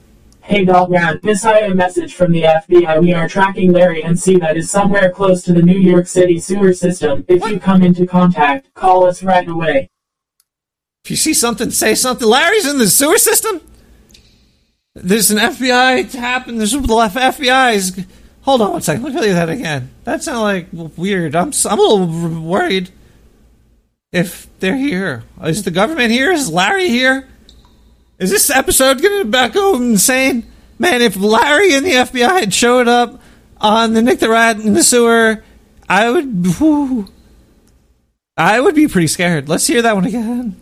Hey 0.52 0.66
Galgrad, 0.66 1.22
this 1.22 1.46
I 1.46 1.60
a 1.60 1.74
message 1.74 2.14
from 2.14 2.34
the 2.34 2.42
FBI. 2.42 3.00
We 3.00 3.14
are 3.14 3.30
tracking 3.30 3.72
Larry 3.72 4.04
and 4.04 4.20
see 4.20 4.36
that 4.36 4.58
is 4.58 4.70
somewhere 4.70 5.10
close 5.10 5.44
to 5.44 5.54
the 5.54 5.62
New 5.62 5.80
York 5.80 6.08
City 6.08 6.40
sewer 6.40 6.74
system. 6.74 7.24
If 7.30 7.50
you 7.50 7.58
come 7.58 7.82
into 7.82 8.06
contact, 8.06 8.74
call 8.74 9.06
us 9.06 9.24
right 9.24 9.48
away. 9.48 9.90
If 11.06 11.12
you 11.12 11.16
see 11.16 11.34
something, 11.34 11.72
say 11.72 11.96
something. 11.96 12.28
Larry's 12.28 12.68
in 12.68 12.80
the 12.80 12.90
sewer 12.90 13.18
system? 13.18 13.62
There's 14.94 15.32
an 15.32 15.38
FBI 15.38 16.12
tap 16.12 16.50
and 16.50 16.60
there's 16.60 16.74
the 16.74 16.80
FBI's. 16.80 18.06
Hold 18.42 18.62
on 18.62 18.74
one 18.74 18.82
second. 18.82 19.04
Let 19.04 19.14
me 19.14 19.20
tell 19.20 19.28
you 19.30 19.36
that 19.36 19.48
again. 19.48 19.90
That 20.04 20.22
sounded 20.22 20.42
like 20.42 20.98
weird. 20.98 21.34
I'm, 21.34 21.54
I'm 21.64 21.80
a 21.80 21.82
little 21.82 22.42
worried 22.42 22.90
if 24.12 24.50
they're 24.60 24.76
here. 24.76 25.24
Is 25.46 25.64
the 25.64 25.72
government 25.72 26.12
here? 26.12 26.34
Is 26.34 26.52
Larry 26.52 26.90
here? 26.90 27.30
Is 28.22 28.30
this 28.30 28.52
episode 28.52 29.02
going 29.02 29.32
to 29.32 29.50
go 29.52 29.76
insane? 29.78 30.46
Man, 30.78 31.02
if 31.02 31.16
Larry 31.16 31.74
and 31.74 31.84
the 31.84 31.94
FBI 31.94 32.40
had 32.40 32.54
showed 32.54 32.88
up 32.88 33.20
on 33.58 33.94
the 33.94 34.02
Nick 34.04 34.20
the 34.20 34.30
Rat 34.30 34.60
in 34.60 34.74
the 34.74 34.84
sewer, 34.84 35.44
I 35.90 36.08
would. 36.12 36.46
Whew, 36.60 37.08
I 38.38 38.60
would 38.60 38.76
be 38.76 38.88
pretty 38.88 39.08
scared. 39.08 39.50
Let's 39.50 39.66
hear 39.66 39.82
that 39.82 39.96
one 39.96 40.06
again. 40.06 40.62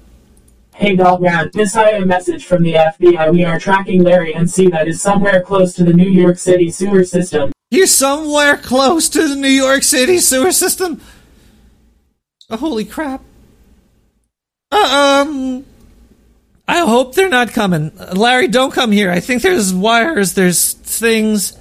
Hey 0.73 0.95
Galgrad, 0.95 1.51
this 1.51 1.75
I 1.75 1.89
a 1.89 2.05
message 2.05 2.45
from 2.45 2.63
the 2.63 2.75
FBI. 2.75 3.29
We 3.33 3.43
are 3.43 3.59
tracking 3.59 4.03
Larry 4.03 4.33
and 4.33 4.49
see 4.49 4.69
that 4.69 4.87
is 4.87 5.01
somewhere 5.01 5.41
close 5.41 5.73
to 5.73 5.83
the 5.83 5.91
New 5.91 6.09
York 6.09 6.37
City 6.37 6.71
sewer 6.71 7.03
system. 7.03 7.51
He's 7.69 7.93
somewhere 7.93 8.55
close 8.55 9.09
to 9.09 9.27
the 9.27 9.35
New 9.35 9.49
York 9.49 9.83
City 9.83 10.19
sewer 10.19 10.53
system. 10.53 11.01
Oh, 12.49 12.55
holy 12.55 12.85
crap. 12.85 13.21
Uh, 14.71 15.25
um, 15.27 15.65
I 16.69 16.85
hope 16.85 17.15
they're 17.15 17.29
not 17.29 17.51
coming. 17.51 17.91
Larry, 18.13 18.47
don't 18.47 18.71
come 18.71 18.91
here. 18.91 19.09
I 19.09 19.21
think 19.21 19.41
there's 19.41 19.73
wires, 19.73 20.35
there's 20.35 20.73
things. 20.73 21.57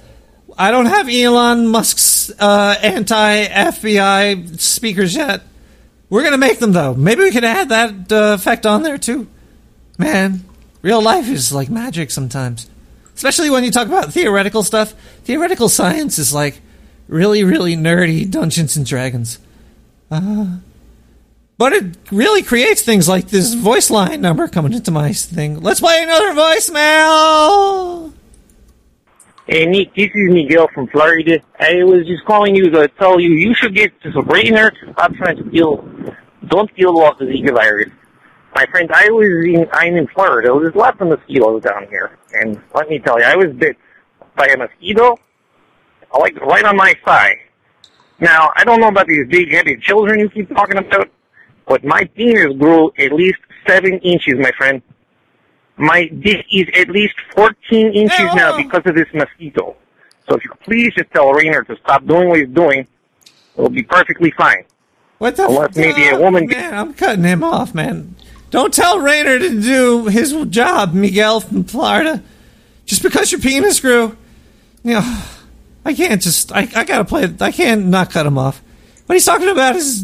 I 0.55 0.69
don't 0.69 0.85
have 0.85 1.09
Elon 1.09 1.67
Musk's 1.67 2.31
uh, 2.39 2.75
anti 2.83 3.47
FBI 3.47 4.59
speakers 4.59 5.15
yet. 5.15 5.41
We're 6.11 6.21
going 6.21 6.33
to 6.33 6.37
make 6.37 6.59
them, 6.59 6.73
though. 6.73 6.93
Maybe 6.93 7.23
we 7.23 7.31
could 7.31 7.43
add 7.43 7.69
that 7.69 8.11
uh, 8.11 8.35
effect 8.35 8.67
on 8.67 8.83
there, 8.83 8.99
too. 8.99 9.27
Man, 9.97 10.45
real 10.83 11.01
life 11.01 11.27
is 11.27 11.51
like 11.51 11.71
magic 11.71 12.11
sometimes. 12.11 12.69
Especially 13.15 13.49
when 13.49 13.63
you 13.63 13.71
talk 13.71 13.87
about 13.87 14.13
theoretical 14.13 14.61
stuff. 14.61 14.91
Theoretical 15.23 15.69
science 15.69 16.19
is 16.19 16.35
like 16.35 16.61
really, 17.07 17.43
really 17.43 17.75
nerdy 17.75 18.29
Dungeons 18.29 18.77
and 18.77 18.85
Dragons. 18.85 19.39
Uh, 20.11 20.57
but 21.59 21.73
it 21.73 21.97
really 22.09 22.41
creates 22.41 22.81
things 22.81 23.07
like 23.09 23.27
this 23.27 23.53
mm-hmm. 23.53 23.63
voice 23.63 23.91
line 23.91 24.21
number 24.21 24.47
coming 24.47 24.71
into 24.71 24.89
my 24.89 25.11
thing. 25.11 25.59
Let's 25.59 25.81
play 25.81 26.01
another 26.01 26.31
voicemail. 26.31 28.13
Hey 29.45 29.65
Nick, 29.65 29.93
this 29.93 30.09
is 30.15 30.31
Miguel 30.31 30.69
from 30.73 30.87
Florida. 30.87 31.39
I 31.59 31.83
was 31.83 32.07
just 32.07 32.23
calling 32.23 32.55
you 32.55 32.69
to 32.69 32.87
tell 32.87 33.19
you 33.19 33.31
you 33.31 33.53
should 33.53 33.75
get 33.75 33.91
to 34.03 34.11
Sabrina. 34.13 34.71
Stop 34.93 35.13
trying 35.15 35.35
to 35.35 35.51
kill, 35.51 35.83
don't 36.47 36.73
kill 36.75 36.97
off 37.01 37.19
the 37.19 37.25
Zika 37.25 37.53
virus. 37.53 37.89
My 38.55 38.65
friend, 38.67 38.89
I 38.93 39.09
was 39.09 39.45
in, 39.45 39.67
I'm 39.73 39.95
in 39.97 40.07
Florida. 40.07 40.57
There's 40.59 40.75
lots 40.75 40.99
of 41.01 41.09
mosquitoes 41.09 41.63
down 41.63 41.87
here, 41.89 42.17
and 42.33 42.61
let 42.73 42.87
me 42.87 42.99
tell 42.99 43.19
you, 43.19 43.25
I 43.25 43.35
was 43.35 43.53
bit 43.53 43.75
by 44.37 44.47
a 44.47 44.57
mosquito, 44.57 45.17
like 46.17 46.39
right 46.39 46.63
on 46.63 46.77
my 46.77 46.93
thigh. 47.03 47.35
Now, 48.19 48.51
I 48.55 48.63
don't 48.63 48.79
know 48.79 48.87
about 48.87 49.07
these 49.07 49.27
big 49.27 49.51
headed 49.51 49.81
children 49.81 50.19
you 50.19 50.29
keep 50.29 50.49
talking 50.49 50.77
about, 50.77 51.09
but 51.69 51.85
my 51.85 52.03
penis 52.15 52.57
grew 52.57 52.91
at 52.97 53.13
least 53.13 53.37
seven 53.65 53.99
inches, 53.99 54.33
my 54.39 54.51
friend. 54.57 54.81
My 55.77 56.07
dick 56.07 56.45
is 56.51 56.67
at 56.75 56.89
least 56.89 57.13
14 57.35 57.93
inches 57.93 58.19
now 58.33 58.57
because 58.57 58.81
of 58.85 58.95
this 58.95 59.07
mosquito. 59.13 59.77
So 60.27 60.35
if 60.35 60.43
you 60.43 60.49
could 60.49 60.59
please 60.61 60.93
just 60.95 61.11
tell 61.11 61.31
Rainer 61.31 61.63
to 61.63 61.77
stop 61.77 62.05
doing 62.05 62.27
what 62.27 62.39
he's 62.39 62.49
doing, 62.49 62.87
it'll 63.55 63.69
be 63.69 63.83
perfectly 63.83 64.31
fine. 64.31 64.65
What 65.19 65.35
the 65.35 65.45
Unless 65.45 65.75
maybe 65.75 66.07
a 66.09 66.19
woman 66.19 66.47
Man, 66.47 66.73
I'm 66.73 66.93
cutting 66.95 67.23
him 67.23 67.43
off, 67.43 67.75
man. 67.75 68.15
Don't 68.49 68.73
tell 68.73 68.99
Rainer 68.99 69.37
to 69.37 69.61
do 69.61 70.07
his 70.07 70.33
job, 70.49 70.93
Miguel 70.93 71.39
from 71.39 71.65
Florida. 71.65 72.23
Just 72.85 73.03
because 73.03 73.31
your 73.31 73.41
penis 73.41 73.79
grew, 73.79 74.17
you 74.83 74.95
know, 74.95 75.23
I 75.85 75.93
can't 75.93 76.21
just. 76.21 76.51
I, 76.51 76.61
I 76.75 76.83
gotta 76.83 77.05
play. 77.05 77.31
I 77.39 77.51
can't 77.51 77.85
not 77.87 78.09
cut 78.09 78.25
him 78.25 78.39
off. 78.39 78.63
What 79.05 79.15
he's 79.15 79.25
talking 79.25 79.49
about 79.49 79.75
is 79.75 80.03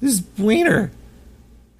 his, 0.00 0.20
is 0.20 0.26
wiener. 0.38 0.90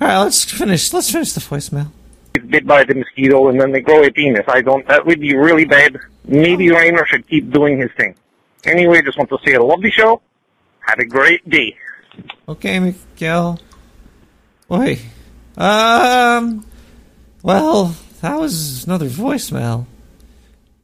All 0.01 0.09
right, 0.09 0.19
let's 0.19 0.45
finish. 0.45 0.93
Let's 0.93 1.11
finish 1.11 1.33
the 1.33 1.41
voicemail. 1.41 1.91
gets 2.35 2.47
bit 2.47 2.67
by 2.67 2.85
the 2.85 2.95
mosquito 2.95 3.49
and 3.49 3.61
then 3.61 3.73
they 3.73 3.81
grow 3.81 4.03
a 4.05 4.11
penis. 4.11 4.45
I 4.49 4.63
don't. 4.63 4.87
That 4.89 5.05
would 5.07 5.21
be 5.21 5.37
really 5.37 5.65
bad. 5.65 5.99
Maybe 6.25 6.71
Rainer 6.71 7.05
should 7.07 7.27
keep 7.29 7.51
doing 7.51 7.81
his 7.81 7.91
thing. 7.97 8.15
Anyway, 8.65 9.03
just 9.03 9.19
want 9.19 9.31
to 9.31 9.39
say 9.45 9.55
I 9.55 9.59
love 9.59 9.81
the 9.81 9.91
show. 9.91 10.21
Have 10.81 10.99
a 10.99 11.05
great 11.05 11.49
day. 11.49 11.77
Okay, 12.49 12.79
Miguel. 12.79 13.61
Boy. 14.69 14.99
Um. 15.57 16.65
Well, 17.43 17.97
that 18.21 18.39
was 18.39 18.85
another 18.85 19.09
voicemail. 19.09 19.87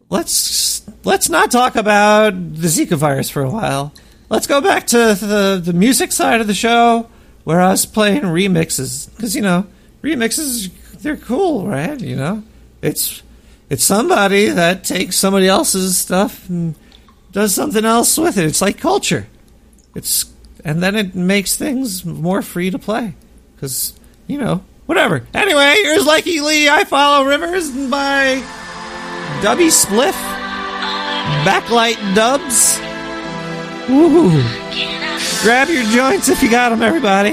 Let's 0.09 0.85
let's 1.05 1.28
not 1.28 1.51
talk 1.51 1.76
about 1.76 2.32
the 2.32 2.68
Zika 2.68 2.97
virus 2.97 3.30
for 3.30 3.43
a 3.43 3.51
while. 3.51 3.93
Let's 4.28 4.47
go 4.47 4.61
back 4.61 4.87
to 4.89 4.97
the 5.14 5.61
the 5.62 5.72
music 5.72 6.12
side 6.12 6.41
of 6.41 6.47
the 6.47 6.55
show, 6.55 7.09
where 7.45 7.61
I 7.61 7.70
was 7.70 7.86
playing 7.86 8.22
remixes 8.22 9.11
because 9.14 9.36
you 9.36 9.42
know 9.42 9.66
remixes 10.03 10.70
they're 11.01 11.16
cool, 11.16 11.66
right? 11.66 12.01
You 12.01 12.16
know, 12.16 12.42
it's 12.82 13.22
it's 13.70 13.84
somebody 13.84 14.49
that 14.49 14.84
takes 14.84 15.16
somebody 15.16 15.47
else's 15.47 15.97
stuff 15.97 16.49
and 16.49 16.74
does 17.32 17.55
something 17.55 17.84
else 17.84 18.18
with 18.18 18.38
it. 18.38 18.45
It's 18.45 18.61
like 18.61 18.78
culture. 18.78 19.26
It's 19.95 20.24
and 20.64 20.82
then 20.82 20.97
it 20.97 21.14
makes 21.14 21.57
things 21.57 22.05
more 22.05 22.40
free 22.40 22.70
to 22.70 22.78
play. 22.78 23.14
Because, 23.55 23.92
you 24.26 24.38
know, 24.38 24.64
whatever. 24.86 25.26
Anyway, 25.34 25.74
here's 25.82 26.05
Lykke 26.05 26.42
Li. 26.42 26.68
I 26.68 26.84
follow 26.84 27.26
Rivers 27.26 27.70
by 27.88 28.42
Dubby 29.42 29.68
Spliff. 29.68 30.14
Backlight 31.45 32.14
Dubs. 32.14 32.78
Woohoo. 33.88 35.14
Grab 35.45 35.68
your 35.68 35.84
joints 35.84 36.30
if 36.30 36.42
you 36.42 36.51
got 36.51 36.70
them, 36.70 36.82
everybody. 36.82 37.32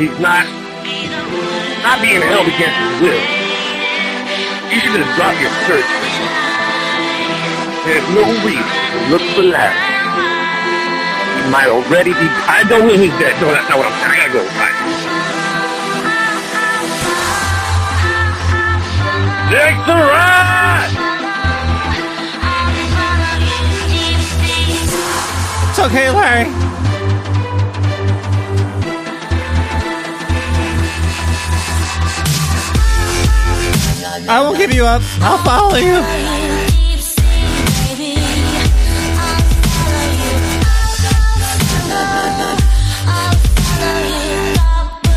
he's 0.00 0.18
not, 0.20 0.46
not 1.82 1.98
being 2.00 2.22
held 2.22 2.46
against 2.46 2.78
his 2.78 2.94
will. 3.02 3.22
You 4.70 4.78
should 4.78 4.94
just 4.94 5.10
drop 5.18 5.34
your 5.42 5.50
search. 5.66 5.90
There's 7.84 8.08
no 8.14 8.22
reason 8.46 8.62
to 8.62 8.98
look 9.10 9.22
for 9.34 9.42
Larry. 9.42 9.74
He 11.34 11.50
might 11.50 11.68
already 11.68 12.12
be, 12.12 12.26
I 12.46 12.64
don't 12.68 12.86
mean 12.86 13.00
he's 13.00 13.18
dead, 13.18 13.40
no, 13.40 13.50
that's 13.50 13.68
not 13.68 13.78
what 13.78 13.86
I'm 13.90 13.98
saying, 14.00 14.12
I 14.12 14.28
gotta 14.28 14.38
go, 14.38 14.44
bye. 14.54 14.74
Next 19.50 19.82
to 19.86 19.94
ride! 19.94 20.92
It's 25.70 25.78
okay, 25.78 26.10
Larry. 26.10 26.67
I 34.30 34.42
won't 34.42 34.58
give 34.58 34.74
you 34.74 34.84
up. 34.84 35.00
I'll 35.22 35.42
follow 35.42 35.76
you. 35.76 36.04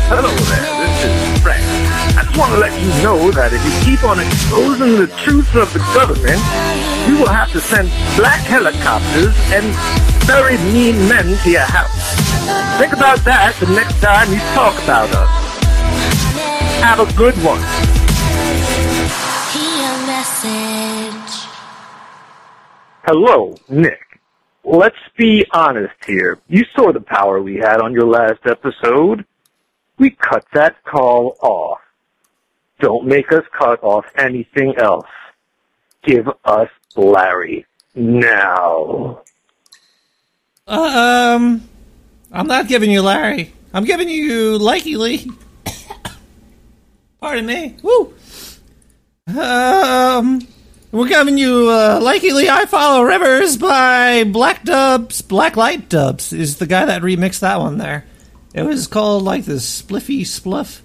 Hello 0.08 0.32
there, 0.32 0.64
this 0.80 1.04
is 1.04 1.42
Frank. 1.42 1.60
I 2.16 2.24
just 2.24 2.38
want 2.38 2.52
to 2.52 2.58
let 2.58 2.72
you 2.80 2.88
know 3.02 3.30
that 3.32 3.52
if 3.52 3.60
you 3.60 3.72
keep 3.84 4.02
on 4.02 4.18
exposing 4.18 4.96
the 4.96 5.08
truth 5.20 5.54
of 5.56 5.70
the 5.74 5.80
government, 5.92 6.40
you 7.06 7.18
will 7.20 7.28
have 7.28 7.52
to 7.52 7.60
send 7.60 7.88
black 8.16 8.40
helicopters 8.40 9.36
and 9.52 9.76
very 10.24 10.56
mean 10.72 10.96
men 11.06 11.36
to 11.44 11.50
your 11.50 11.68
house. 11.68 12.16
Think 12.80 12.94
about 12.94 13.18
that 13.28 13.54
the 13.60 13.68
next 13.74 14.00
time 14.00 14.32
you 14.32 14.40
talk 14.56 14.72
about 14.84 15.12
us. 15.12 15.28
Have 16.80 17.00
a 17.00 17.12
good 17.12 17.36
one. 17.44 17.60
Hello, 23.04 23.56
Nick. 23.68 24.20
Let's 24.64 24.94
be 25.18 25.44
honest 25.52 25.94
here. 26.06 26.38
You 26.46 26.64
saw 26.76 26.92
the 26.92 27.00
power 27.00 27.42
we 27.42 27.56
had 27.56 27.80
on 27.80 27.92
your 27.92 28.06
last 28.06 28.46
episode. 28.46 29.24
We 29.98 30.10
cut 30.10 30.44
that 30.52 30.76
call 30.84 31.36
off. 31.42 31.80
Don't 32.78 33.04
make 33.06 33.32
us 33.32 33.42
cut 33.58 33.82
off 33.82 34.04
anything 34.16 34.74
else. 34.78 35.08
Give 36.04 36.28
us 36.44 36.68
Larry 36.94 37.66
now. 37.96 39.22
Uh, 40.68 41.34
um, 41.36 41.68
I'm 42.30 42.46
not 42.46 42.68
giving 42.68 42.92
you 42.92 43.02
Larry. 43.02 43.52
I'm 43.74 43.84
giving 43.84 44.08
you 44.08 44.60
Lykke 44.60 44.96
Li. 44.96 45.28
Pardon 47.20 47.46
me. 47.46 47.76
Woo. 47.82 48.14
Um, 49.26 50.46
we're 50.92 51.08
giving 51.08 51.38
you 51.38 51.70
uh, 51.70 52.00
Lykke 52.00 52.34
Li. 52.34 52.48
I 52.50 52.66
follow 52.66 53.02
Rivers 53.02 53.56
by 53.56 54.24
Black 54.24 54.62
Dubs. 54.62 55.22
Black 55.22 55.56
Light 55.56 55.88
Dubs 55.88 56.32
is 56.34 56.58
the 56.58 56.66
guy 56.66 56.84
that 56.84 57.00
remixed 57.00 57.40
that 57.40 57.58
one 57.58 57.78
there. 57.78 58.04
It 58.54 58.62
was 58.64 58.86
called 58.86 59.22
like 59.22 59.46
the 59.46 59.54
Spliffy 59.54 60.20
Spluff, 60.20 60.82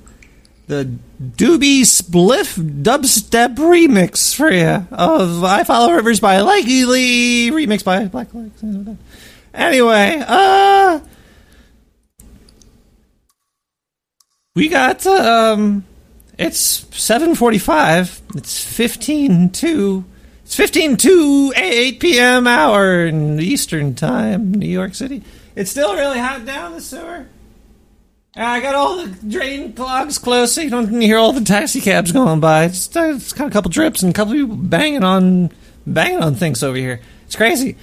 the 0.67 0.97
Doobie 1.21 1.81
Spliff 1.81 2.57
Dubstep 2.83 3.57
remix 3.57 4.33
for 4.33 4.49
you 4.49 4.87
of 4.91 5.43
I 5.43 5.65
Follow 5.65 5.91
Rivers 5.93 6.21
by 6.21 6.37
Lykke 6.37 6.87
Li, 6.87 7.51
remixed 7.51 7.83
by 7.83 8.05
Black 8.05 8.33
Light. 8.33 8.53
Anyway, 9.53 10.23
uh, 10.25 11.01
we 14.55 14.69
got 14.69 15.05
um, 15.05 15.83
it's 16.37 16.59
seven 16.95 17.35
forty-five. 17.35 18.21
It's 18.35 18.63
fifteen 18.63 19.49
to 19.51 20.05
it's 20.43 20.55
fifteen 20.55 20.97
to 20.97 21.53
eight 21.55 21.99
p.m. 21.99 22.47
hour 22.47 23.05
in 23.05 23.39
Eastern 23.39 23.95
time, 23.95 24.53
New 24.53 24.69
York 24.69 24.95
City. 24.95 25.23
It's 25.55 25.71
still 25.71 25.95
really 25.95 26.19
hot 26.19 26.45
down 26.45 26.73
the 26.73 26.81
sewer. 26.81 27.25
I 28.35 28.59
got 28.59 28.75
all 28.75 29.03
the 29.03 29.07
drain 29.27 29.73
clogs 29.73 30.19
closed, 30.19 30.53
so 30.53 30.61
you 30.61 30.69
don't 30.69 31.01
hear 31.01 31.17
all 31.17 31.33
the 31.33 31.41
taxi 31.41 31.81
cabs 31.81 32.11
going 32.11 32.39
by. 32.39 32.65
It's, 32.65 32.95
uh, 32.95 33.13
it's 33.15 33.33
got 33.33 33.47
a 33.47 33.49
couple 33.49 33.71
drips 33.71 34.03
and 34.03 34.11
a 34.11 34.13
couple 34.13 34.33
people 34.33 34.55
banging 34.55 35.03
on 35.03 35.51
banging 35.87 36.21
on 36.21 36.35
things 36.35 36.61
over 36.61 36.77
here. 36.77 37.01
It's 37.25 37.35
crazy. 37.35 37.75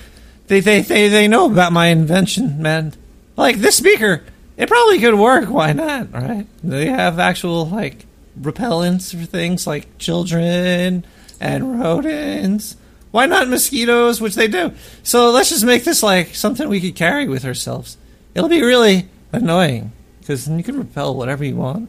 They 0.46 0.60
they 0.60 0.82
they 0.82 1.08
they 1.08 1.26
know 1.26 1.50
about 1.50 1.72
my 1.72 1.88
invention, 1.88 2.62
man. 2.62 2.92
Like 3.36 3.56
this 3.56 3.76
speaker, 3.76 4.22
it 4.56 4.68
probably 4.68 5.00
could 5.00 5.14
work. 5.14 5.48
Why 5.48 5.72
not? 5.72 6.12
Right? 6.12 6.46
They 6.62 6.86
have 6.86 7.18
actual 7.18 7.68
like 7.68 8.06
repellents 8.40 9.16
for 9.16 9.24
things 9.24 9.66
like 9.66 9.98
children 9.98 11.04
and 11.40 11.80
rodents. 11.80 12.76
Why 13.10 13.26
not 13.26 13.48
mosquitoes, 13.48 14.20
which 14.20 14.34
they 14.34 14.48
do? 14.48 14.72
So 15.02 15.30
let's 15.30 15.50
just 15.50 15.64
make 15.64 15.84
this 15.84 16.02
like 16.02 16.34
something 16.34 16.68
we 16.68 16.80
could 16.80 16.96
carry 16.96 17.28
with 17.28 17.44
ourselves. 17.44 17.96
It'll 18.34 18.48
be 18.48 18.62
really 18.62 19.08
annoying 19.32 19.92
because 20.20 20.48
you 20.48 20.62
can 20.62 20.78
repel 20.78 21.14
whatever 21.14 21.44
you 21.44 21.56
want. 21.56 21.88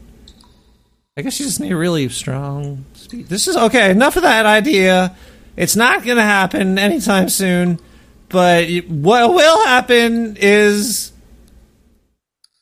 I 1.18 1.22
guess 1.22 1.40
you 1.40 1.46
just 1.46 1.60
need 1.60 1.74
really 1.74 2.10
strong 2.10 2.86
speed. 2.94 3.28
This 3.28 3.48
is 3.48 3.56
okay. 3.56 3.90
Enough 3.90 4.18
of 4.18 4.24
that 4.24 4.46
idea. 4.46 5.16
It's 5.56 5.76
not 5.76 6.04
going 6.04 6.18
to 6.18 6.24
happen 6.24 6.78
anytime 6.78 7.30
soon. 7.30 7.80
But 8.30 8.68
what 8.88 9.34
will 9.34 9.66
happen 9.66 10.36
is 10.38 11.14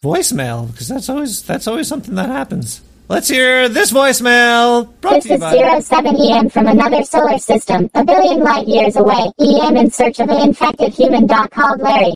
voicemail 0.04 0.70
because 0.72 0.88
that's 0.88 1.10
always 1.10 1.42
that's 1.44 1.68
always 1.68 1.88
something 1.88 2.16
that 2.16 2.30
happens. 2.30 2.82
Let's 3.14 3.28
hear 3.28 3.70
this 3.70 3.92
voicemail. 3.92 4.92
Brought 5.00 5.22
This 5.22 5.34
is 5.34 5.40
by 5.40 5.52
zero 5.52 5.80
seven 5.82 6.16
EM 6.20 6.50
from 6.50 6.66
another 6.66 7.04
solar 7.04 7.38
system, 7.38 7.88
a 7.94 8.04
billion 8.04 8.40
light 8.40 8.68
years 8.68 8.96
away. 8.96 9.32
EM 9.40 9.78
in 9.78 9.92
search 9.92 10.20
of 10.20 10.30
an 10.30 10.42
infected 10.42 10.96
human 10.96 11.28
dog 11.28 11.52
called 11.52 11.80
Larry. 11.80 12.16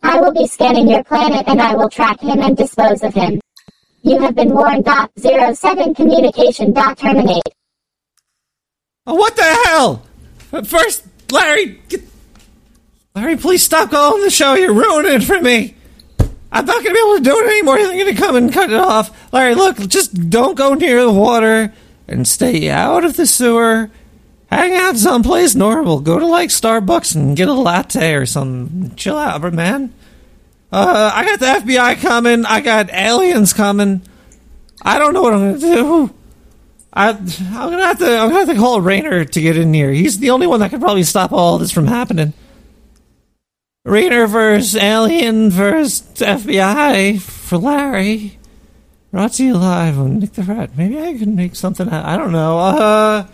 I 0.00 0.20
will 0.20 0.32
be 0.32 0.46
scanning 0.46 0.88
your 0.88 1.02
planet 1.02 1.48
and 1.48 1.60
I 1.60 1.74
will 1.74 1.90
track 1.90 2.20
him 2.20 2.38
and 2.38 2.56
dispose 2.56 3.02
of 3.02 3.14
him. 3.14 3.40
You 4.02 4.20
have 4.20 4.36
been 4.36 4.50
warned. 4.50 4.84
Dot 4.84 5.10
zero 5.18 5.54
seven 5.54 5.92
communication. 5.92 6.72
Dot 6.72 6.96
terminate. 6.96 7.42
Oh, 9.08 9.16
what 9.16 9.34
the 9.34 9.42
hell? 9.42 10.06
First, 10.62 11.04
Larry, 11.32 11.80
get, 11.88 12.02
Larry, 13.16 13.36
please 13.38 13.64
stop 13.64 13.90
calling 13.90 14.22
the 14.22 14.30
show. 14.30 14.54
You're 14.54 14.72
ruining 14.72 15.14
it 15.14 15.24
for 15.24 15.40
me. 15.40 15.74
I'm 16.50 16.64
not 16.64 16.82
to 16.82 16.92
be 16.92 16.98
able 16.98 17.16
to 17.16 17.22
do 17.22 17.38
it 17.38 17.50
anymore. 17.50 17.76
Going 17.76 18.06
to 18.06 18.14
come 18.14 18.36
and 18.36 18.52
cut 18.52 18.70
it 18.70 18.78
off. 18.78 19.32
Larry, 19.32 19.54
look, 19.54 19.76
just 19.88 20.30
don't 20.30 20.56
go 20.56 20.74
near 20.74 21.02
the 21.02 21.12
water 21.12 21.72
and 22.06 22.26
stay 22.26 22.70
out 22.70 23.04
of 23.04 23.16
the 23.16 23.26
sewer. 23.26 23.90
Hang 24.50 24.74
out 24.74 24.96
someplace 24.96 25.54
normal. 25.54 26.00
Go 26.00 26.18
to 26.18 26.26
like 26.26 26.48
Starbucks 26.48 27.14
and 27.14 27.36
get 27.36 27.48
a 27.48 27.52
latte 27.52 28.14
or 28.14 28.24
something. 28.24 28.94
Chill 28.96 29.18
out, 29.18 29.52
man. 29.52 29.92
Uh, 30.72 31.10
I 31.14 31.24
got 31.24 31.40
the 31.40 31.72
FBI 31.72 32.00
coming. 32.00 32.46
I 32.46 32.60
got 32.60 32.90
aliens 32.90 33.52
coming. 33.52 34.02
I 34.80 34.98
don't 34.98 35.12
know 35.12 35.22
what 35.22 35.34
I'm 35.34 35.54
to 35.54 35.60
do. 35.60 36.14
I, 36.92 37.10
I'm 37.10 37.70
gonna 37.70 37.86
have 37.86 37.98
to. 37.98 38.06
I'm 38.06 38.30
gonna 38.30 38.46
have 38.46 38.48
to 38.48 38.56
call 38.56 38.80
Rayner 38.80 39.24
to 39.24 39.40
get 39.40 39.56
in 39.56 39.74
here. 39.74 39.90
He's 39.90 40.18
the 40.18 40.30
only 40.30 40.46
one 40.46 40.60
that 40.60 40.70
could 40.70 40.80
probably 40.80 41.02
stop 41.02 41.32
all 41.32 41.58
this 41.58 41.70
from 41.70 41.86
happening. 41.86 42.32
Rayner 43.88 44.26
versus 44.26 44.76
Alien 44.76 45.50
versus 45.50 46.02
FBI 46.16 47.20
for 47.20 47.56
Larry. 47.56 48.38
Brought 49.10 49.32
to 49.34 49.44
you 49.44 49.54
live 49.56 49.98
on 49.98 50.18
Nick 50.18 50.32
the 50.34 50.42
Rat. 50.42 50.76
Maybe 50.76 51.00
I 51.00 51.16
can 51.16 51.34
make 51.34 51.56
something. 51.56 51.88
out- 51.88 52.04
I 52.04 52.18
don't 52.18 52.32
know. 52.32 52.58
Uh, 52.58 53.26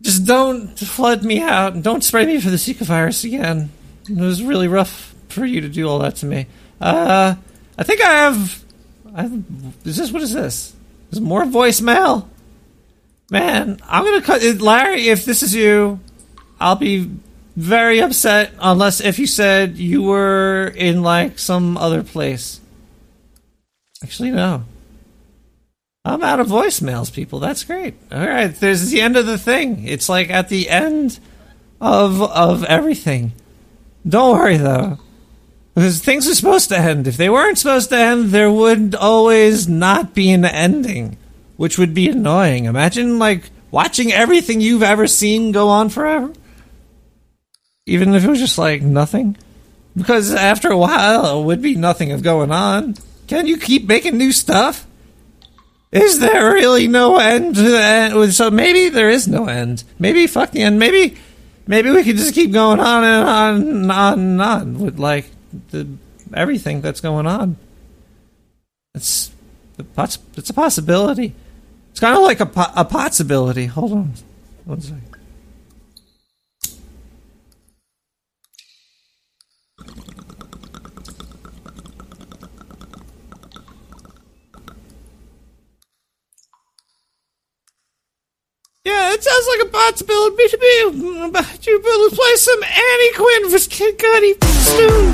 just 0.00 0.24
don't 0.24 0.78
flood 0.78 1.22
me 1.22 1.42
out 1.42 1.74
and 1.74 1.84
don't 1.84 2.02
spray 2.02 2.24
me 2.24 2.40
for 2.40 2.48
the 2.48 2.56
Zika 2.56 2.84
virus 2.86 3.24
again. 3.24 3.70
It 4.08 4.16
was 4.16 4.42
really 4.42 4.68
rough 4.68 5.14
for 5.28 5.44
you 5.44 5.60
to 5.60 5.68
do 5.68 5.86
all 5.86 5.98
that 5.98 6.16
to 6.16 6.26
me. 6.26 6.46
Uh, 6.80 7.34
I 7.76 7.82
think 7.82 8.00
I 8.00 8.10
have. 8.12 8.64
I 9.14 9.22
have 9.22 9.42
is 9.84 9.96
this 9.98 10.10
what 10.10 10.22
is 10.22 10.32
this? 10.32 10.74
Is 11.10 11.20
more 11.20 11.44
voicemail? 11.44 12.26
Man, 13.30 13.78
I'm 13.86 14.04
gonna 14.04 14.22
cut 14.22 14.42
it, 14.42 14.62
Larry. 14.62 15.08
If 15.08 15.26
this 15.26 15.42
is 15.42 15.54
you, 15.54 16.00
I'll 16.58 16.76
be 16.76 17.10
very 17.58 18.00
upset 18.00 18.52
unless 18.60 19.00
if 19.00 19.18
you 19.18 19.26
said 19.26 19.76
you 19.76 20.00
were 20.00 20.72
in 20.76 21.02
like 21.02 21.40
some 21.40 21.76
other 21.76 22.04
place. 22.04 22.60
Actually, 24.00 24.30
no. 24.30 24.62
I'm 26.04 26.22
out 26.22 26.38
of 26.38 26.46
voicemails, 26.46 27.12
people. 27.12 27.40
That's 27.40 27.64
great. 27.64 27.94
All 28.12 28.24
right, 28.24 28.54
there's 28.54 28.90
the 28.90 29.00
end 29.00 29.16
of 29.16 29.26
the 29.26 29.36
thing. 29.36 29.88
It's 29.88 30.08
like 30.08 30.30
at 30.30 30.48
the 30.48 30.70
end 30.70 31.18
of 31.80 32.22
of 32.22 32.62
everything. 32.62 33.32
Don't 34.08 34.38
worry 34.38 34.56
though, 34.56 34.98
because 35.74 35.98
things 35.98 36.28
are 36.30 36.36
supposed 36.36 36.68
to 36.68 36.78
end. 36.78 37.08
If 37.08 37.16
they 37.16 37.28
weren't 37.28 37.58
supposed 37.58 37.90
to 37.90 37.98
end, 37.98 38.26
there 38.26 38.52
would 38.52 38.94
always 38.94 39.66
not 39.66 40.14
be 40.14 40.30
an 40.30 40.44
ending, 40.44 41.16
which 41.56 41.76
would 41.76 41.92
be 41.92 42.08
annoying. 42.08 42.66
Imagine 42.66 43.18
like 43.18 43.50
watching 43.72 44.12
everything 44.12 44.60
you've 44.60 44.84
ever 44.84 45.08
seen 45.08 45.50
go 45.50 45.68
on 45.68 45.88
forever, 45.88 46.32
even 47.88 48.14
if 48.14 48.24
it 48.24 48.28
was 48.28 48.38
just 48.38 48.58
like 48.58 48.82
nothing. 48.82 49.36
Because 49.96 50.32
after 50.32 50.70
a 50.70 50.78
while, 50.78 51.40
it 51.40 51.44
would 51.44 51.62
be 51.62 51.74
nothing 51.74 52.12
of 52.12 52.22
going 52.22 52.52
on. 52.52 52.94
Can 53.26 53.46
you 53.46 53.58
keep 53.58 53.86
making 53.88 54.16
new 54.16 54.32
stuff? 54.32 54.86
Is 55.90 56.18
there 56.18 56.52
really 56.52 56.86
no 56.86 57.16
end 57.16 57.54
to 57.56 57.62
the 57.62 57.82
end? 57.82 58.34
So 58.34 58.50
maybe 58.50 58.90
there 58.90 59.10
is 59.10 59.26
no 59.26 59.46
end. 59.46 59.84
Maybe 59.98 60.26
fuck 60.26 60.50
the 60.50 60.62
end. 60.62 60.78
Maybe 60.78 61.16
maybe 61.66 61.90
we 61.90 62.04
could 62.04 62.16
just 62.16 62.34
keep 62.34 62.52
going 62.52 62.78
on 62.78 63.04
and 63.04 63.28
on 63.28 63.54
and 63.54 63.92
on 63.92 64.18
and 64.18 64.42
on 64.42 64.78
with 64.78 64.98
like 64.98 65.30
the 65.70 65.88
everything 66.34 66.82
that's 66.82 67.00
going 67.00 67.26
on. 67.26 67.56
It's 68.94 69.30
the 69.78 69.86
it's 70.36 70.50
a 70.50 70.54
possibility. 70.54 71.34
It's 71.90 72.00
kind 72.00 72.16
of 72.16 72.22
like 72.22 72.40
a 72.40 72.50
a 72.76 72.84
possibility. 72.84 73.66
Hold 73.66 73.92
on, 73.92 74.12
one 74.66 74.80
second. 74.82 75.07
Yeah, 88.88 89.12
it 89.12 89.22
sounds 89.22 89.46
like 89.48 89.68
a 89.68 89.70
possibility 89.70 90.48
to 90.48 90.56
me. 90.56 91.30
But 91.30 91.66
you 91.66 91.78
let's 91.84 92.16
play 92.16 92.36
some 92.36 92.62
Annie 92.64 93.12
Quinn 93.12 93.50
for 93.50 93.58
Kid 93.68 93.98
Cudi 93.98 94.32
soon. 94.64 95.12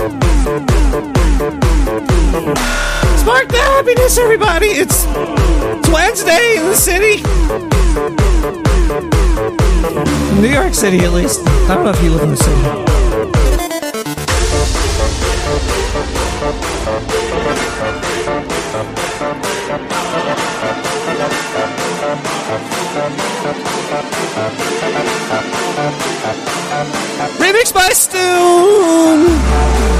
Spark 3.18 3.48
the 3.48 3.58
happiness, 3.58 4.16
everybody. 4.16 4.68
It's, 4.68 5.04
it's 5.08 5.88
Wednesday 5.88 6.58
in 6.58 6.66
the 6.66 6.76
city. 6.76 7.20
New 10.40 10.54
York 10.54 10.72
City, 10.72 11.00
at 11.00 11.12
least. 11.12 11.40
I 11.68 11.74
don't 11.74 11.84
know 11.84 11.90
if 11.90 12.00
you 12.00 12.10
live 12.10 12.22
in 12.22 12.30
the 12.30 12.36
city. 12.36 13.03
Remix 27.38 27.74
by 27.74 27.90
Stu. 27.92 29.93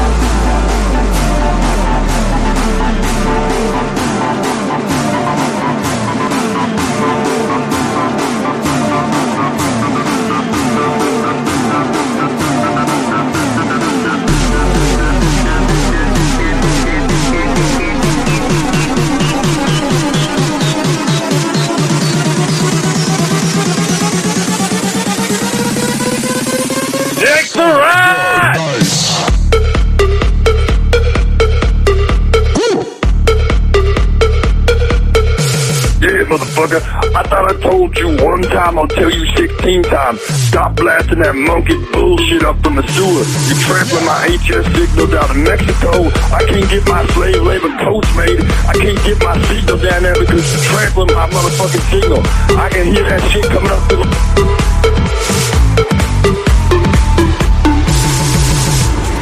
Motherfucker. 36.35 36.83
I 37.15 37.23
thought 37.23 37.47
I 37.51 37.55
told 37.61 37.97
you 37.97 38.09
one 38.19 38.43
time, 38.43 38.79
I'll 38.79 38.89
tell 38.89 39.11
you 39.11 39.25
16 39.37 39.83
times. 39.85 40.21
Stop 40.51 40.77
blasting 40.77 41.21
that 41.21 41.35
monkey 41.35 41.79
bullshit 41.93 42.43
up 42.43 42.59
from 42.63 42.75
the 42.77 42.87
sewer. 42.91 43.25
You 43.47 43.55
trampling 43.63 44.07
my 44.07 44.19
HS 44.35 44.67
signal 44.75 45.07
down 45.15 45.29
to 45.31 45.39
Mexico. 45.39 46.11
I 46.35 46.43
can't 46.49 46.69
get 46.69 46.83
my 46.89 47.07
slave 47.15 47.43
labor 47.43 47.71
coats 47.79 48.11
made. 48.17 48.41
I 48.67 48.75
can't 48.75 48.99
get 49.07 49.19
my 49.23 49.37
signal 49.47 49.79
down 49.79 50.03
there 50.03 50.19
because 50.19 50.43
you're 50.43 50.67
trampling 50.75 51.15
my 51.15 51.27
motherfucking 51.31 51.85
signal. 51.91 52.23
I 52.59 52.69
can 52.71 52.87
hear 52.91 53.07
that 53.07 53.23
shit 53.31 53.47
coming 53.47 53.71
up 53.71 53.83
to 53.91 53.97
the... 54.03 54.07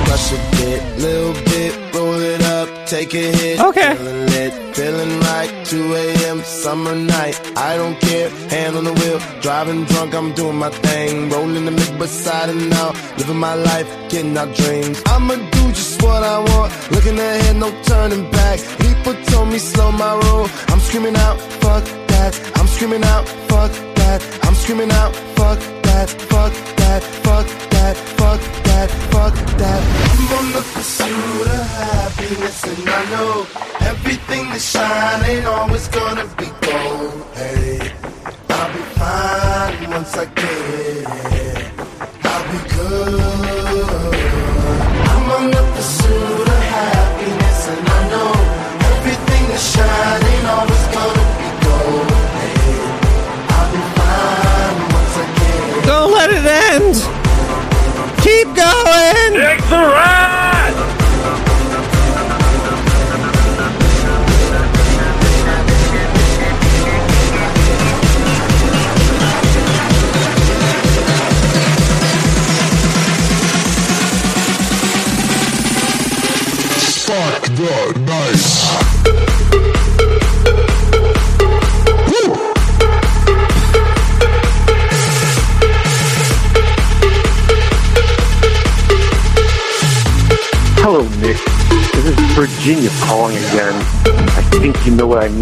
Crush 0.06 0.32
a 0.32 0.40
bit, 0.56 0.82
little 0.98 1.34
bit, 1.44 1.72
roll 1.94 2.20
it 2.20 2.42
up, 2.42 2.68
take 2.86 3.12
a 3.14 3.32
hit. 3.36 3.60
Okay. 3.60 3.94
Feeling 3.96 4.26
lit, 4.26 4.52
feeling 4.76 5.20
right. 5.20 5.50
2 5.66 5.94
a.m. 5.94 6.11
summer 6.62 6.94
night. 6.94 7.34
I 7.56 7.76
don't 7.76 7.98
care, 7.98 8.30
hand 8.54 8.76
on 8.76 8.84
the 8.84 8.92
wheel, 8.92 9.18
driving 9.40 9.84
drunk. 9.84 10.14
I'm 10.14 10.32
doing 10.32 10.58
my 10.64 10.70
thing, 10.70 11.28
rolling 11.30 11.64
the 11.64 11.72
mid 11.72 11.98
beside 11.98 12.50
and 12.50 12.70
now, 12.70 12.90
living 13.18 13.40
my 13.48 13.54
life, 13.54 13.88
getting 14.10 14.36
our 14.38 14.50
dreams. 14.60 15.02
I'ma 15.06 15.34
do 15.56 15.62
just 15.78 16.00
what 16.02 16.22
I 16.22 16.38
want, 16.38 16.70
looking 16.92 17.18
ahead, 17.18 17.56
no 17.56 17.68
turning 17.82 18.30
back. 18.30 18.60
People 18.84 19.14
told 19.30 19.48
me 19.48 19.58
slow 19.58 19.90
my 19.90 20.12
roll. 20.24 20.46
I'm 20.68 20.80
screaming 20.86 21.16
out, 21.16 21.38
fuck 21.62 21.84
that. 22.12 22.32
I'm 22.58 22.68
screaming 22.68 23.04
out, 23.12 23.26
fuck 23.50 23.72
that. 23.98 24.20
I'm 24.44 24.54
screaming 24.54 24.92
out, 24.92 25.12
fuck 25.36 25.58
that, 25.86 26.08
fuck 26.30 26.52
that, 26.80 27.02
fuck 27.24 27.46
that, 27.74 27.94
fuck 28.18 28.40
that, 28.68 28.88
fuck 29.12 29.34
that. 29.60 29.80
I'm 30.10 30.22
on 30.38 30.46
the 30.54 30.62
pursuit 30.74 31.71
happiness, 31.82 32.64
and 32.64 32.88
I 32.88 33.02
know 33.12 33.46
everything 33.90 34.44
that 34.50 34.60
shine 34.60 35.22
ain't 35.30 35.46
always 35.46 35.88
gonna 35.88 36.26
be 36.38 36.48
gold. 36.66 37.12
Hey, 37.34 37.92
I'll 38.48 38.70
be 38.72 38.82
fine 38.98 39.90
once 39.90 40.16
I 40.16 40.26
get 40.38 40.52
it. 40.86 41.06
I'll 42.30 42.44
be 42.52 42.58
good. 42.76 43.20
I'm 45.10 45.26
on 45.36 45.44
the 45.56 45.62
pursuit 45.74 46.46
of 46.54 46.62
happiness, 46.78 47.60
and 47.72 47.84
I 47.98 48.00
know 48.12 48.30
everything 48.92 49.44
that 49.52 49.62
shine 49.72 50.22
ain't 50.32 50.48
always 50.56 50.84
gonna 50.96 51.26
be 51.40 51.48
gold. 51.66 52.10
Hey, 52.38 52.62
I'll 53.56 53.70
be 53.74 53.82
fine 53.98 54.78
once 54.96 55.14
I 55.22 55.26
get 55.38 55.62
it. 55.76 55.82
Don't 55.90 56.10
let 56.18 56.28
it 56.38 56.46
end. 56.70 56.94
Keep 58.24 58.48
going. 58.54 59.30
Dick 59.34 59.58
the 59.68 59.82
Rat! 59.96 60.31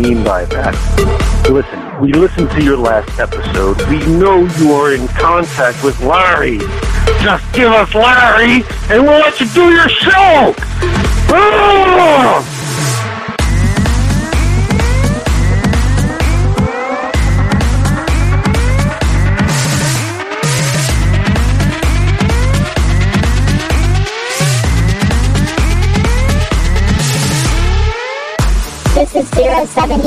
Mean 0.01 0.25
by 0.25 0.45
that. 0.47 0.75
Listen, 1.51 2.01
we 2.01 2.13
listened 2.13 2.51
to 2.53 2.63
your 2.63 2.77
last 2.77 3.19
episode. 3.19 3.81
We 3.89 3.99
know 4.07 4.47
you 4.59 4.73
are 4.73 4.95
in 4.95 5.07
contact 5.09 5.85
with 5.85 6.01
Larry. 6.01 6.59
Just 7.23 7.53
give 7.53 7.73
us 7.73 7.95
Larry, 7.95 8.65
and 8.89 9.03
we'll 9.03 9.21
let 9.21 9.39
you 9.41 9.47
do 9.49 9.71
your 9.71 9.89
show. 9.89 10.55
Ah! 11.33 12.50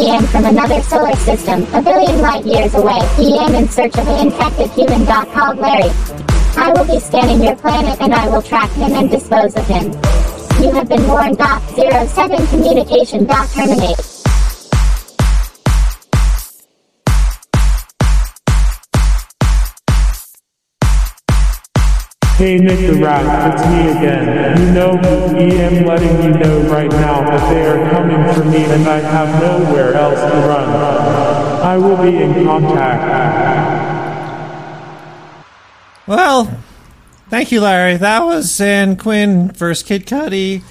EM 0.03 0.25
from 0.27 0.43
another 0.43 0.81
solar 0.81 1.15
system, 1.15 1.63
a 1.73 1.81
billion 1.81 2.19
light 2.19 2.45
years 2.45 2.73
away. 2.73 2.99
EM 3.17 3.55
in 3.55 3.69
search 3.69 3.95
of 3.95 4.05
an 4.05 4.27
infected 4.27 4.69
human 4.71 5.05
dog 5.05 5.31
called 5.31 5.57
Larry. 5.59 5.91
I 6.57 6.73
will 6.75 6.85
be 6.85 6.99
scanning 6.99 7.41
your 7.41 7.55
planet 7.55 8.01
and 8.01 8.13
I 8.13 8.27
will 8.27 8.41
track 8.41 8.69
him 8.71 8.91
and 8.91 9.09
dispose 9.09 9.55
of 9.55 9.65
him. 9.65 9.85
You 10.61 10.71
have 10.71 10.89
been 10.89 11.07
warned. 11.07 11.37
Doc 11.37 11.63
07 11.69 12.47
communication. 12.47 13.25
Doc 13.25 13.49
terminate. 13.51 14.12
Hey 22.43 22.57
the 22.57 23.01
Rat, 23.01 23.53
it's 23.53 23.65
me 23.67 23.87
again. 23.87 24.59
You 24.59 24.73
know 24.73 24.97
who 24.97 25.37
EM 25.37 25.85
letting 25.85 26.23
you 26.23 26.31
know 26.31 26.59
right 26.69 26.91
now 26.91 27.21
that 27.21 27.49
they 27.49 27.65
are 27.65 27.89
coming 27.89 28.33
for 28.33 28.43
me 28.43 28.65
and 28.65 28.85
I 28.85 28.99
have 28.99 29.41
nowhere 29.41 29.93
else 29.93 30.19
to 30.19 30.27
run. 30.45 30.69
I 31.61 31.77
will 31.77 31.95
be 31.95 32.21
in 32.21 32.43
contact. 32.43 33.01
Well, 36.05 36.61
thank 37.29 37.53
you, 37.53 37.61
Larry. 37.61 37.95
That 37.95 38.25
was 38.25 38.51
San 38.51 38.97
Quinn 38.97 39.53
versus 39.53 39.87
Kid 39.87 40.05
Cudi 40.05 40.63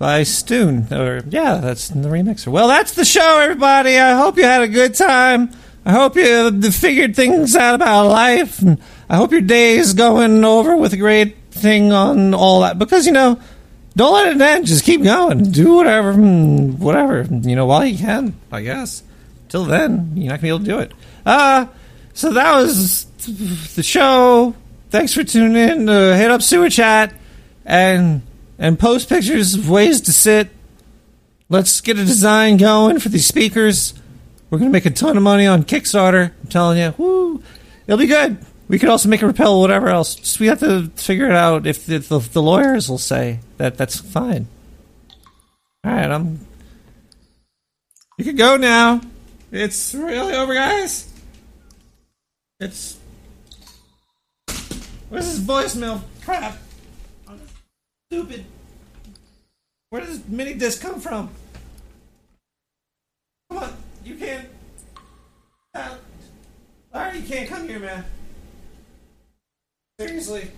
by 0.00 0.24
Stoon. 0.24 0.92
Or 0.92 1.22
yeah, 1.28 1.58
that's 1.58 1.90
the 1.90 2.08
remixer. 2.08 2.48
Well, 2.48 2.66
that's 2.66 2.94
the 2.94 3.04
show, 3.04 3.38
everybody. 3.38 3.96
I 3.96 4.14
hope 4.16 4.36
you 4.36 4.42
had 4.42 4.62
a 4.62 4.68
good 4.68 4.96
time. 4.96 5.52
I 5.84 5.92
hope 5.92 6.16
you 6.16 6.60
figured 6.72 7.14
things 7.14 7.54
out 7.54 7.76
about 7.76 8.08
life, 8.08 8.60
and 8.60 8.80
I 9.10 9.16
hope 9.16 9.32
your 9.32 9.40
day 9.40 9.74
is 9.74 9.92
going 9.92 10.44
over 10.44 10.76
with 10.76 10.92
a 10.92 10.96
great 10.96 11.36
thing 11.50 11.92
on 11.92 12.32
all 12.32 12.60
that. 12.60 12.78
Because 12.78 13.06
you 13.06 13.12
know, 13.12 13.40
don't 13.96 14.14
let 14.14 14.36
it 14.36 14.40
end. 14.40 14.66
Just 14.66 14.84
keep 14.84 15.02
going. 15.02 15.50
Do 15.50 15.74
whatever, 15.74 16.14
mm, 16.14 16.78
whatever. 16.78 17.26
You 17.28 17.56
know, 17.56 17.66
while 17.66 17.84
you 17.84 17.98
can. 17.98 18.34
I 18.52 18.62
guess. 18.62 19.02
Till 19.48 19.64
then, 19.64 20.12
you're 20.14 20.28
not 20.28 20.40
gonna 20.40 20.42
be 20.42 20.48
able 20.48 20.58
to 20.60 20.64
do 20.64 20.78
it. 20.78 20.92
Uh 21.26 21.66
so 22.14 22.32
that 22.34 22.54
was 22.54 23.06
the 23.74 23.82
show. 23.82 24.54
Thanks 24.90 25.12
for 25.12 25.24
tuning 25.24 25.56
in. 25.56 25.88
Uh, 25.88 26.16
hit 26.16 26.30
up 26.30 26.40
sewer 26.40 26.70
chat 26.70 27.12
and 27.64 28.22
and 28.60 28.78
post 28.78 29.08
pictures 29.08 29.56
of 29.56 29.68
ways 29.68 30.00
to 30.02 30.12
sit. 30.12 30.50
Let's 31.48 31.80
get 31.80 31.98
a 31.98 32.04
design 32.04 32.58
going 32.58 33.00
for 33.00 33.08
these 33.08 33.26
speakers. 33.26 33.92
We're 34.50 34.58
gonna 34.58 34.70
make 34.70 34.86
a 34.86 34.90
ton 34.90 35.16
of 35.16 35.24
money 35.24 35.48
on 35.48 35.64
Kickstarter. 35.64 36.30
I'm 36.44 36.48
telling 36.48 36.78
you, 36.78 36.94
woo! 36.96 37.42
It'll 37.88 37.98
be 37.98 38.06
good. 38.06 38.38
We 38.70 38.78
could 38.78 38.88
also 38.88 39.08
make 39.08 39.20
a 39.20 39.26
repel, 39.26 39.54
or 39.54 39.62
whatever 39.62 39.88
else. 39.88 40.14
Just 40.14 40.38
we 40.38 40.46
have 40.46 40.60
to 40.60 40.90
figure 40.90 41.26
it 41.26 41.34
out. 41.34 41.66
If 41.66 41.86
the, 41.86 41.98
the, 41.98 42.20
the 42.20 42.40
lawyers 42.40 42.88
will 42.88 42.98
say 42.98 43.40
that 43.56 43.76
that's 43.76 43.98
fine. 43.98 44.46
All 45.82 45.92
right, 45.92 46.08
I'm. 46.08 46.46
You 48.16 48.24
can 48.24 48.36
go 48.36 48.56
now. 48.56 49.00
It's 49.50 49.92
really 49.92 50.34
over, 50.36 50.54
guys. 50.54 51.12
It's. 52.60 52.96
Where's 55.08 55.26
this 55.26 55.40
voicemail? 55.40 56.02
Crap. 56.24 56.56
Stupid. 58.12 58.44
Where 59.88 60.02
does 60.02 60.20
this 60.20 60.28
mini 60.28 60.54
disc 60.54 60.80
come 60.80 61.00
from? 61.00 61.28
Come 63.50 63.64
on, 63.64 63.76
you 64.04 64.14
can't. 64.14 64.46
Uh, 65.74 65.96
Larry, 66.94 67.18
you 67.18 67.26
can't 67.26 67.48
come 67.48 67.66
here, 67.66 67.80
man. 67.80 68.04
Seriously. 70.00 70.50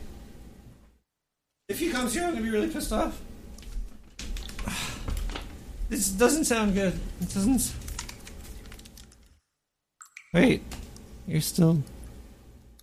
If 1.69 1.81
he 1.81 1.91
comes 1.91 2.15
here, 2.15 2.23
I'm 2.23 2.31
gonna 2.31 2.45
be 2.45 2.51
really 2.51 2.69
pissed 2.69 2.93
off. 2.93 3.21
This 5.89 6.11
doesn't 6.11 6.45
sound 6.45 6.75
good. 6.75 6.95
It 7.21 7.35
doesn't. 7.35 7.75
Wait, 10.33 10.63
you're 11.27 11.41
still 11.41 11.83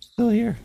still 0.00 0.28
here. 0.28 0.58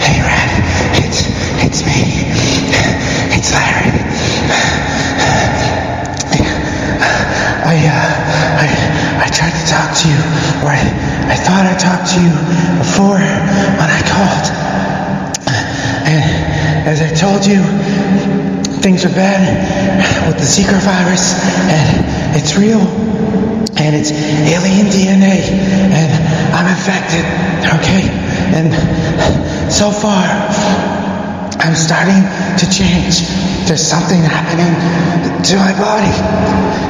Hey, 0.00 0.20
Rat. 0.22 0.50
It's, 1.04 1.20
it's 1.66 1.82
me. 1.84 2.00
It's 3.32 3.52
Larry. 3.52 3.90
I, 7.62 7.76
uh, 7.86 8.00
I, 8.62 9.19
I 9.30 9.32
tried 9.32 9.54
to 9.54 9.66
talk 9.70 9.94
to 9.94 10.08
you, 10.10 10.18
or 10.66 10.74
I, 10.74 10.82
I 11.30 11.38
thought 11.38 11.62
I 11.62 11.78
talked 11.78 12.10
to 12.10 12.18
you 12.18 12.34
before 12.82 13.14
when 13.14 13.86
I 13.86 14.02
called. 14.10 14.46
And 16.02 16.26
as 16.90 16.98
I 16.98 17.14
told 17.14 17.46
you, 17.46 17.62
things 18.82 19.04
are 19.06 19.14
bad 19.14 20.26
with 20.26 20.34
the 20.34 20.42
Zika 20.42 20.74
virus, 20.82 21.38
and 21.70 22.34
it's 22.34 22.58
real, 22.58 22.82
and 23.78 23.94
it's 23.94 24.10
alien 24.10 24.90
DNA, 24.90 25.46
and 25.94 26.10
I'm 26.50 26.66
infected, 26.66 27.22
okay? 27.78 28.10
And 28.58 28.74
so 29.70 29.92
far, 29.92 30.26
I'm 31.62 31.76
starting 31.76 32.18
to 32.58 32.66
change. 32.66 33.22
There's 33.70 33.86
something 33.86 34.18
happening 34.26 34.74
to 35.44 35.54
my 35.54 35.70
body, 35.78 36.18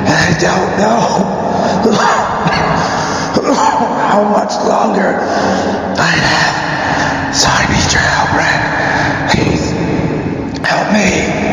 and 0.08 0.16
I 0.16 0.32
don't 0.40 0.78
know 0.80 2.20
How 4.10 4.24
much 4.30 4.52
longer 4.66 5.20
I 5.98 6.12
have? 6.30 7.34
So 7.34 7.48
I 7.48 7.66
need 7.70 7.92
your 7.92 8.02
help, 8.02 8.30
Brad. 8.32 9.30
Please 9.30 9.70
help 10.66 10.92
me. 10.92 11.49